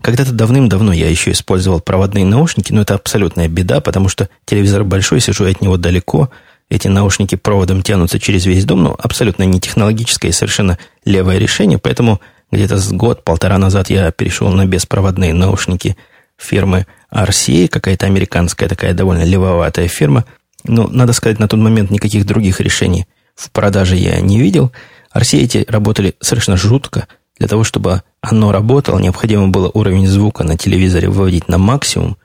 Когда-то 0.00 0.30
давным-давно 0.30 0.92
я 0.92 1.10
еще 1.10 1.32
использовал 1.32 1.80
проводные 1.80 2.24
наушники, 2.24 2.72
но 2.72 2.82
это 2.82 2.94
абсолютная 2.94 3.48
беда, 3.48 3.80
потому 3.80 4.08
что 4.08 4.28
телевизор 4.44 4.84
большой, 4.84 5.18
сижу 5.18 5.44
от 5.46 5.60
него 5.60 5.76
далеко, 5.76 6.30
эти 6.70 6.86
наушники 6.86 7.34
проводом 7.34 7.82
тянутся 7.82 8.20
через 8.20 8.46
весь 8.46 8.64
дом, 8.64 8.84
ну, 8.84 8.94
абсолютно 8.96 9.42
не 9.42 9.58
технологическое 9.58 10.30
и 10.30 10.34
совершенно 10.34 10.78
левое 11.04 11.38
решение, 11.38 11.78
поэтому 11.78 12.20
где-то 12.52 12.78
с 12.78 12.92
год-полтора 12.92 13.58
назад 13.58 13.90
я 13.90 14.12
перешел 14.12 14.50
на 14.50 14.66
беспроводные 14.66 15.34
наушники 15.34 15.96
фирмы 16.36 16.86
RCA, 17.12 17.66
какая-то 17.66 18.06
американская 18.06 18.68
такая 18.68 18.94
довольно 18.94 19.24
левоватая 19.24 19.88
фирма. 19.88 20.26
Но, 20.62 20.86
надо 20.86 21.12
сказать, 21.12 21.40
на 21.40 21.48
тот 21.48 21.58
момент 21.58 21.90
никаких 21.90 22.24
других 22.24 22.60
решений 22.60 23.06
в 23.34 23.50
продаже 23.50 23.96
я 23.96 24.20
не 24.20 24.38
видел. 24.38 24.72
RCA 25.14 25.38
эти 25.38 25.64
работали 25.68 26.14
совершенно 26.20 26.56
жутко. 26.56 27.08
Для 27.38 27.48
того, 27.48 27.64
чтобы 27.64 28.02
оно 28.20 28.52
работало, 28.52 28.98
необходимо 28.98 29.48
было 29.48 29.70
уровень 29.72 30.06
звука 30.06 30.44
на 30.44 30.56
телевизоре 30.56 31.08
выводить 31.08 31.48
на 31.48 31.58
максимум, 31.58 32.16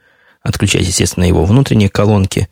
отключать, 0.44 0.86
естественно, 0.86 1.24
его 1.24 1.46
внутренние 1.46 1.90
колонки 1.90 2.48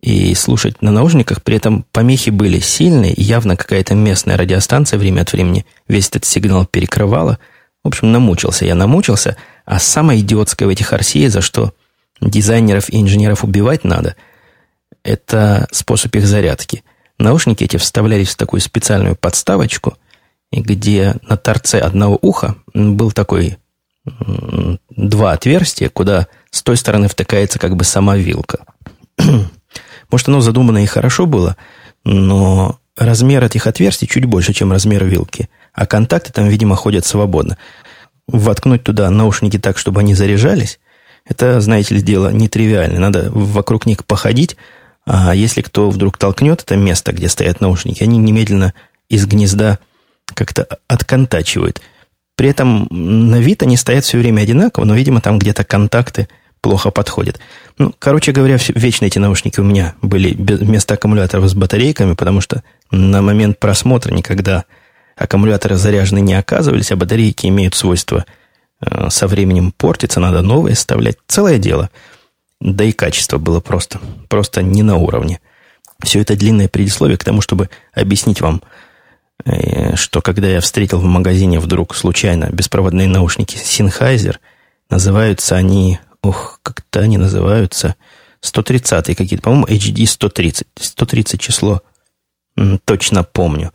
и 0.00 0.32
слушать 0.34 0.80
на 0.80 0.92
наушниках. 0.92 1.42
При 1.42 1.56
этом 1.56 1.84
помехи 1.90 2.30
были 2.30 2.60
сильные, 2.60 3.14
явно 3.16 3.56
какая-то 3.56 3.94
местная 3.94 4.36
радиостанция 4.36 4.98
время 4.98 5.22
от 5.22 5.32
времени 5.32 5.66
весь 5.88 6.08
этот 6.08 6.24
сигнал 6.24 6.66
перекрывала. 6.66 7.38
В 7.82 7.88
общем, 7.88 8.12
намучился 8.12 8.64
я, 8.64 8.76
намучился. 8.76 9.36
А 9.64 9.80
самое 9.80 10.20
идиотское 10.20 10.68
в 10.68 10.70
этих 10.70 10.92
RCA, 10.92 11.28
за 11.28 11.40
что 11.40 11.72
дизайнеров 12.20 12.90
и 12.90 13.00
инженеров 13.00 13.42
убивать 13.42 13.82
надо, 13.82 14.14
это 15.02 15.66
способ 15.72 16.14
их 16.14 16.26
зарядки– 16.26 16.84
Наушники 17.18 17.64
эти 17.64 17.76
вставлялись 17.76 18.28
в 18.28 18.36
такую 18.36 18.60
специальную 18.60 19.16
подставочку, 19.16 19.96
где 20.52 21.16
на 21.22 21.36
торце 21.36 21.78
одного 21.80 22.18
уха 22.20 22.56
был 22.74 23.12
такой 23.12 23.58
два 24.90 25.32
отверстия, 25.32 25.88
куда 25.88 26.28
с 26.50 26.62
той 26.62 26.76
стороны 26.76 27.08
втыкается 27.08 27.58
как 27.58 27.76
бы 27.76 27.84
сама 27.84 28.16
вилка. 28.16 28.60
Может, 30.10 30.28
оно 30.28 30.40
задумано 30.40 30.82
и 30.82 30.86
хорошо 30.86 31.26
было, 31.26 31.56
но 32.04 32.78
размер 32.96 33.44
этих 33.44 33.66
отверстий 33.66 34.06
чуть 34.06 34.24
больше, 34.24 34.52
чем 34.52 34.72
размер 34.72 35.04
вилки. 35.04 35.48
А 35.72 35.86
контакты 35.86 36.32
там, 36.32 36.48
видимо, 36.48 36.76
ходят 36.76 37.04
свободно. 37.04 37.58
Воткнуть 38.26 38.84
туда 38.84 39.10
наушники 39.10 39.58
так, 39.58 39.78
чтобы 39.78 40.00
они 40.00 40.14
заряжались, 40.14 40.78
это, 41.24 41.60
знаете 41.60 41.94
ли, 41.94 42.02
дело 42.02 42.32
нетривиальное. 42.32 42.98
Надо 42.98 43.30
вокруг 43.30 43.86
них 43.86 44.04
походить, 44.06 44.56
а 45.10 45.34
если 45.34 45.62
кто 45.62 45.88
вдруг 45.88 46.18
толкнет 46.18 46.60
это 46.62 46.76
место, 46.76 47.12
где 47.12 47.30
стоят 47.30 47.62
наушники, 47.62 48.02
они 48.02 48.18
немедленно 48.18 48.74
из 49.08 49.24
гнезда 49.24 49.78
как-то 50.34 50.68
отконтачивают. 50.86 51.80
При 52.36 52.50
этом 52.50 52.86
на 52.90 53.36
вид 53.40 53.62
они 53.62 53.78
стоят 53.78 54.04
все 54.04 54.18
время 54.18 54.42
одинаково, 54.42 54.84
но, 54.84 54.94
видимо, 54.94 55.22
там 55.22 55.38
где-то 55.38 55.64
контакты 55.64 56.28
плохо 56.60 56.90
подходят. 56.90 57.40
Ну, 57.78 57.94
короче 57.98 58.32
говоря, 58.32 58.58
вечно 58.74 59.06
эти 59.06 59.18
наушники 59.18 59.58
у 59.60 59.64
меня 59.64 59.94
были 60.02 60.34
вместо 60.34 60.94
аккумуляторов 60.94 61.48
с 61.48 61.54
батарейками, 61.54 62.12
потому 62.12 62.42
что 62.42 62.62
на 62.90 63.22
момент 63.22 63.58
просмотра 63.58 64.12
никогда 64.12 64.66
аккумуляторы 65.16 65.76
заряжены 65.76 66.18
не 66.18 66.34
оказывались, 66.34 66.92
а 66.92 66.96
батарейки 66.96 67.46
имеют 67.46 67.74
свойство 67.74 68.26
э, 68.82 69.08
со 69.08 69.26
временем 69.26 69.72
портиться, 69.72 70.20
надо 70.20 70.42
новые 70.42 70.76
вставлять. 70.76 71.16
Целое 71.26 71.56
дело– 71.56 71.88
да 72.60 72.84
и 72.84 72.92
качество 72.92 73.38
было 73.38 73.60
просто, 73.60 74.00
просто 74.28 74.62
не 74.62 74.82
на 74.82 74.96
уровне. 74.96 75.40
Все 76.02 76.20
это 76.20 76.36
длинное 76.36 76.68
предисловие 76.68 77.18
к 77.18 77.24
тому, 77.24 77.40
чтобы 77.40 77.70
объяснить 77.92 78.40
вам, 78.40 78.62
э, 79.44 79.96
что 79.96 80.20
когда 80.20 80.48
я 80.48 80.60
встретил 80.60 80.98
в 81.00 81.04
магазине 81.04 81.60
вдруг 81.60 81.94
случайно 81.94 82.48
беспроводные 82.50 83.08
наушники 83.08 83.56
Sennheiser, 83.56 84.36
называются 84.90 85.56
они, 85.56 85.98
ох, 86.22 86.60
как-то 86.62 87.00
они 87.00 87.18
называются, 87.18 87.94
130 88.40 89.16
какие-то, 89.16 89.42
по-моему, 89.42 89.66
HD 89.66 90.06
130, 90.06 90.66
130 90.76 91.40
число, 91.40 91.82
точно 92.84 93.24
помню. 93.24 93.72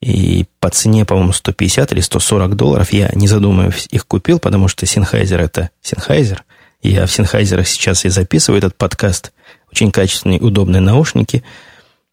И 0.00 0.46
по 0.58 0.68
цене, 0.70 1.04
по-моему, 1.04 1.32
150 1.32 1.92
или 1.92 2.00
140 2.00 2.56
долларов 2.56 2.92
я, 2.92 3.10
не 3.14 3.28
задумываясь, 3.28 3.86
их 3.90 4.06
купил, 4.06 4.38
потому 4.38 4.68
что 4.68 4.84
Sennheiser 4.84 5.38
это 5.38 5.70
Sennheiser– 5.82 6.40
я 6.90 7.06
в 7.06 7.12
Синхайзерах 7.12 7.66
сейчас 7.66 8.04
и 8.04 8.08
записываю 8.08 8.58
этот 8.58 8.76
подкаст. 8.76 9.32
Очень 9.70 9.92
качественные, 9.92 10.40
удобные 10.40 10.80
наушники. 10.80 11.44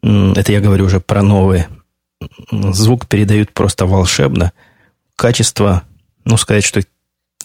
Это 0.01 0.51
я 0.51 0.61
говорю 0.61 0.85
уже 0.85 0.99
про 0.99 1.21
новые. 1.21 1.67
Звук 2.51 3.07
передают 3.07 3.51
просто 3.51 3.85
волшебно. 3.85 4.51
Качество, 5.15 5.83
ну, 6.25 6.37
сказать, 6.37 6.63
что 6.63 6.81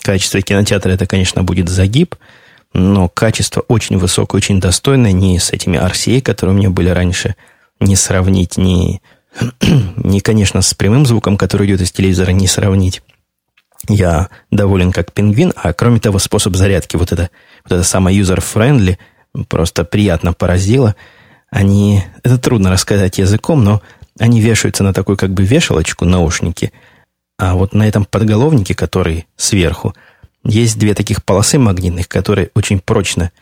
качество 0.02 0.40
кинотеатра, 0.40 0.92
это, 0.92 1.06
конечно, 1.06 1.42
будет 1.42 1.68
загиб, 1.68 2.14
но 2.72 3.08
качество 3.08 3.60
очень 3.62 3.98
высокое, 3.98 4.38
очень 4.38 4.60
достойное, 4.60 5.12
не 5.12 5.38
с 5.38 5.50
этими 5.50 5.78
RCA, 5.78 6.20
которые 6.20 6.54
у 6.54 6.58
меня 6.58 6.70
были 6.70 6.90
раньше, 6.90 7.36
не 7.80 7.96
сравнить, 7.96 8.56
не, 8.56 9.00
не, 9.96 10.20
конечно, 10.20 10.60
с 10.60 10.74
прямым 10.74 11.06
звуком, 11.06 11.36
который 11.36 11.66
идет 11.66 11.80
из 11.80 11.90
телевизора, 11.90 12.30
не 12.30 12.46
сравнить 12.46 13.02
я 13.88 14.28
доволен 14.50 14.92
как 14.92 15.12
пингвин, 15.12 15.52
а 15.56 15.72
кроме 15.72 16.00
того, 16.00 16.18
способ 16.18 16.56
зарядки, 16.56 16.96
вот 16.96 17.12
это, 17.12 17.30
вот 17.64 17.72
это 17.72 17.84
самое 17.84 18.18
user-friendly, 18.20 18.98
просто 19.48 19.84
приятно 19.84 20.32
поразило. 20.32 20.94
Они, 21.50 22.02
это 22.22 22.38
трудно 22.38 22.70
рассказать 22.70 23.18
языком, 23.18 23.64
но 23.64 23.82
они 24.18 24.40
вешаются 24.40 24.84
на 24.84 24.92
такую 24.92 25.16
как 25.16 25.30
бы 25.30 25.44
вешалочку, 25.44 26.04
наушники, 26.04 26.72
А 27.38 27.54
вот 27.54 27.74
на 27.74 27.86
этом 27.86 28.04
подголовнике, 28.04 28.74
который 28.74 29.26
сверху, 29.36 29.94
есть 30.44 30.78
две 30.78 30.94
таких 30.94 31.24
полосы 31.24 31.58
магнитных, 31.58 32.08
которые 32.08 32.50
очень 32.54 32.80
прочно 32.80 33.32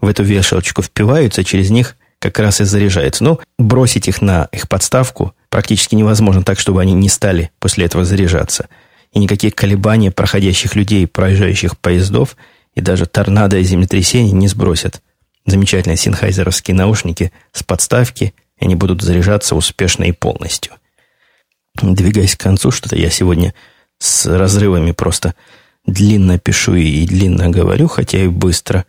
в 0.00 0.08
эту 0.08 0.22
вешалочку 0.22 0.82
впиваются, 0.82 1.44
через 1.44 1.70
них 1.70 1.96
как 2.18 2.38
раз 2.38 2.60
и 2.60 2.64
заряжается. 2.64 3.24
Ну, 3.24 3.40
бросить 3.58 4.08
их 4.08 4.20
на 4.20 4.48
их 4.52 4.68
подставку 4.68 5.34
практически 5.50 5.94
невозможно 5.94 6.42
так, 6.42 6.58
чтобы 6.58 6.80
они 6.80 6.92
не 6.92 7.08
стали 7.08 7.50
после 7.58 7.86
этого 7.86 8.04
заряжаться. 8.04 8.68
И 9.12 9.18
никакие 9.18 9.52
колебания 9.52 10.10
проходящих 10.10 10.74
людей, 10.76 11.06
проезжающих 11.06 11.78
поездов 11.78 12.36
и 12.74 12.80
даже 12.80 13.06
торнадо 13.06 13.58
и 13.58 13.64
землетрясений 13.64 14.32
не 14.32 14.48
сбросят. 14.48 15.02
Замечательные 15.46 15.96
синхайзеровские 15.96 16.74
наушники 16.74 17.32
с 17.52 17.62
подставки, 17.62 18.34
и 18.58 18.64
они 18.64 18.74
будут 18.74 19.02
заряжаться 19.02 19.54
успешно 19.54 20.04
и 20.04 20.12
полностью. 20.12 20.72
Двигаясь 21.80 22.36
к 22.36 22.40
концу, 22.40 22.70
что-то 22.70 22.96
я 22.96 23.08
сегодня 23.10 23.54
с 23.98 24.26
разрывами 24.26 24.92
просто 24.92 25.34
длинно 25.86 26.38
пишу 26.38 26.74
и 26.74 27.06
длинно 27.06 27.48
говорю, 27.48 27.88
хотя 27.88 28.18
и 28.18 28.28
быстро. 28.28 28.84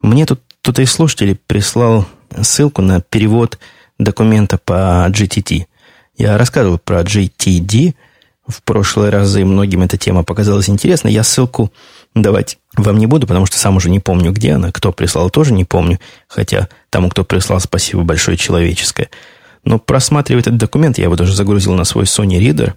Мне 0.00 0.24
тут 0.26 0.40
кто-то 0.62 0.82
из 0.82 0.92
слушателей 0.92 1.34
прислал 1.34 2.06
ссылку 2.40 2.82
на 2.82 3.00
перевод 3.00 3.58
документа 3.98 4.58
по 4.58 5.06
GTT. 5.08 5.66
Я 6.16 6.38
рассказывал 6.38 6.78
про 6.78 7.02
GTD 7.02 7.94
в 8.46 8.62
прошлые 8.62 9.10
разы, 9.10 9.44
многим 9.44 9.82
эта 9.82 9.96
тема 9.96 10.24
показалась 10.24 10.68
интересной. 10.68 11.12
Я 11.12 11.22
ссылку 11.22 11.72
давать 12.14 12.58
вам 12.76 12.98
не 12.98 13.06
буду, 13.06 13.26
потому 13.26 13.46
что 13.46 13.58
сам 13.58 13.76
уже 13.76 13.88
не 13.88 14.00
помню, 14.00 14.32
где 14.32 14.52
она. 14.52 14.72
Кто 14.72 14.92
прислал, 14.92 15.30
тоже 15.30 15.52
не 15.52 15.64
помню. 15.64 16.00
Хотя 16.28 16.68
тому, 16.90 17.08
кто 17.08 17.24
прислал, 17.24 17.60
спасибо 17.60 18.02
большое 18.02 18.36
человеческое. 18.36 19.10
Но 19.64 19.78
просматривая 19.78 20.40
этот 20.42 20.56
документ, 20.56 20.98
я 20.98 21.04
его 21.04 21.16
даже 21.16 21.34
загрузил 21.34 21.74
на 21.74 21.84
свой 21.84 22.04
Sony 22.04 22.40
Reader. 22.40 22.74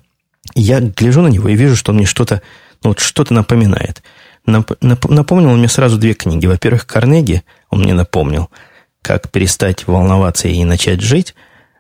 Я 0.54 0.80
гляжу 0.80 1.22
на 1.22 1.28
него 1.28 1.50
и 1.50 1.56
вижу, 1.56 1.76
что 1.76 1.92
он 1.92 1.98
мне 1.98 2.06
что-то 2.06 2.42
ну, 2.84 2.90
вот 2.90 3.00
что-то 3.00 3.34
напоминает. 3.34 4.04
Нап- 4.48 4.78
нап- 4.82 5.12
напомнил 5.12 5.50
он 5.50 5.58
мне 5.58 5.68
сразу 5.68 5.98
две 5.98 6.14
книги. 6.14 6.46
Во-первых, 6.46 6.86
Карнеги 6.86 7.44
он 7.70 7.82
мне 7.82 7.94
напомнил– 7.94 8.50
как 9.06 9.30
перестать 9.30 9.86
волноваться 9.86 10.48
и 10.48 10.64
начать 10.64 11.00
жить. 11.00 11.36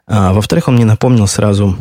А 0.05 0.31
во-вторых, 0.31 0.67
он 0.67 0.75
мне 0.75 0.85
напомнил 0.85 1.25
сразу 1.25 1.75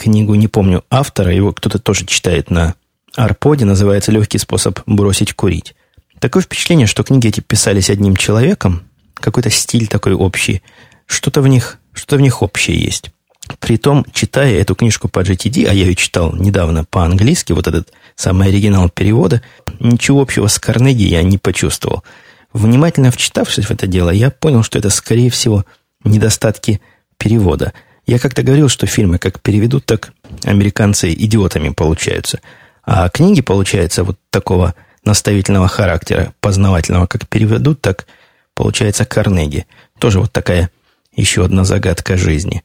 книгу, 0.00 0.34
не 0.34 0.48
помню 0.48 0.84
автора, 0.90 1.32
его 1.32 1.52
кто-то 1.52 1.78
тоже 1.78 2.06
читает 2.06 2.50
на 2.50 2.74
Арподе, 3.14 3.64
называется 3.64 4.12
«Легкий 4.12 4.38
способ 4.38 4.80
бросить 4.86 5.34
курить». 5.34 5.74
Такое 6.18 6.42
впечатление, 6.42 6.86
что 6.86 7.02
книги 7.02 7.28
эти 7.28 7.40
писались 7.40 7.90
одним 7.90 8.16
человеком, 8.16 8.82
какой-то 9.14 9.50
стиль 9.50 9.86
такой 9.86 10.14
общий, 10.14 10.62
что-то 11.06 11.42
в 11.42 11.48
них, 11.48 11.78
что 11.92 12.16
в 12.16 12.20
них 12.20 12.42
общее 12.42 12.78
есть. 12.78 13.10
Притом, 13.58 14.06
читая 14.12 14.54
эту 14.54 14.74
книжку 14.74 15.08
по 15.08 15.20
GTD, 15.20 15.66
а 15.66 15.72
я 15.72 15.86
ее 15.86 15.94
читал 15.94 16.34
недавно 16.34 16.84
по-английски, 16.84 17.52
вот 17.52 17.66
этот 17.66 17.92
самый 18.14 18.48
оригинал 18.48 18.88
перевода, 18.88 19.42
ничего 19.80 20.22
общего 20.22 20.46
с 20.46 20.58
Карнеги 20.58 21.02
я 21.02 21.22
не 21.22 21.38
почувствовал. 21.38 22.04
Внимательно 22.52 23.10
вчитавшись 23.10 23.66
в 23.66 23.70
это 23.70 23.86
дело, 23.86 24.10
я 24.10 24.30
понял, 24.30 24.62
что 24.62 24.78
это, 24.78 24.90
скорее 24.90 25.30
всего, 25.30 25.64
недостатки 26.04 26.80
перевода. 27.16 27.72
Я 28.06 28.18
как-то 28.18 28.42
говорил, 28.42 28.68
что 28.68 28.86
фильмы 28.86 29.18
как 29.18 29.40
переведут, 29.40 29.86
так 29.86 30.12
американцы 30.44 31.12
идиотами 31.12 31.70
получаются. 31.70 32.40
А 32.84 33.08
книги, 33.08 33.40
получается, 33.40 34.04
вот 34.04 34.18
такого 34.30 34.74
наставительного 35.04 35.68
характера, 35.68 36.32
познавательного, 36.40 37.06
как 37.06 37.28
переведут, 37.28 37.80
так 37.80 38.06
получается 38.54 39.04
Карнеги. 39.04 39.66
Тоже 39.98 40.20
вот 40.20 40.32
такая 40.32 40.70
еще 41.14 41.44
одна 41.44 41.64
загадка 41.64 42.16
жизни. 42.16 42.62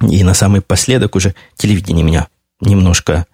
И 0.00 0.24
на 0.24 0.34
самый 0.34 0.60
последок 0.60 1.14
уже 1.14 1.34
телевидение 1.56 2.04
меня 2.04 2.28
немножко 2.60 3.26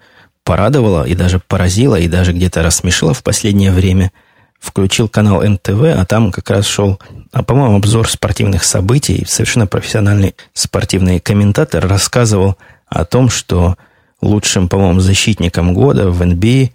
порадовало 0.45 1.05
и 1.05 1.15
даже 1.15 1.39
поразило, 1.39 1.97
и 1.97 2.09
даже 2.09 2.33
где-то 2.33 2.63
рассмешило 2.63 3.15
в 3.15 3.23
последнее 3.23 3.71
время– 3.71 4.13
включил 4.61 5.09
канал 5.09 5.43
НТВ, 5.43 5.83
а 5.97 6.05
там 6.05 6.31
как 6.31 6.51
раз 6.51 6.67
шел, 6.67 7.01
а, 7.33 7.43
по-моему, 7.45 7.77
обзор 7.77 8.09
спортивных 8.09 8.65
событий. 8.65 9.25
Совершенно 9.27 9.67
профессиональный 9.67 10.35
спортивный 10.53 11.21
комментатор 11.21 11.87
рассказывал 11.87 12.57
о 12.87 13.05
том, 13.05 13.31
что 13.31 13.77
лучшим, 14.21 14.69
по-моему, 14.69 15.01
защитником 15.01 15.73
года 15.73 16.11
в 16.11 16.25
НБА 16.25 16.71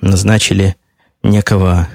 назначили 0.00 0.76
некого 1.22 1.88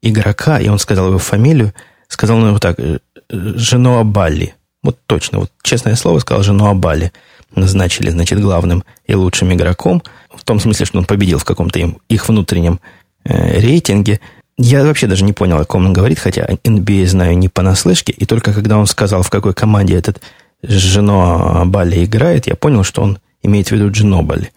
игрока, 0.00 0.58
и 0.58 0.68
он 0.68 0.78
сказал 0.78 1.08
его 1.08 1.18
фамилию, 1.18 1.74
сказал 2.08 2.38
ну, 2.38 2.52
вот 2.52 2.62
так, 2.62 2.80
э, 2.80 2.98
Женоа 3.28 4.04
Балли. 4.04 4.54
Вот 4.82 4.98
точно, 5.06 5.40
вот 5.40 5.52
честное 5.62 5.96
слово 5.96 6.20
сказал 6.20 6.42
Женоа 6.42 6.72
Балли. 6.72 7.12
Назначили, 7.54 8.10
значит, 8.10 8.40
главным 8.40 8.84
и 9.06 9.14
лучшим 9.14 9.52
игроком, 9.52 10.02
в 10.34 10.44
том 10.44 10.60
смысле, 10.60 10.86
что 10.86 10.98
он 10.98 11.04
победил 11.04 11.38
в 11.38 11.44
каком-то 11.44 11.78
им, 11.78 11.98
их 12.08 12.28
внутреннем 12.28 12.80
э, 13.24 13.60
рейтинге– 13.60 14.20
я 14.62 14.84
вообще 14.84 15.06
даже 15.06 15.24
не 15.24 15.32
понял, 15.32 15.58
о 15.58 15.64
ком 15.64 15.86
он 15.86 15.92
говорит, 15.94 16.18
хотя 16.18 16.44
NBA 16.44 17.06
знаю 17.06 17.38
не 17.38 17.48
понаслышке, 17.48 18.12
и 18.12 18.26
только 18.26 18.52
когда 18.52 18.76
он 18.76 18.86
сказал, 18.86 19.22
в 19.22 19.30
какой 19.30 19.54
команде 19.54 19.94
этот 19.94 20.20
Жено 20.62 21.62
Балли 21.64 22.04
играет, 22.04 22.46
я 22.46 22.54
понял, 22.56 22.84
что 22.84 23.02
он 23.02 23.18
имеет 23.42 23.68
в 23.68 23.72
виду 23.72 23.90
Джинобали. 23.90 24.52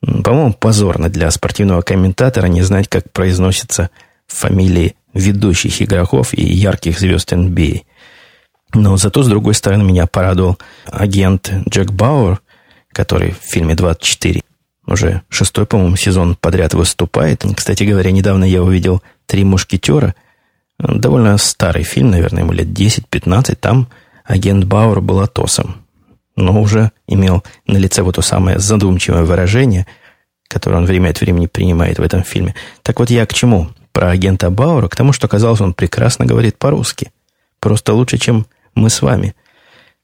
По-моему, 0.00 0.52
позорно 0.52 1.08
для 1.08 1.30
спортивного 1.30 1.82
комментатора 1.82 2.46
не 2.46 2.62
знать, 2.62 2.88
как 2.88 3.10
произносятся 3.12 3.90
фамилии 4.26 4.96
ведущих 5.12 5.80
игроков 5.80 6.34
и 6.34 6.42
ярких 6.42 6.98
звезд 6.98 7.32
NBA. 7.32 7.82
Но 8.74 8.96
зато, 8.96 9.22
с 9.22 9.28
другой 9.28 9.54
стороны, 9.54 9.84
меня 9.84 10.08
порадовал 10.08 10.58
агент 10.90 11.52
Джек 11.68 11.92
Бауэр, 11.92 12.40
который 12.92 13.30
в 13.30 13.44
фильме 13.44 13.74
«24» 13.74 14.42
уже 14.86 15.22
шестой, 15.28 15.66
по-моему, 15.66 15.96
сезон 15.96 16.36
подряд 16.36 16.74
выступает. 16.74 17.44
Кстати 17.56 17.84
говоря, 17.84 18.10
недавно 18.10 18.44
я 18.44 18.62
увидел 18.62 19.02
«Три 19.26 19.44
мушкетера». 19.44 20.14
Довольно 20.78 21.38
старый 21.38 21.84
фильм, 21.84 22.10
наверное, 22.10 22.42
ему 22.42 22.52
лет 22.52 22.66
10-15. 22.66 23.54
Там 23.56 23.88
агент 24.24 24.64
Бауэр 24.64 25.00
был 25.00 25.20
Атосом. 25.20 25.76
Но 26.36 26.60
уже 26.60 26.90
имел 27.06 27.44
на 27.66 27.78
лице 27.78 28.02
вот 28.02 28.16
то 28.16 28.22
самое 28.22 28.58
задумчивое 28.58 29.22
выражение, 29.22 29.86
которое 30.48 30.76
он 30.76 30.84
время 30.84 31.10
от 31.10 31.20
времени 31.20 31.46
принимает 31.46 31.98
в 31.98 32.02
этом 32.02 32.22
фильме. 32.24 32.54
Так 32.82 32.98
вот 32.98 33.08
я 33.08 33.24
к 33.24 33.32
чему? 33.32 33.68
Про 33.92 34.10
агента 34.10 34.50
Бауэра, 34.50 34.88
к 34.88 34.96
тому, 34.96 35.12
что 35.12 35.28
казалось, 35.28 35.60
он 35.60 35.72
прекрасно 35.72 36.26
говорит 36.26 36.58
по-русски. 36.58 37.12
Просто 37.60 37.94
лучше, 37.94 38.18
чем 38.18 38.46
мы 38.74 38.90
с 38.90 39.00
вами. 39.00 39.34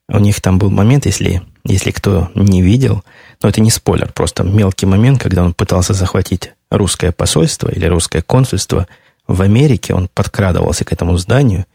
У 0.08 0.18
них 0.18 0.40
там 0.40 0.58
был 0.58 0.70
момент, 0.70 1.06
если, 1.06 1.42
если 1.64 1.90
кто 1.90 2.30
не 2.34 2.62
видел– 2.62 3.04
но 3.42 3.48
это 3.48 3.60
не 3.60 3.70
спойлер, 3.70 4.12
просто 4.12 4.44
мелкий 4.44 4.86
момент, 4.86 5.20
когда 5.20 5.42
он 5.42 5.54
пытался 5.54 5.94
захватить 5.94 6.52
русское 6.70 7.12
посольство 7.12 7.68
или 7.68 7.86
русское 7.86 8.22
консульство 8.22 8.86
в 9.26 9.40
Америке. 9.42 9.94
Он 9.94 10.08
подкрадывался 10.08 10.84
к 10.84 10.92
этому 10.92 11.16
зданию, 11.16 11.66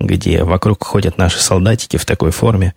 где 0.00 0.42
вокруг 0.42 0.84
ходят 0.84 1.18
наши 1.18 1.40
солдатики 1.40 1.96
в 1.96 2.04
такой 2.04 2.30
форме, 2.30 2.74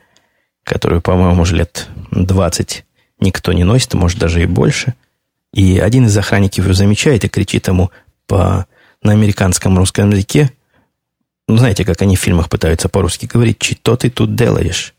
которую, 0.64 1.02
по-моему, 1.02 1.42
уже 1.42 1.56
лет 1.56 1.88
20 2.12 2.86
никто 3.20 3.54
не 3.54 3.64
носит, 3.64 3.94
может, 3.96 4.20
даже 4.20 4.44
и 4.44 4.46
больше. 4.46 4.94
И 5.54 5.80
один 5.80 6.06
из 6.06 6.16
охранников 6.16 6.66
его 6.66 6.74
замечает 6.74 7.24
и 7.26 7.30
кричит 7.30 7.68
ему 7.68 7.90
по, 8.28 8.68
на 9.02 9.14
американском 9.14 9.78
русском 9.78 10.12
языке, 10.12 10.52
ну, 11.48 11.58
знаете, 11.58 11.86
как 11.86 12.02
они 12.02 12.18
в 12.18 12.20
фильмах 12.20 12.50
пытаются 12.50 12.90
по-русски 12.90 13.26
говорить, 13.26 13.64
что 13.64 13.96
ты 13.96 14.10
тут 14.10 14.36
делаешь? 14.36 14.94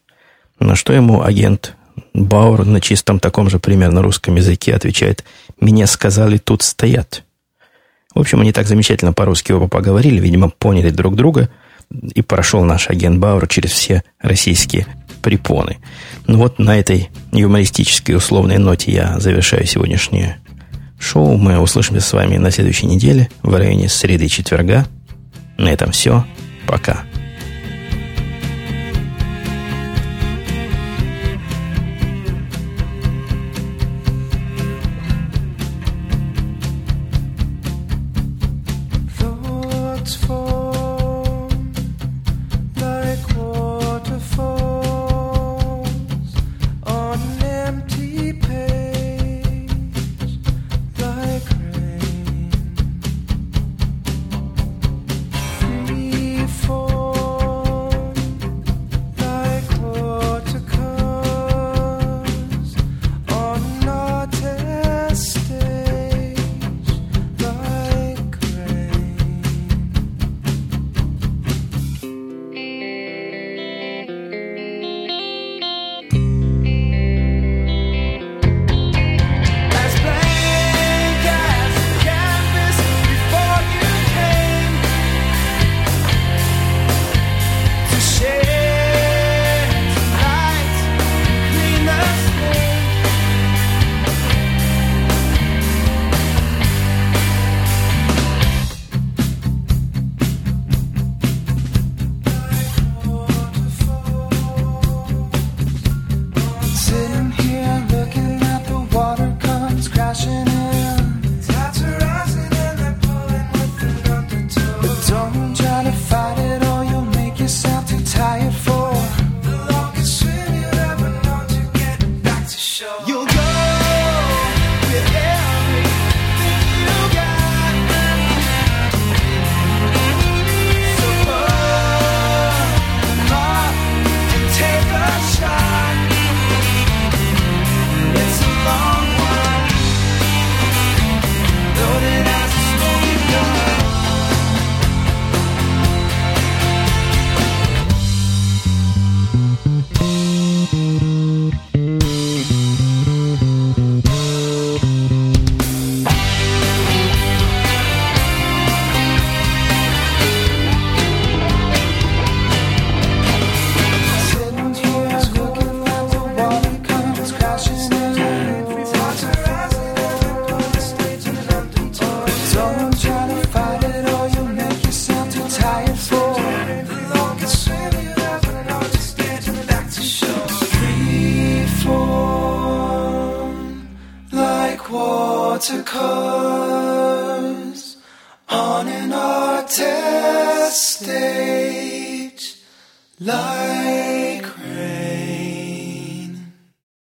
На 0.59 0.77
что 0.77 0.95
ему 0.95 1.23
агент 1.23 1.77
Бауэр 2.15 2.65
на 2.65 2.81
чистом 2.81 3.21
таком 3.21 3.51
же 3.51 3.59
примерно 3.59 4.03
русском 4.03 4.37
языке 4.37 4.75
отвечает 4.75 5.25
«Мне 5.61 5.87
сказали, 5.87 6.39
тут 6.39 6.63
стоят». 6.63 7.25
В 8.15 8.21
общем, 8.21 8.41
они 8.41 8.53
так 8.53 8.67
замечательно 8.67 9.13
по-русски 9.13 9.53
оба 9.53 9.69
поговорили, 9.69 10.21
видимо, 10.21 10.49
поняли 10.49 10.91
друг 10.91 11.15
друга, 11.15 11.51
и 12.15 12.23
прошел 12.23 12.65
наш 12.65 12.91
агент 12.91 13.19
Бауэр 13.19 13.47
через 13.49 13.71
все 13.71 14.03
российские 14.21 14.87
препоны. 15.23 15.79
Ну 16.27 16.39
вот 16.39 16.59
на 16.59 16.79
этой 16.79 17.11
юмористической 17.33 18.15
условной 18.15 18.59
ноте 18.59 18.93
я 18.93 19.19
завершаю 19.19 19.67
сегодняшнее 19.67 20.39
шоу. 20.99 21.37
Мы 21.37 21.59
услышимся 21.59 22.07
с 22.07 22.13
вами 22.13 22.37
на 22.37 22.51
следующей 22.51 22.87
неделе 22.87 23.31
в 23.43 23.55
районе 23.55 23.89
среды 23.89 24.27
и 24.27 24.29
четверга. 24.29 24.87
На 25.57 25.69
этом 25.71 25.93
все. 25.93 26.25
Пока. 26.67 27.08